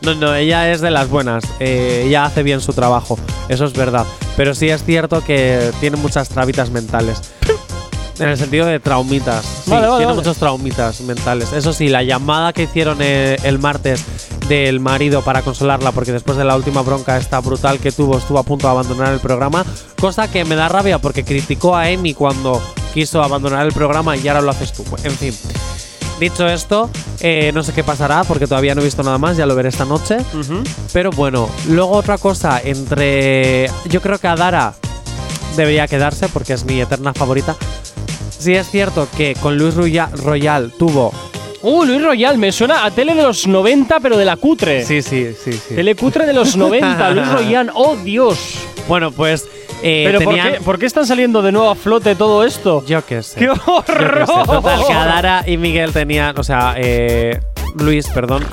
[0.03, 1.45] No, no, ella es de las buenas.
[1.61, 3.17] Eh, ella hace bien su trabajo.
[3.49, 4.05] Eso es verdad.
[4.37, 7.21] Pero sí es cierto que tiene muchas trabitas mentales.
[8.23, 9.45] En el sentido de traumitas.
[9.65, 10.17] Sí, Vale, vale, tiene vale.
[10.19, 11.53] muchos traumitas mentales.
[11.53, 14.05] Eso sí, la llamada que hicieron eh, el martes
[14.49, 18.39] del marido para consolarla, porque después de la última bronca esta brutal que tuvo, estuvo
[18.39, 19.65] a punto de abandonar el programa.
[20.01, 22.61] Cosa que me da rabia porque criticó a Emi cuando
[22.95, 24.85] quiso abandonar el programa y ahora lo haces tú.
[25.05, 25.35] En fin.
[26.21, 26.89] Dicho esto,
[27.21, 29.71] eh, no sé qué pasará porque todavía no he visto nada más, ya lo veré
[29.71, 30.19] esta noche.
[30.93, 33.69] Pero bueno, luego otra cosa, entre.
[33.89, 34.75] Yo creo que Adara
[35.57, 37.57] debería quedarse porque es mi eterna favorita.
[38.43, 41.13] Sí es cierto que con Luis Roya- Royal tuvo.
[41.63, 44.85] Uh, Luis Royal, me suena a tele de los 90, pero de la cutre.
[44.85, 45.75] Sí, sí, sí, sí.
[45.77, 47.71] Tele cutre de los 90, Luis Royal.
[47.75, 48.39] ¡Oh, Dios!
[48.89, 49.47] Bueno, pues.
[49.83, 52.85] eh, ¿Pero por qué, por qué están saliendo de nuevo a flote todo esto?
[52.87, 53.39] Yo qué sé.
[53.39, 53.93] ¡Qué Yo qué sé.
[53.93, 54.45] horror!
[54.47, 57.39] Total, que Adara y Miguel tenían, o sea, eh,
[57.77, 58.45] Luis, perdón,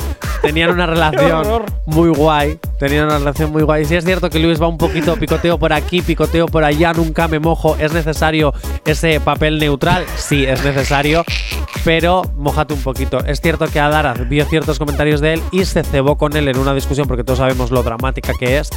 [0.41, 2.60] tenían una relación muy guay.
[2.80, 3.86] Tenían una relación muy guay.
[3.86, 7.28] Sí es cierto que Luis va un poquito picoteo por aquí, picoteo por allá, nunca
[7.28, 7.76] me mojo.
[7.78, 8.54] ¿Es necesario
[8.86, 10.06] ese papel neutral?
[10.16, 11.24] Sí, es necesario.
[11.84, 13.20] Pero mojate un poquito.
[13.26, 16.58] Es cierto que Adara vio ciertos comentarios de él y se cebó con él en
[16.58, 18.70] una discusión porque todos sabemos lo dramática que es.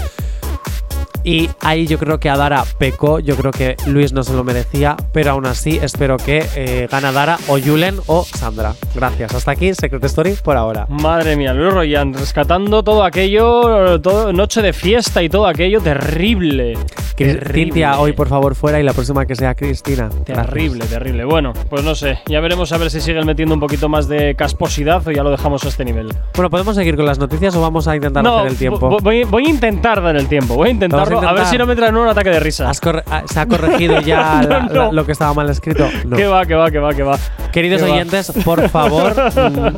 [1.25, 4.97] Y ahí yo creo que Adara pecó, yo creo que Luis no se lo merecía,
[5.13, 8.75] pero aún así espero que eh, gana Dara o Julen o Sandra.
[8.95, 9.35] Gracias.
[9.35, 10.87] Hasta aquí Secret Story por ahora.
[10.89, 16.77] Madre mía, Luis Royan, rescatando todo aquello, todo, noche de fiesta y todo aquello terrible.
[17.17, 17.53] Terrible.
[17.65, 20.09] Cintia, hoy por favor fuera y la próxima que sea Cristina.
[20.27, 20.47] Gracias.
[20.47, 21.25] Terrible, terrible.
[21.25, 22.19] Bueno, pues no sé.
[22.27, 25.31] Ya veremos a ver si siguen metiendo un poquito más de casposidad o ya lo
[25.31, 26.09] dejamos a este nivel.
[26.35, 28.91] Bueno, ¿podemos seguir con las noticias o vamos a intentar no, hacer el tiempo?
[28.91, 30.55] vo- Voy, voy a intentar dar el tiempo.
[30.57, 30.73] Voy a
[31.19, 32.69] A, ver si no me traen un ataque de risa.
[32.71, 34.75] ¿Has corre- ah, ¿Se ha corregido ya No, la- no.
[34.87, 35.89] la- lo que estaba mal escrito?
[36.17, 37.19] Que va, que va, que va, que va.
[37.53, 37.87] Queridos va.
[37.93, 39.15] oyentes, por favor,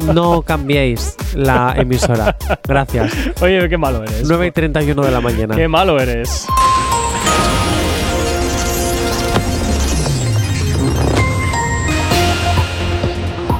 [0.14, 2.36] no cambiéis la emisora.
[2.66, 3.12] Gracias.
[3.40, 4.22] Oye, qué malo eres.
[4.28, 5.56] 9 y 31 de la mañana.
[5.56, 6.46] Qué malo eres.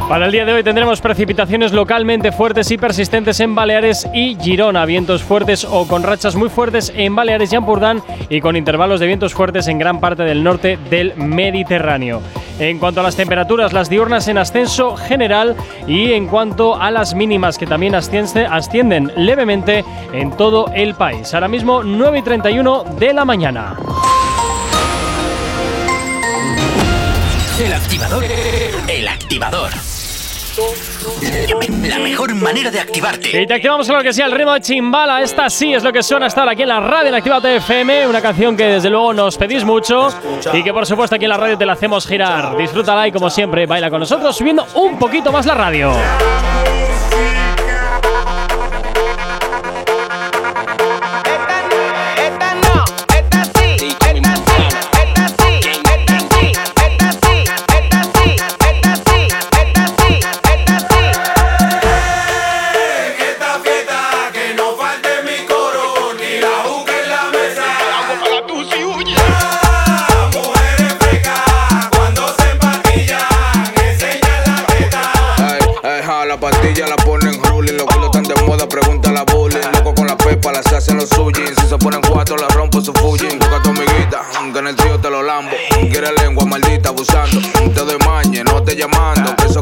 [0.08, 4.84] Para el día de hoy tendremos precipitaciones localmente fuertes y persistentes en Baleares y Girona,
[4.84, 9.06] vientos fuertes o con rachas muy fuertes en Baleares y Ampurdán y con intervalos de
[9.06, 12.20] vientos fuertes en gran parte del norte del Mediterráneo.
[12.58, 15.56] En cuanto a las temperaturas, las diurnas en ascenso general
[15.88, 21.32] y en cuanto a las mínimas que también asciende- ascienden levemente en todo el país.
[21.32, 23.74] Ahora mismo 9 y 31 de la mañana.
[27.58, 28.24] El activador.
[28.88, 29.70] El activador.
[31.88, 33.42] La mejor manera de activarte.
[33.42, 35.20] Y te activamos con lo que sea el ritmo de chimbala.
[35.20, 38.06] Esta sí es lo que suena estar aquí en la radio en Actívate FM.
[38.06, 40.08] Una canción que desde luego nos pedís mucho
[40.52, 42.56] y que por supuesto aquí en la radio te la hacemos girar.
[42.56, 45.92] Disfrútala y como siempre baila con nosotros subiendo un poquito más la radio.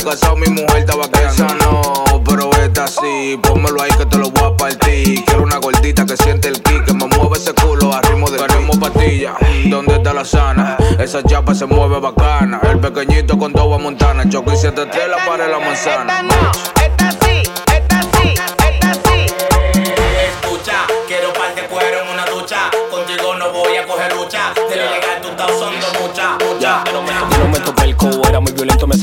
[0.04, 4.52] casado, mi mujer estaba esa no, pero esta sí, pónmelo ahí que te lo voy
[4.52, 5.24] a partir.
[5.24, 8.46] Quiero una gordita que siente el kick, que me mueve ese culo a ritmo de
[8.46, 9.34] ritmo patilla.
[9.66, 10.76] ¿Dónde está la sana?
[10.98, 12.60] Esa chapa se mueve bacana.
[12.62, 16.22] El pequeñito con toda montana, choco y siete estrellas para la manzana.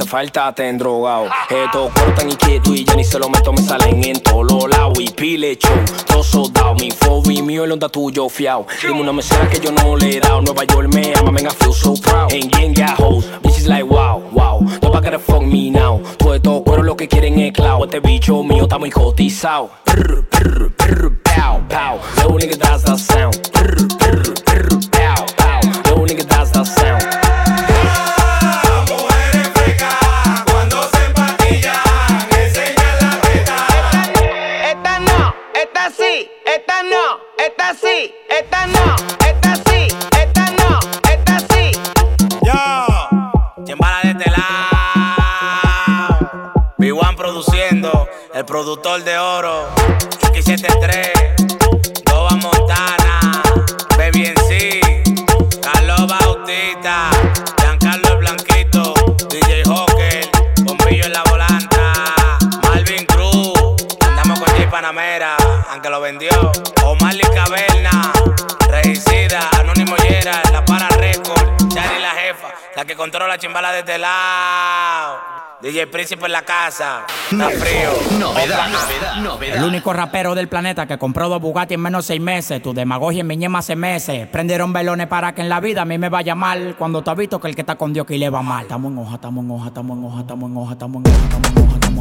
[0.10, 1.28] falta te drogado.
[1.50, 4.68] Esto cortan y que tú y yo ni se lo meto, me salen en todos
[4.68, 5.00] lados.
[5.00, 5.78] Y pile show,
[6.08, 6.74] todo soldado.
[6.76, 8.66] Mi fobi mío, el onda tuyo fiao.
[8.82, 10.42] Dime una mesera que yo no le he dado.
[10.42, 12.34] Nueva York me ama, man, I feel so proud.
[12.34, 14.62] And gang got hoes, bitches like wow, wow.
[14.82, 16.02] Nobody gotta fuck me now.
[16.18, 17.86] Todo esto cuero lo que quieren es clavo.
[17.86, 19.70] Este bicho mío está muy cotizado.
[19.86, 22.00] Brr, brr, brr, pow, pow.
[22.18, 23.38] No nigga, that's the sound.
[23.54, 24.39] Brr, brr.
[36.70, 39.88] esta no, esta sí, esta no, esta sí,
[40.22, 40.80] esta no,
[41.10, 41.72] esta sí.
[42.44, 42.54] Yo,
[43.66, 44.60] ¿quién para de este lado?
[46.78, 49.68] B1 produciendo, el productor de oro,
[50.32, 51.12] x 73
[52.06, 53.42] Doba Montana,
[53.98, 54.80] Baby en sí,
[55.64, 57.10] Carlos Bautista,
[57.58, 58.94] Giancarlo el Blanquito,
[59.28, 60.30] DJ Hawker,
[60.62, 61.94] Bombillo en la volanta,
[62.62, 65.49] Malvin Cruz, andamos con J Panamera.
[65.82, 66.30] Que lo vendió.
[66.84, 68.12] Omar y Caverna,
[68.70, 73.96] Regicida, Anónimo Yera, La Para Record, Chari la jefa, la que controla la chimbala desde
[73.96, 75.20] el lado.
[75.62, 77.06] DJ Príncipe en la casa.
[77.32, 78.20] Está frío.
[78.20, 79.58] Novedad, novedad, novedad.
[79.58, 82.62] El único rapero del planeta que compró dos Bugatti en menos de seis meses.
[82.62, 84.28] Tu demagogia en mi ñema hace meses.
[84.28, 86.76] Prendieron velones para que en la vida a mí me vaya mal.
[86.78, 88.64] Cuando te has visto que el que está con Dios que le va mal.
[88.64, 91.24] Estamos en hoja, estamos en hoja, estamos en hoja, estamos en hoja, estamos en hoja,
[91.24, 91.99] estamos en hoja, estamos en hoja.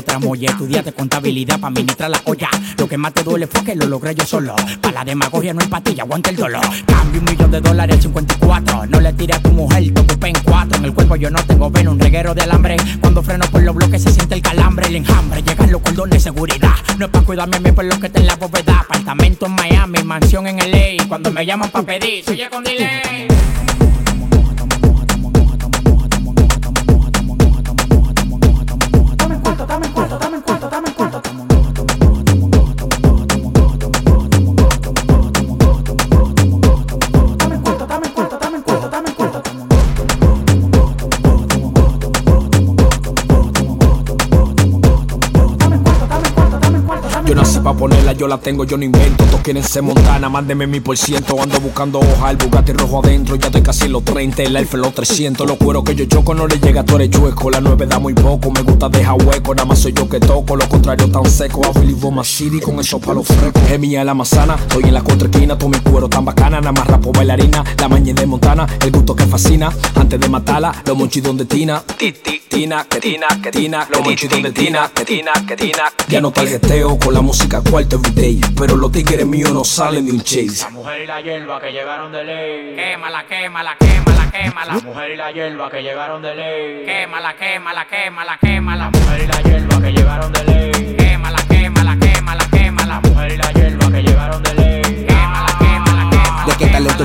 [0.00, 0.50] Eres tramoya.
[0.50, 2.48] Estudiaste contabilidad para administrar la olla.
[2.78, 4.54] Lo que más te duele fue que lo logré yo solo.
[4.80, 6.64] Para la demagogia no hay patilla, aguanta el dolor.
[6.86, 8.86] Cambio un millón de dólares al 54.
[8.86, 10.78] No le tires a tu mujer, te ocupé en cuatro.
[10.78, 12.76] En el cuerpo yo no tengo veno, un reguero de alambre.
[13.00, 15.42] Cuando freno por los bloques se siente el calambre, el enjambre.
[15.42, 16.74] Llegan los cordones de seguridad.
[16.98, 18.80] No es para cuidarme a mí por lo que está en la bóveda.
[18.80, 21.06] Apartamento en Miami, mansión en LA.
[21.08, 23.28] Cuando me llaman para pedir, soy con delay.
[29.70, 30.59] Yo nací
[47.74, 49.24] ponerla, yo la tengo, yo no invento.
[49.24, 51.40] Todos quieren ser montana, mándeme mi por ciento.
[51.40, 53.36] Ando buscando hoja, el Bugatti rojo adentro.
[53.36, 55.46] Ya estoy casi los 30, el Alfa los 300.
[55.46, 57.50] Los cueros que yo choco no le llega, tú eres chueco.
[57.50, 59.54] La 9 da muy poco, me gusta dejar hueco.
[59.54, 61.62] Nada más soy yo que toco, lo contrario tan seco.
[61.66, 63.62] A Billy Boma City con esos palos frescos.
[63.70, 65.56] Es mía la manzana, estoy en la contraesquina.
[65.56, 67.64] Todo mi cuero tan bacana, nada más rapo bailarina.
[67.78, 69.72] La mañana de Montana, el gusto que fascina.
[69.94, 71.82] Antes de matarla, los monchidos de Tina.
[71.96, 73.86] Ti, ti, Tina, que Tina, que Tina.
[73.90, 75.84] Los monchidos de Tina, que Tina, que Tina.
[76.08, 78.40] Ya no targeteo con la música cuarto everyday.
[78.56, 80.64] Pero los tigres míos no salen de un chase.
[80.64, 82.76] La mujer y la hierba que llegaron de ley.
[82.76, 84.74] Quémala, quémala, quémala, quémala.
[84.74, 86.84] La mujer y la hierba que llegaron de ley.
[86.86, 88.84] Quémala, quémala, quémala, quémala.
[88.84, 90.79] La mujer y la hierba que llegaron de ley.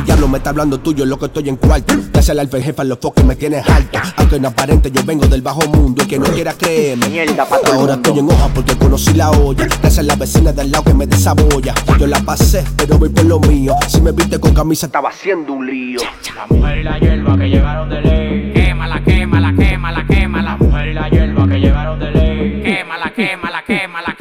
[0.05, 1.03] El diablo me está hablando tuyo?
[1.03, 1.95] Lo que estoy en cuarto.
[2.13, 3.99] Gracias al alfa el jefe, los foques me tienes alto.
[4.17, 6.03] Aunque no aparente, yo vengo del bajo mundo.
[6.03, 7.25] Y que no quiera creerme.
[7.73, 9.65] Ahora estoy en hoja porque conocí la olla.
[9.65, 11.73] Gracias a la vecina del lado que me desaboya.
[11.97, 13.73] Yo la pasé, pero voy por lo mío.
[13.87, 15.99] Si me viste con camisa, estaba haciendo un lío.
[16.35, 18.53] La mujer y la hierba que llegaron de ley.
[18.53, 20.51] Quémala, quémala, quémala, quémala.
[20.51, 22.61] La mujer y la hierba que llegaron de ley.
[22.63, 24.14] Quémala, quémala, quémala, quémala.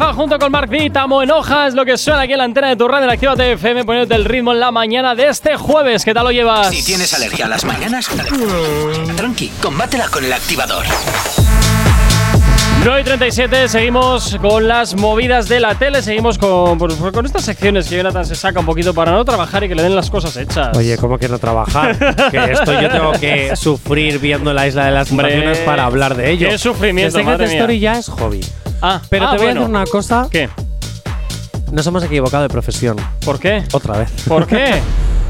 [0.00, 2.68] Alfa junto con Mark D, Tamo en hojas, lo que suena aquí en la antena
[2.68, 6.06] de tu radio en Activa TFM, poniéndote el ritmo en la mañana de este jueves.
[6.06, 6.70] ¿Qué tal lo llevas?
[6.70, 8.08] Si tienes alergia a las mañanas,
[9.16, 10.86] tranqui, combátela con el activador.
[12.82, 17.44] 9 y 37, seguimos con las movidas de la tele, seguimos con, pues, con estas
[17.44, 20.08] secciones que Jonathan se saca un poquito para no trabajar y que le den las
[20.08, 20.74] cosas hechas.
[20.78, 21.98] Oye, ¿cómo que no trabajar?
[22.30, 26.30] que esto yo tengo que sufrir viendo la isla de las Hombre, para hablar de
[26.30, 26.48] ello.
[26.48, 27.56] qué sufrimiento, Secret madre mía.
[27.58, 28.40] Story ya es hobby.
[28.82, 29.60] Ah, Pero ah, te voy bueno.
[29.60, 30.28] a decir una cosa.
[30.30, 30.48] ¿Qué?
[31.72, 32.96] Nos hemos equivocado de profesión.
[33.24, 33.62] ¿Por qué?
[33.72, 34.10] Otra vez.
[34.26, 34.80] ¿Por qué?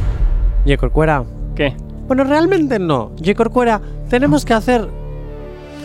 [0.64, 1.24] Oye, Corcuera.
[1.54, 1.74] ¿Qué?
[2.06, 3.12] Bueno, realmente no.
[3.20, 4.88] Oye, Corcuera, tenemos que hacer.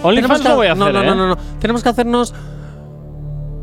[0.04, 1.06] OnlyFans que- lo voy a hacer, no, no, ¿eh?
[1.06, 1.38] no, no, no.
[1.60, 2.34] Tenemos que hacernos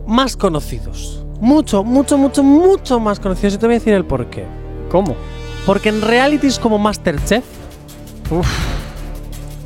[0.06, 1.24] más conocidos.
[1.40, 3.54] Mucho, mucho, mucho, mucho más conocidos.
[3.54, 4.44] Y te voy a decir el por qué.
[4.90, 5.16] ¿Cómo?
[5.66, 7.44] Porque en realities como Masterchef.
[8.30, 8.48] Uf.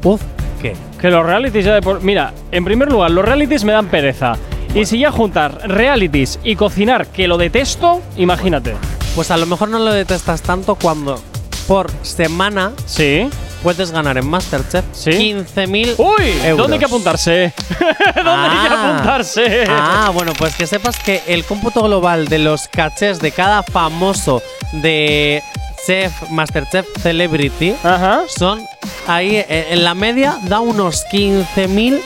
[0.05, 0.23] Uf,
[0.61, 0.75] ¿qué?
[1.01, 2.03] Que los realities ya de por.
[2.03, 4.35] Mira, en primer lugar, los realities me dan pereza.
[4.75, 8.75] Y si ya juntar realities y cocinar, que lo detesto, imagínate.
[9.15, 11.21] Pues a lo mejor no lo detestas tanto cuando
[11.67, 13.29] por semana Sí.
[13.63, 15.11] puedes ganar en Masterchef Sí.
[15.11, 16.59] 15.000 Uy, euros.
[16.59, 17.53] ¿dónde hay que apuntarse?
[18.15, 18.93] ¿Dónde hay que Ah.
[18.95, 19.65] apuntarse?
[19.69, 24.43] Ah, bueno, pues que sepas que el cómputo global de los cachés de cada famoso
[24.73, 25.43] de
[25.85, 28.23] Chef, Masterchef Celebrity Ajá.
[28.29, 28.65] son
[29.07, 32.01] ahí, eh, en la media, da unos 15.000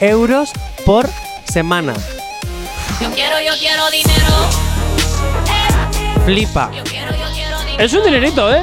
[0.00, 0.50] euros
[0.84, 1.08] por
[1.44, 1.94] semana.
[3.00, 4.32] Yo quiero, yo quiero dinero.
[6.24, 6.70] Flipa,
[7.78, 8.62] Es un dinerito, ¿eh?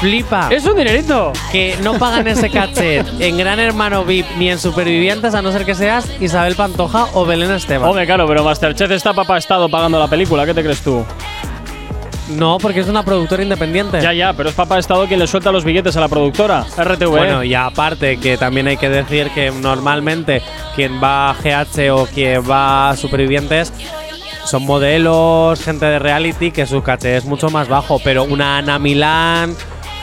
[0.00, 0.48] flipa.
[0.50, 1.32] Es un dinerito.
[1.52, 5.64] que no pagan ese cachet en Gran Hermano VIP ni en Supervivientes a no ser
[5.66, 7.88] que seas Isabel Pantoja o Belén Esteban.
[7.88, 11.04] Hombre, claro, pero Masterchef está papá estado pagando la película, ¿qué te crees tú?
[12.30, 14.00] No, porque es una productora independiente.
[14.00, 17.08] Ya, ya, pero es papá estado quien le suelta los billetes a la productora, RTV.
[17.08, 20.42] Bueno, y aparte que también hay que decir que normalmente
[20.76, 23.72] quien va a GH o quien va a Supervivientes
[24.44, 28.78] son modelos, gente de reality, que su caché es mucho más bajo, pero una Ana
[28.78, 29.54] Milán,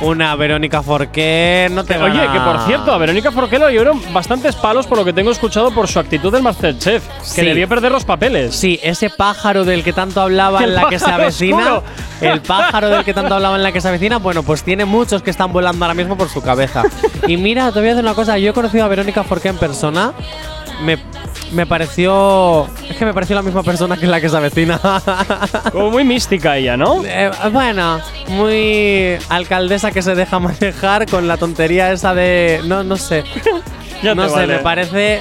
[0.01, 4.01] una Verónica Forqué, no te Oye, gana- que por cierto, a Verónica Forqué le dieron
[4.13, 7.35] bastantes palos por lo que tengo escuchado por su actitud del Masterchef, Sí.
[7.35, 8.55] que debió perder los papeles.
[8.55, 11.57] Sí, ese pájaro del que tanto hablaba en la que se avecina.
[11.77, 11.83] oscuro.
[12.21, 15.21] El pájaro del que tanto hablaba en la que se avecina, bueno, pues tiene muchos
[15.23, 16.83] que están volando ahora mismo por su cabeza.
[17.27, 19.57] Y mira, te voy a decir una cosa, yo he conocido a Verónica Forqué en
[19.57, 20.13] persona.
[20.83, 20.97] Me,
[21.51, 22.67] me pareció.
[22.89, 24.79] Es que me pareció la misma persona que la que se avecina.
[25.71, 27.03] Como muy mística ella, ¿no?
[27.05, 27.99] Eh, bueno,
[28.29, 32.61] muy alcaldesa que se deja manejar con la tontería esa de.
[32.65, 33.23] No, no sé.
[34.03, 34.57] Ya no sé, vale.
[34.57, 35.19] me parece.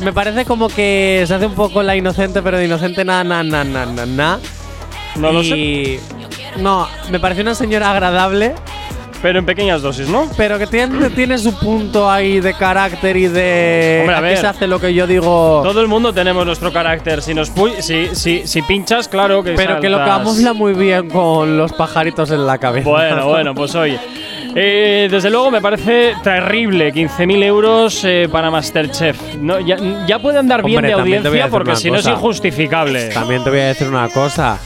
[0.00, 3.42] Me parece como que se hace un poco la inocente, pero de inocente na na
[3.42, 4.38] na na na na.
[5.16, 5.98] No lo Y-
[6.58, 8.54] No, me parece una señora agradable,
[9.22, 10.28] Pero en pequeñas dosis, ¿no?
[10.36, 13.98] pero que tiene, tiene su punto ahí de carácter y de.
[14.02, 14.38] Hombre, a aquí ver.
[14.38, 15.60] se hace lo que yo digo.
[15.64, 17.22] Todo el mundo tenemos nuestro carácter.
[17.22, 20.18] Si nos pu- si, si, si pinchas, claro que pero que lo saltas.
[20.18, 22.88] camufla muy bien con los pajaritos en la cabeza.
[22.88, 23.98] Bueno, bueno, pues oye.
[24.58, 29.34] Eh, desde luego me parece terrible 15.000 euros eh, para Masterchef.
[29.38, 29.76] No, ya,
[30.06, 33.08] ya puede andar bien Hombre, de voy a audiencia porque si no es injustificable.
[33.10, 34.58] También te voy a decir una cosa.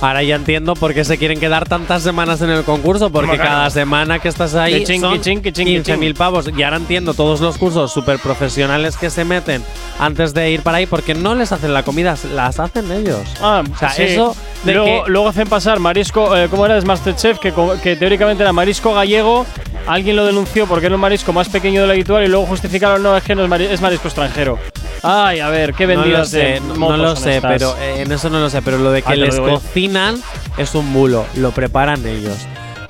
[0.00, 3.70] Ahora ya entiendo por qué se quieren quedar tantas semanas en el concurso, porque cada
[3.70, 6.50] semana que estás ahí son que chin, que chin, que 15.000 pavos.
[6.56, 9.62] Y ahora entiendo todos los cursos súper profesionales que se meten
[9.98, 13.22] antes de ir para ahí, porque no les hacen la comida, las hacen ellos.
[13.40, 14.02] Ah, O sea, sí.
[14.02, 14.36] eso
[14.66, 16.76] de luego, que- luego hacen pasar marisco, eh, ¿cómo era?
[16.76, 17.52] Es Masterchef, que,
[17.96, 19.46] teóricamente era marisco gallego.
[19.86, 23.02] Alguien lo denunció porque era un marisco más pequeño de lo habitual y luego justificaron,
[23.02, 24.58] no, es que no es, mari- es marisco extranjero.
[25.02, 28.10] Ay, a ver, qué No lo vendidas sé, de no lo sé, pero eh, en
[28.10, 30.20] eso no lo sé, pero lo de que les cocinan
[30.58, 32.34] es un bulo, lo preparan ellos.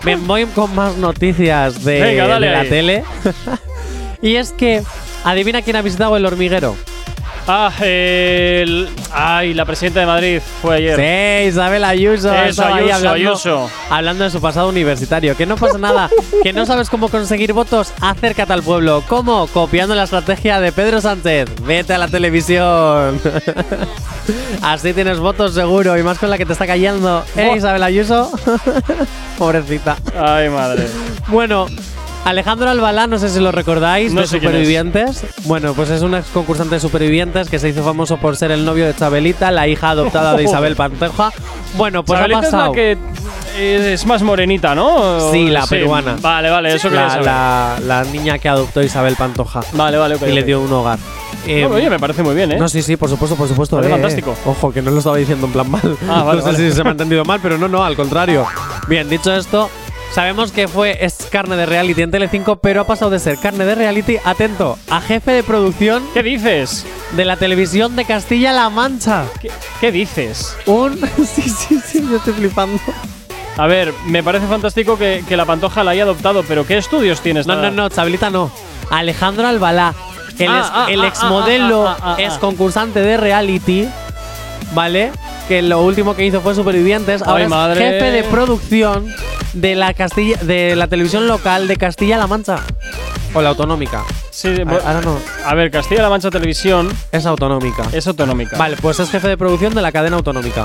[0.04, 2.68] Me voy con más noticias de, Venga, dale de la ahí.
[2.68, 3.04] tele.
[4.22, 4.82] y es que,
[5.24, 6.76] adivina quién ha visitado el hormiguero.
[7.48, 10.96] Ah, el- ay, la presidenta de Madrid fue ayer.
[11.44, 12.34] Sí, Isabel Ayuso.
[12.34, 12.64] Eso, Ayuso,
[12.94, 13.70] hablando, Ayuso.
[13.88, 15.36] hablando de su pasado universitario.
[15.36, 16.10] Que no pasa nada.
[16.42, 17.92] que no sabes cómo conseguir votos.
[18.00, 19.04] Acércate al pueblo.
[19.08, 19.46] ¿Cómo?
[19.46, 21.48] Copiando la estrategia de Pedro Sánchez.
[21.62, 23.20] Vete a la televisión.
[24.62, 25.96] Así tienes votos seguro.
[25.96, 27.24] Y más con la que te está callando.
[27.36, 27.52] ¿Eh.
[27.56, 28.32] Isabel Ayuso?
[29.38, 29.96] Pobrecita.
[30.18, 30.88] Ay, madre.
[31.28, 31.66] Bueno,
[32.26, 34.36] Alejandro Albalá, no sé si lo recordáis, No de sé.
[34.38, 35.24] Supervivientes.
[35.44, 38.64] Bueno, pues es un ex concursante de Supervivientes que se hizo famoso por ser el
[38.64, 41.32] novio de Chabelita, la hija adoptada de Isabel Pantoja.
[41.74, 42.62] Bueno, pues Chabelita ha pasado.
[42.64, 42.98] es la que
[43.58, 45.30] eh, es más morenita, ¿no?
[45.32, 46.16] Sí, la peruana.
[46.20, 50.22] Vale, vale, eso quería la, la, la niña que adoptó Isabel Pantoja Vale, vale, ok.
[50.28, 50.98] y le dio un hogar.
[51.46, 52.56] Eh, Bueno, oye, me parece muy bien, ¿eh?
[52.58, 53.80] no, sí, sí, por supuesto, por supuesto.
[53.80, 54.34] Eh, fantástico.
[54.46, 55.96] Ojo, que no lo estaba diciendo en plan mal.
[56.08, 56.70] Ah, vale, no sé vale.
[56.70, 58.44] si se me ha entendido mal, pero no, no, al contrario.
[58.88, 59.70] Bien, dicho esto,
[60.12, 63.64] sabemos que fue es carne de reality en Telecinco, pero ha pasado de ser carne
[63.64, 66.86] de reality, atento, a jefe de producción ¿Qué dices?
[67.12, 69.24] de la televisión de Castilla-La Mancha.
[69.40, 69.50] ¿Qué,
[69.80, 70.56] qué dices?
[70.66, 70.98] Un.
[71.16, 72.80] sí, sí, sí, yo estoy flipando.
[73.58, 77.20] A ver, me parece fantástico que, que la Pantoja la haya adoptado, pero ¿qué estudios
[77.22, 77.46] tienes?
[77.46, 78.50] No, no, no, Chabelita no.
[78.90, 79.94] Alejandro Albalá.
[80.38, 82.22] El, Ah, ex, ah, el ah, exmodelo ah, ah, ah, ah.
[82.22, 83.88] es concursante de reality,
[84.74, 85.10] ¿vale?
[85.48, 87.22] Que lo último que hizo fue Supervivientes.
[87.22, 87.80] Ay, Ahora es madre.
[87.92, 89.14] jefe de producción
[89.52, 92.58] de la Castilla, de la televisión local de Castilla-La Mancha.
[93.32, 94.02] O la autonómica.
[94.30, 95.18] Sí, A- bu- ahora no.
[95.44, 97.84] A ver, Castilla-La Mancha Televisión Es autonómica.
[97.92, 98.56] es autonómica.
[98.56, 100.64] Vale, pues es jefe de producción de la cadena autonómica.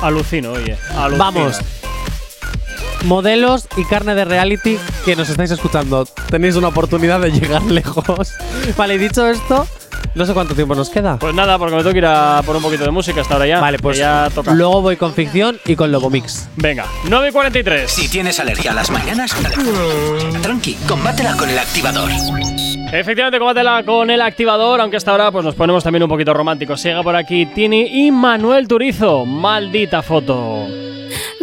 [0.00, 0.76] Alucino, oye.
[0.96, 1.18] alucino.
[1.24, 1.56] Vamos.
[3.04, 6.06] Modelos y carne de reality que nos estáis escuchando.
[6.30, 8.32] Tenéis una oportunidad de llegar lejos.
[8.76, 9.66] Vale, dicho esto,
[10.16, 11.18] no sé cuánto tiempo nos queda.
[11.18, 13.46] Pues nada, porque me tengo que ir a por un poquito de música hasta ahora
[13.46, 13.60] ya.
[13.60, 14.52] Vale, pues ya toca.
[14.54, 16.48] luego voy con ficción y con Lobo Mix.
[16.56, 17.90] Venga, 9 y 43.
[17.90, 19.36] Si tienes alergia a las mañanas,
[20.42, 22.10] tranqui, combátela con el activador.
[22.92, 26.82] Efectivamente, combátela con el activador, aunque hasta ahora pues nos ponemos también un poquito románticos.
[26.82, 29.26] Llega por aquí Tini y Manuel Turizo.
[29.26, 30.66] Maldita foto.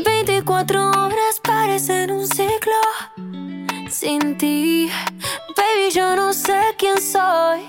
[0.03, 2.52] 24 horas parecen un ciclo
[4.03, 4.89] sin ti.
[5.55, 7.61] Baby, yo no sé quién soy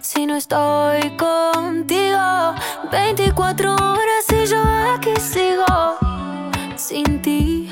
[0.00, 2.54] si no estoy contigo.
[2.90, 4.62] 24 horas y yo
[4.94, 5.98] aquí sigo
[6.76, 7.70] sin ti.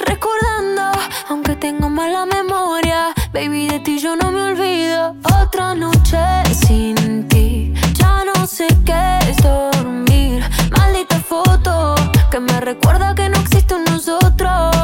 [0.00, 0.92] Recordando,
[1.30, 5.16] aunque tengo mala memoria, baby, de ti yo no me olvido.
[5.42, 6.18] Otra noche
[6.66, 10.44] sin ti, ya no sé qué es dormir.
[10.76, 11.94] Maldita foto
[12.30, 14.76] que me recuerda que no existe un nosotros.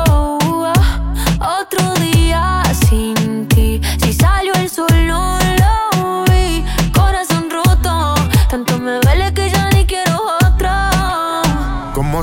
[1.61, 1.94] Otro
[2.95, 3.54] sin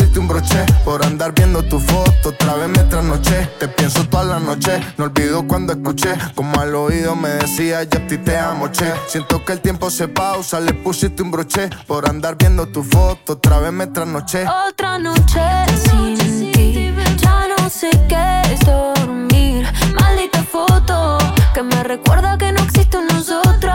[0.00, 4.24] pusiste un broche Por andar viendo tu foto, otra vez me trasnoché Te pienso toda
[4.24, 8.36] la noche, no olvido cuando escuché Como al oído me decía yo a ti te
[8.36, 12.66] amo, che Siento que el tiempo se pausa, le pusiste un broche Por andar viendo
[12.66, 15.40] tu foto, otra vez me trasnoché Otra noche
[15.84, 19.66] sin ti, ya no sé qué es dormir.
[19.94, 21.18] Maldita foto
[21.54, 23.74] que me recuerda que no existe un nosotros.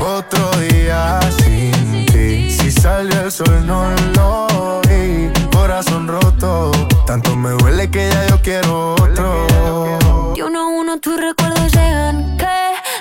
[0.00, 4.19] Otro día sin ti Si salió el sol no lo
[7.10, 12.36] Tanto me duele que ya yo quiero otro Y uno a uno tus recuerdos llegan
[12.36, 12.46] que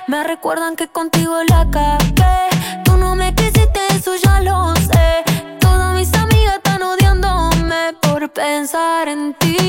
[0.08, 2.50] me recuerdan que contigo la cagué.
[2.86, 5.24] Tú no me quisiste, eso ya lo sé.
[5.60, 9.69] Todas mis amigas están odiándome por pensar en ti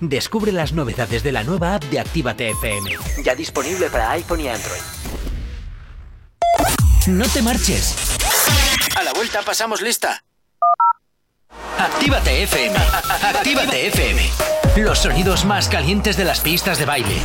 [0.00, 2.96] Descubre las novedades de la nueva app de Actívate FM.
[3.24, 4.80] Ya disponible para iPhone y Android.
[7.08, 7.96] No te marches.
[8.96, 10.22] A la vuelta pasamos lista.
[11.78, 12.76] Actívate FM.
[13.22, 14.22] Actívate FM.
[14.76, 17.20] Los sonidos más calientes de las pistas de baile.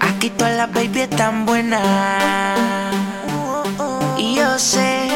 [0.00, 2.94] Aquí todas las baby están buenas.
[4.18, 5.08] Y yo sé,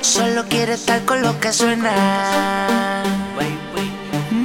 [0.00, 3.25] solo quiere estar con lo que suena.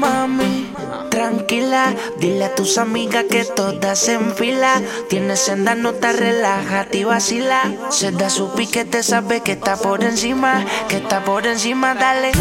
[0.02, 0.73] Mami,
[1.11, 1.94] tranquila.
[2.18, 4.82] Dile a tus amigas que todas en fila.
[5.10, 7.61] Tienes senda, no te relájate y vacila.
[7.91, 10.65] Se da su piquete, sabe que está por encima.
[10.90, 12.32] Que está por encima, dale.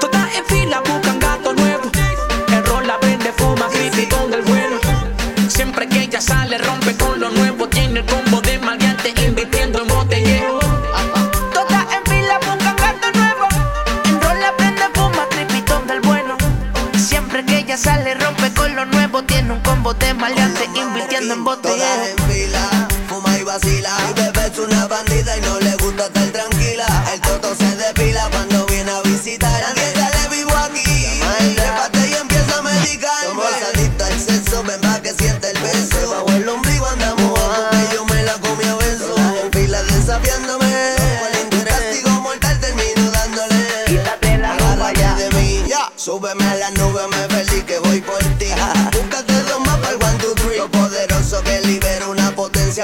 [0.00, 1.90] Todas en fila buscan gato nuevo.
[2.48, 4.78] El rol la vende, fuma, criticón del bueno.
[5.48, 6.56] Siempre que ella sale,
[19.26, 21.44] Tiene un combo de maleante, invirtiendo en
[22.28, 23.90] fila, fuma y vacila.
[24.06, 25.11] Mi bebé es una bandida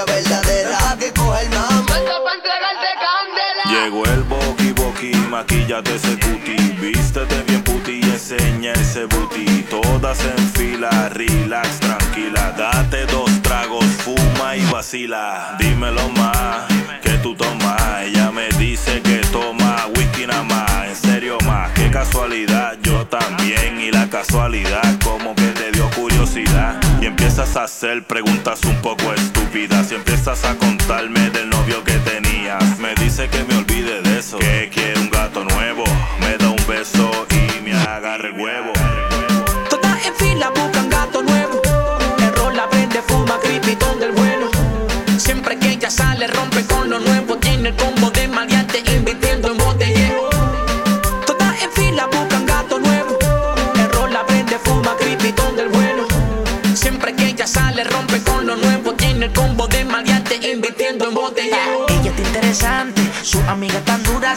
[0.05, 0.97] potencia verdadera.
[0.99, 1.93] Que coge el mambo.
[3.65, 6.55] Llegó el boqui boqui, maquillate ese cuti.
[6.79, 9.63] Vístete bien puti y enseña ese booty.
[9.69, 12.53] Todas en fila, relax, tranquila.
[12.57, 15.55] Date dos tragos, fuma y vacila.
[15.59, 16.65] Dímelo más,
[17.01, 18.03] que tú tomas.
[18.03, 20.87] Ella me dice que toma whisky nada más.
[20.87, 23.79] En serio más, qué casualidad Yo también.
[23.79, 24.98] Y la casualidad
[27.19, 32.79] empiezas a hacer preguntas un poco estúpidas Y empiezas a contarme del novio que tenías.
[32.79, 34.98] Me dice que me olvide de eso Que quiere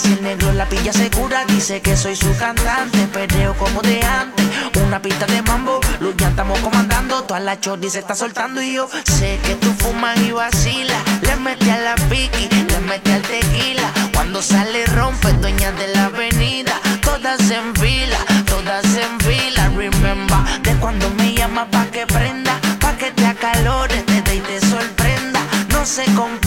[0.03, 3.07] Si el negro la pilla segura, dice que soy su cantante.
[3.13, 4.45] Perreo como de antes,
[4.85, 5.79] una pista de mambo.
[6.01, 8.61] Luz estamos comandando, toda la chordi se está soltando.
[8.61, 11.01] Y yo sé que tú fumas y vacilas.
[11.23, 13.93] Le metí a la piqui, le metí al tequila.
[14.13, 16.81] Cuando sale, rompe, dueña de la avenida.
[17.01, 19.69] Todas en fila, todas en fila.
[19.77, 24.41] Remember, de cuando me llama pa' que prenda, pa' que te acalores, te dé y
[24.41, 25.41] te sorprenda.
[25.69, 26.42] No se compara,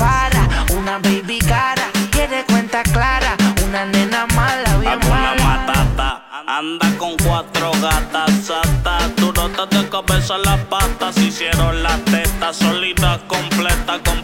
[10.29, 14.23] las patas Hicieron las tetas sólidas completas Con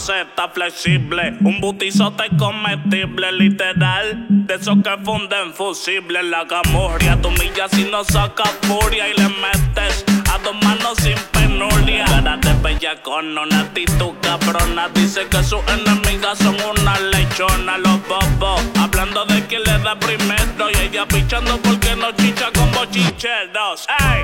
[0.00, 7.68] maceta flexible Un butizote comestible literal De esos que funden fusibles La camorria tu milla
[7.68, 13.42] si no saca furia Y le metes a dos manos sin penuria Cara de bellacona,
[13.42, 19.62] una actitud cabrona Dice que sus enemigas son una lechona Los bobos, hablando de quién
[19.64, 24.22] le da primero Y ella pichando porque no chicha con bochincheros ¡Ey!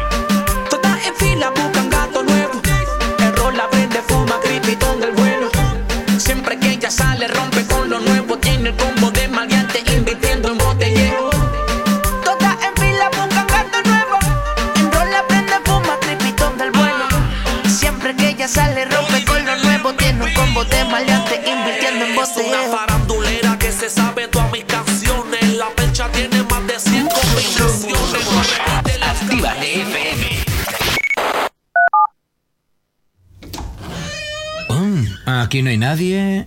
[0.71, 2.61] Todas en fila buscan gato nuevo.
[3.19, 4.37] El rol la vende, fuma,
[7.29, 8.37] rompe con lo nuevo.
[8.39, 11.31] Tiene el combo de maleante, invirtiendo en botellero.
[12.25, 14.19] Todas en fila buscan gato nuevo.
[14.77, 17.07] En rol la prende, fuma, tripitón del bueno.
[17.69, 19.93] Siempre que ella sale, rompe con lo nuevo.
[19.95, 22.73] Tiene un combo de maleante, invirtiendo en Es una botellero.
[22.77, 25.55] farandulera que se sabe todas mis canciones.
[25.55, 28.61] La percha tiene más de 100 combinaciones.
[29.03, 30.45] Actívate FM.
[35.27, 36.47] Aquí no hay nadie.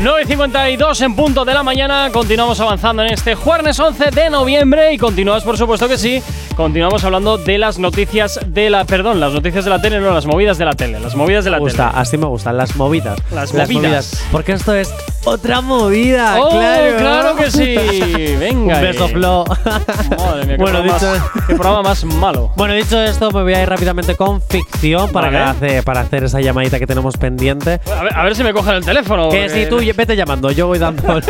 [0.00, 4.98] 9.52 en punto de la mañana, continuamos avanzando en este jueves 11 de noviembre y
[4.98, 6.22] continuamos, por supuesto que sí,
[6.56, 10.24] continuamos hablando de las noticias de la, perdón, las noticias de la tele, no, las
[10.24, 12.00] movidas de la tele, las movidas de la Me gusta, tele.
[12.00, 13.18] así me gustan, las movidas.
[13.30, 14.24] Las movidas.
[14.32, 14.90] Porque esto es
[15.24, 16.96] otra movida, ¡Oh, claro.
[16.96, 17.74] claro que sí!
[18.40, 18.76] Venga.
[18.76, 19.08] Un beso.
[19.08, 19.44] Flo.
[19.44, 22.52] Madre mía, qué, Bueno, programa, dicho- más, qué programa más malo.
[22.56, 25.38] Bueno, dicho esto, me voy a ir rápidamente con ficción para, Vale.
[25.60, 27.80] que hace, para hacer esa llamadita que tenemos pendiente.
[27.94, 29.28] A ver, a ver si me cogen el teléfono.
[29.28, 31.26] Que si tú vete llamando, yo voy dando los,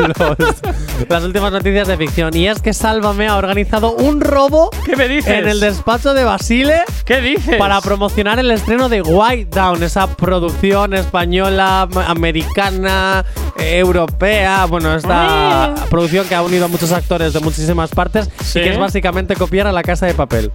[1.09, 2.37] Las últimas noticias de ficción.
[2.37, 5.33] Y es que Sálvame ha organizado un robo ¿Qué me dices?
[5.33, 7.57] en el despacho de Basile ¿Qué dices?
[7.57, 13.25] para promocionar el estreno de White Down, esa producción española, am- americana,
[13.57, 14.67] europea.
[14.67, 15.75] Bueno, esta Ah.
[15.91, 18.59] producción que ha unido a muchos actores de muchísimas partes Sí.
[18.59, 20.51] y que es básicamente copiar a la casa de papel.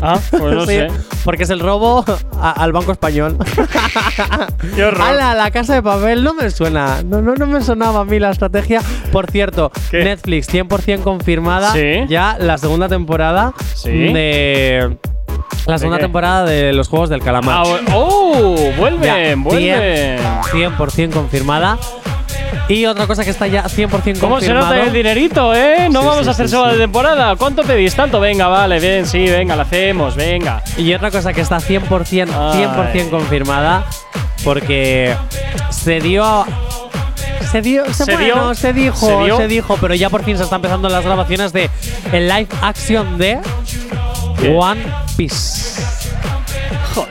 [0.00, 0.88] Ah, pues no Sí, sé.
[1.24, 2.04] Porque es el robo
[2.40, 3.36] a- al Banco Español.
[4.76, 5.02] Qué horror.
[5.02, 5.34] ¡Hala!
[5.34, 7.02] La casa de papel no me suena.
[7.04, 8.80] No, no, no me sonaba a mí la estrategia.
[9.12, 10.04] Por cierto, ¿Qué?
[10.04, 11.72] Netflix 100% confirmada.
[11.72, 12.04] Sí.
[12.08, 13.90] Ya la segunda temporada Sí.
[13.90, 14.96] de.
[15.66, 16.04] La segunda qué?
[16.04, 17.56] temporada de los Juegos del Calamar.
[17.58, 18.56] Ah, bu- ¡Oh!
[18.56, 20.18] Ya, Vuelven, vuelven.
[20.52, 21.76] 100%, 100% confirmada.
[22.68, 25.88] Y otra cosa que está ya 100% ¿Cómo se nota el dinerito, eh?
[25.90, 26.78] No Sí, vamos sí, a hacer sí, segunda sí.
[26.78, 27.36] temporada.
[27.36, 27.94] ¿Cuánto pedís?
[27.94, 28.20] ¿Tanto?
[28.20, 30.62] Venga, vale, bien, sí, venga, la hacemos, venga.
[30.76, 33.08] Y otra cosa que está 100%, 100% Ay.
[33.10, 33.86] confirmada,
[34.44, 35.16] porque
[35.70, 36.44] se dio.
[37.50, 38.54] Se dio, se, ¿Se bueno, dio?
[38.54, 39.36] se dijo, ¿Se dio?
[39.38, 41.70] se dijo, pero ya por fin se están empezando las grabaciones de
[42.12, 43.38] el live action de
[44.38, 44.54] ¿Qué?
[44.54, 44.82] One
[45.16, 45.80] Piece.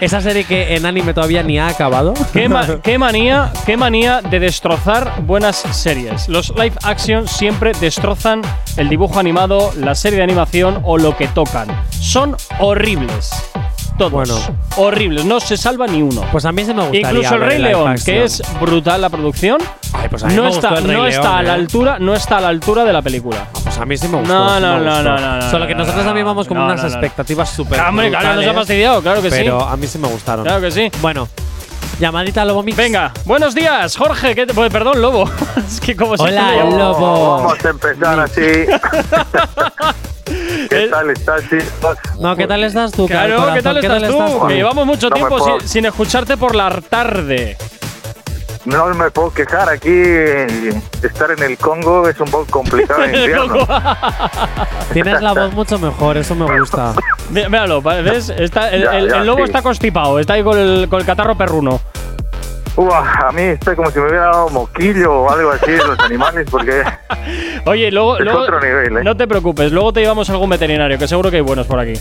[0.02, 2.14] Esa serie que en anime todavía ni ha acabado.
[2.34, 6.28] ¿Qué, ma- qué manía, qué manía de destrozar buenas series.
[6.28, 8.42] Los live action siempre destrozan
[8.78, 11.68] el dibujo animado, la serie de animación o lo que tocan.
[12.00, 13.32] Son horribles.
[13.98, 14.12] Todos.
[14.12, 14.36] Bueno.
[14.76, 15.26] Horribles.
[15.26, 16.22] No se salva ni uno.
[16.32, 19.58] Pues a mí se me gustaría Incluso el Rey León, que es brutal la producción,
[19.94, 21.56] Ay, pues no está, no está a la ¿eh?
[21.56, 23.48] altura, no está a la altura de la película.
[23.64, 24.34] Pues a mí sí me gustó.
[24.34, 25.04] No, sí no, me no, gustó.
[25.04, 27.80] no, no, no, Solo que no, nosotros no, también vamos con unas expectativas súper.
[27.82, 29.38] Hombre, claro, nos ha fastidiado, claro que sí.
[29.38, 30.46] Pero a mí sí me gustaron.
[30.46, 30.92] Claro que sí.
[31.02, 31.28] Bueno,
[32.00, 32.78] llamadita al Lobo Mix.
[32.78, 34.36] Venga, buenos días, Jorge.
[34.36, 35.30] ¿qué te- pues, perdón, Lobo.
[35.58, 37.38] es que como Hola, me llamo- Lobo.
[37.44, 38.42] Vamos a empezar así.
[40.70, 41.98] ¿Qué tal estás, chicos?
[42.20, 43.08] No, ¿qué tal estás tú?
[43.08, 43.54] Claro?
[43.54, 44.48] ¿qué tal estás tú?
[44.48, 47.58] Que llevamos mucho No tiempo sin escucharte por la tarde.
[48.68, 49.90] No me puedo quejar aquí.
[51.02, 53.66] Estar en el Congo es un poco complicado en invierno.
[54.94, 56.94] Tienes la voz mucho mejor, eso me gusta.
[57.30, 58.30] Míralo, ¿ves?
[58.30, 59.44] Está, el, Ya, el- ya, el lobo sí.
[59.46, 61.80] está constipado, está ahí con el, con el catarro perruno.
[62.76, 65.98] Uah, a mí está como si me hubiera dado moquillo o algo así de los
[66.02, 66.84] animales, porque
[67.66, 69.04] Oye, luego, Es luego- otro nivel, ¿eh?
[69.04, 71.80] no te preocupes, luego te llevamos a algún veterinario, que seguro que hay buenos por
[71.80, 71.94] aquí.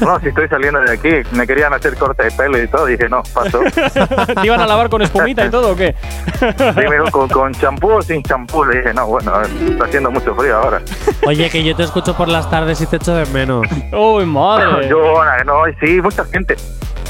[0.00, 3.08] No, si estoy saliendo de aquí, me querían hacer corte de pelo y todo, dije
[3.08, 3.60] no, paso.
[4.40, 5.94] ¿Te iban a lavar con espumita y todo o qué?
[6.76, 8.64] Dime, ¿con, con champú o sin champú?
[8.64, 10.82] Le dije, no, bueno, está haciendo mucho frío ahora.
[11.26, 13.66] Oye, que yo te escucho por las tardes y te echo de menos.
[13.92, 14.88] Uy, madre.
[14.88, 16.56] Yo, no, sí, mucha gente,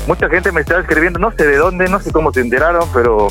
[0.06, 3.28] mucha gente me está escribiendo, no sé de dónde, no sé cómo se enteraron, pero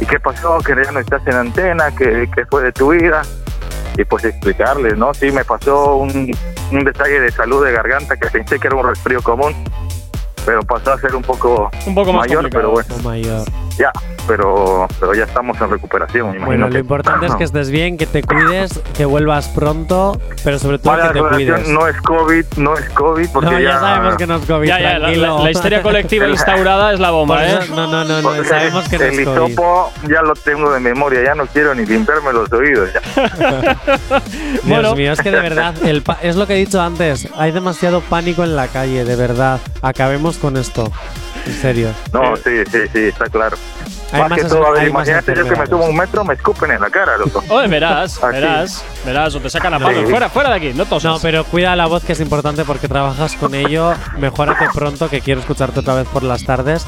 [0.00, 0.58] ¿y qué pasó?
[0.58, 3.22] Que ya no estás en antena, que, que fue de tu vida.
[3.98, 5.14] Y pues explicarles, ¿no?
[5.14, 6.30] Sí, me pasó un,
[6.72, 9.54] un detalle de salud de garganta que pensé que era un resfrío común,
[10.44, 13.44] pero pasó a ser un poco, Un poco más mayor, pero bueno, mayor.
[13.76, 13.92] ya,
[14.26, 16.46] pero, pero ya estamos en recuperación, imagino.
[16.46, 20.58] Bueno, lo que- importante es que estés bien, que te cuides, que vuelvas pronto, pero
[20.58, 21.68] sobre todo Vale, que te cuides.
[21.68, 24.68] no es COVID, no es COVID, porque No, ya ya, sabemos que no es COVID,
[24.68, 25.38] Ya, ya, la, tranquilo.
[25.38, 27.58] la- la histeria colectiva instaurada es la bomba, ¿eh?
[27.70, 29.48] no, no, no, no, sabemos que no el es COVID.
[29.52, 32.90] hisopo ya lo tengo de memoria, ya no quiero ni limpiarme los oídos.
[32.92, 33.76] Ya.
[34.64, 37.52] Dios mío, es que de verdad, el pa- es lo que he dicho antes, hay
[37.52, 39.60] demasiado pánico en la calle, de verdad.
[39.82, 40.90] Acabemos con esto,
[41.46, 41.88] en serio.
[42.12, 43.56] No, sí, sí, sí, está claro.
[44.12, 45.84] Hay más más que enfer- todo, a ver, hay más imagínate yo que me subo
[45.84, 47.42] a un metro, me escupen en la cara, loco.
[47.48, 50.04] Oye, verás, verás, verás, o te sacan a palos.
[50.04, 50.10] Sí.
[50.10, 51.12] Fuera, fuera de aquí, no tosas.
[51.14, 53.94] No, pero cuida la voz que es importante porque trabajas con ello.
[54.18, 56.86] Mejórate pronto, que quiero escucharte otra vez por las tardes.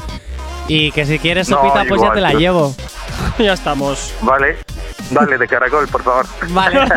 [0.67, 2.75] Y que si quieres No, sopita, pues ya te la llevo.
[3.39, 4.13] ya estamos.
[4.21, 4.57] Vale,
[5.09, 6.25] dale de caracol, por favor.
[6.49, 6.79] Vale.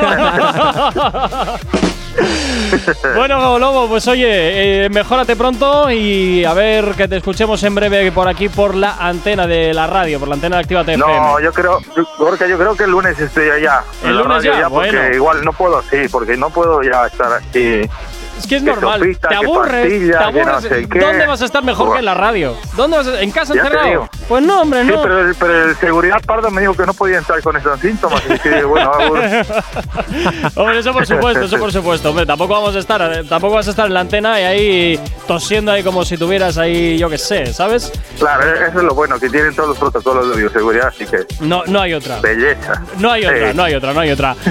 [3.16, 8.10] bueno, Lobo, pues oye, eh, mejórate pronto y a ver que te escuchemos en breve
[8.12, 10.98] por aquí por la antena de la radio, por la antena de Activa TFM.
[10.98, 11.80] No, yo creo,
[12.18, 13.82] Gorka, yo creo que el lunes estoy allá.
[14.04, 14.68] ¿El lunes ya?
[14.68, 15.14] porque Bueno.
[15.14, 17.80] igual no puedo, sí, porque no puedo ya estar aquí.
[18.38, 18.98] Es que es que normal.
[19.00, 20.06] sopita, te aburres, te
[20.82, 20.98] no qué.
[20.98, 22.56] ¿Dónde vas a estar mejor que en la radio?
[22.76, 24.08] ¿Dónde vas a- ¿En casa Ya encerrado?
[24.28, 25.02] Pues no, hombre, Sí, no.
[25.02, 28.22] pero, el- pero el seguridad pardo me dijo que no podía entrar con esos síntomas.
[28.28, 28.90] Y que, bueno.
[30.56, 32.10] Hombre, eso por supuesto, eso por supuesto.
[32.10, 35.72] Hombre, tampoco vamos a estar, tampoco vas a estar en la antena y ahí tosiendo
[35.72, 37.92] ahí como si tuvieras ahí, yo qué sé, ¿sabes?
[38.18, 41.62] Claro, eso es lo bueno, que tienen todos los protocolos de bioseguridad, así que No,
[41.66, 42.20] no hay otra.
[42.20, 42.82] belleza.
[42.98, 43.56] No hay otra, Sí.
[43.56, 44.36] no hay otra, no hay otra.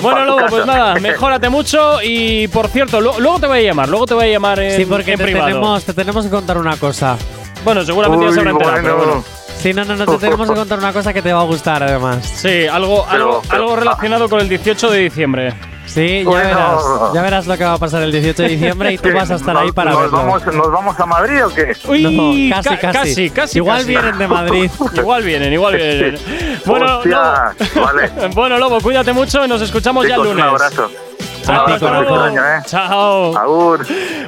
[0.00, 3.88] Bueno, Lobo, pues nada, mejórate mucho y por cierto, lo- luego te voy a llamar,
[3.88, 5.46] luego te voy a llamar en, Sí, porque en te privado.
[5.48, 7.16] tenemos, te tenemos que contar una cosa.
[7.64, 9.24] Bueno, seguramente ya se habrá enterado, pero bueno.
[9.60, 11.82] Sí, no, no, no, te tenemos que contar una cosa que te va a gustar
[11.82, 12.24] además.
[12.24, 15.54] Sí, algo, Pero- algo, pero- algo relacionado con el 18 de diciembre.
[15.86, 16.48] Sí, ya Bueno.
[16.48, 16.82] verás.
[17.14, 19.36] Ya verás lo que va a pasar el 18 de diciembre y tú vas a
[19.36, 20.16] estar ¿Nos- ahí para nos verlo.
[20.18, 21.72] Vamos, ¿Nos vamos a Madrid o qué?
[21.88, 22.98] Uy, No, casi, ca- casi.
[22.98, 23.88] casi, casi, Igual casi.
[23.88, 24.70] vienen de Madrid.
[24.94, 26.18] Igual vienen, igual vienen.
[26.66, 28.10] Bueno, Hostia, vale.
[28.34, 30.52] Bueno, Lobo, cuídate mucho y nos escuchamos ya el Chicos, un lunes.
[30.52, 30.90] abrazo.
[31.48, 32.34] Ti, corazón.
[32.36, 32.62] ¿eh?
[32.66, 33.36] Chao.
[33.36, 33.86] Agur.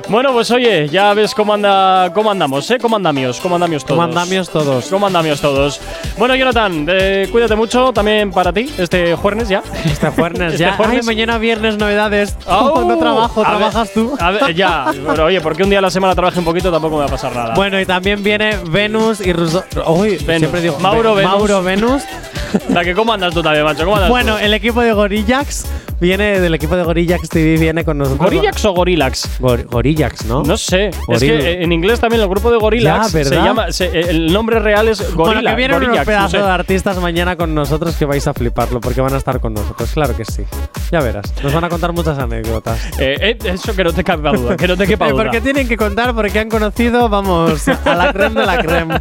[0.09, 2.78] Bueno, pues oye, ya ves cómo anda, cómo andamos, ¿eh?
[2.80, 3.97] Cómo andamios, cómo andamios todos.
[3.98, 4.86] Como andamios todos.
[4.88, 5.80] ¿Cómo andamios todos?
[6.16, 9.62] Bueno, Jonathan, eh, cuídate mucho también para ti, este jueves ya.
[9.84, 10.72] Este jueves Este ya.
[10.76, 10.97] jueves.
[11.01, 12.36] Ay, mañana viernes novedades.
[12.47, 12.88] Au.
[12.88, 14.16] no trabajo, trabajas tú.
[14.18, 16.97] A ver, ya, pero oye, porque un día a la semana trabaje un poquito tampoco
[16.97, 17.55] me va a pasar nada.
[17.55, 19.64] Bueno, y también viene Venus y Russo.
[19.86, 20.26] Uy, Venus.
[20.38, 21.38] siempre digo Mauro Ve- Venus.
[21.38, 22.02] Mauro Venus.
[22.70, 24.44] La que cómo andas tú también, macho, ¿cómo andas Bueno, tú?
[24.44, 25.66] el equipo de Gorillax
[26.01, 28.20] viene del equipo de Gorillax TV viene con nosotros.
[28.31, 29.40] ¿Gorillax o Gorillax?
[29.40, 30.43] Gor- Gorillax, ¿no?
[30.43, 34.01] No sé, es que en inglés también el grupo de Gorillax Ya, se llama, se-
[34.10, 36.39] el nombre real es Bueno, Gorilla, que vienen unos Gorillax, no pedazos sé.
[36.39, 39.90] de artistas mañana con nosotros que vais a fliparlo porque van a estar con nosotros.
[39.93, 40.43] Claro que sí.
[40.90, 41.32] Ya verás.
[41.43, 42.78] Nos van a contar muchas anécdotas.
[42.98, 45.22] Eh, eh, eso que no te quepa duda, que no te quepa duda.
[45.22, 49.01] porque tienen que contar porque han conocido, vamos, a la creme de la creme.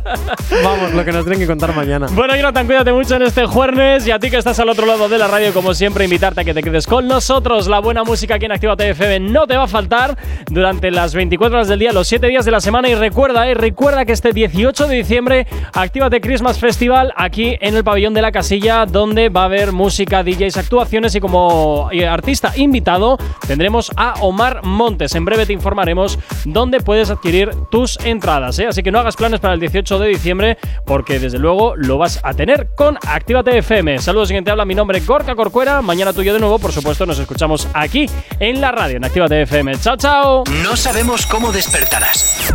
[0.64, 2.08] Vamos, lo que nos tienen que contar mañana.
[2.12, 5.08] Bueno, Jonathan, cuídate mucho en este jueves y a ti que estás al otro lado
[5.10, 7.68] de la radio, como siempre, invitarte a que te quedes con nosotros.
[7.68, 10.18] La buena música aquí en Activa FM no te va a faltar
[10.49, 12.90] durante las 24 horas del día, los 7 días de la semana.
[12.90, 17.84] Y recuerda, eh, recuerda que este 18 de diciembre, Actívate Christmas Festival aquí en el
[17.84, 22.53] pabellón de la casilla, donde va a haber música, DJs, actuaciones y como eh, artista
[22.56, 25.14] invitado tendremos a Omar Montes.
[25.14, 28.57] En breve te informaremos dónde puedes adquirir tus entradas.
[28.57, 28.68] ¿eh?
[28.68, 32.20] Así que no hagas planes para el 18 de diciembre, porque desde luego lo vas
[32.24, 33.99] a tener con Actívate FM.
[33.99, 35.84] Saludos, siguiente habla mi nombre Gorka Corcuera.
[35.84, 38.06] Mañana tuyo de nuevo, por supuesto, nos escuchamos aquí
[38.40, 39.78] en la radio, en Actívate FM.
[39.80, 40.44] Chao, chao.
[40.64, 42.54] No sabemos cómo despertarás,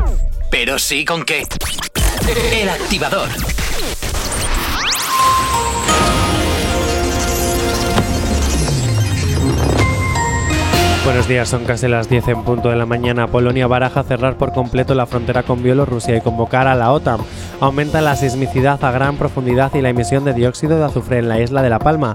[0.50, 1.46] pero sí con qué.
[2.52, 3.28] El activador.
[11.04, 13.26] Buenos días, son casi las 10 en punto de la mañana.
[13.26, 17.20] Polonia baraja cerrar por completo la frontera con Bielorrusia y convocar a la OTAN.
[17.60, 21.40] Aumenta la sismicidad a gran profundidad y la emisión de dióxido de azufre en la
[21.40, 22.14] isla de La Palma.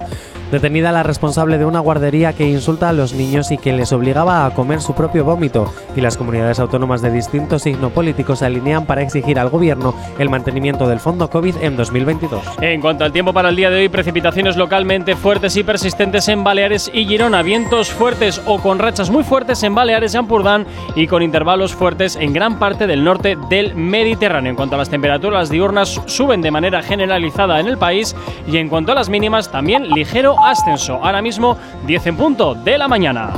[0.51, 4.47] Detenida la responsable de una guardería que insulta a los niños y que les obligaba
[4.47, 5.71] a comer su propio vómito.
[5.95, 10.29] Y las comunidades autónomas de distinto signo político se alinean para exigir al gobierno el
[10.31, 12.41] mantenimiento del fondo COVID en 2022.
[12.61, 16.43] En cuanto al tiempo para el día de hoy, precipitaciones localmente fuertes y persistentes en
[16.43, 20.65] Baleares y Girona, vientos fuertes o con rachas muy fuertes en Baleares y Ampurdán
[20.95, 24.49] y con intervalos fuertes en gran parte del norte del Mediterráneo.
[24.49, 28.15] En cuanto a las temperaturas diurnas, suben de manera generalizada en el país
[28.47, 30.99] y en cuanto a las mínimas, también ligero ascenso.
[31.03, 33.33] Ahora mismo 10 en punto de la mañana.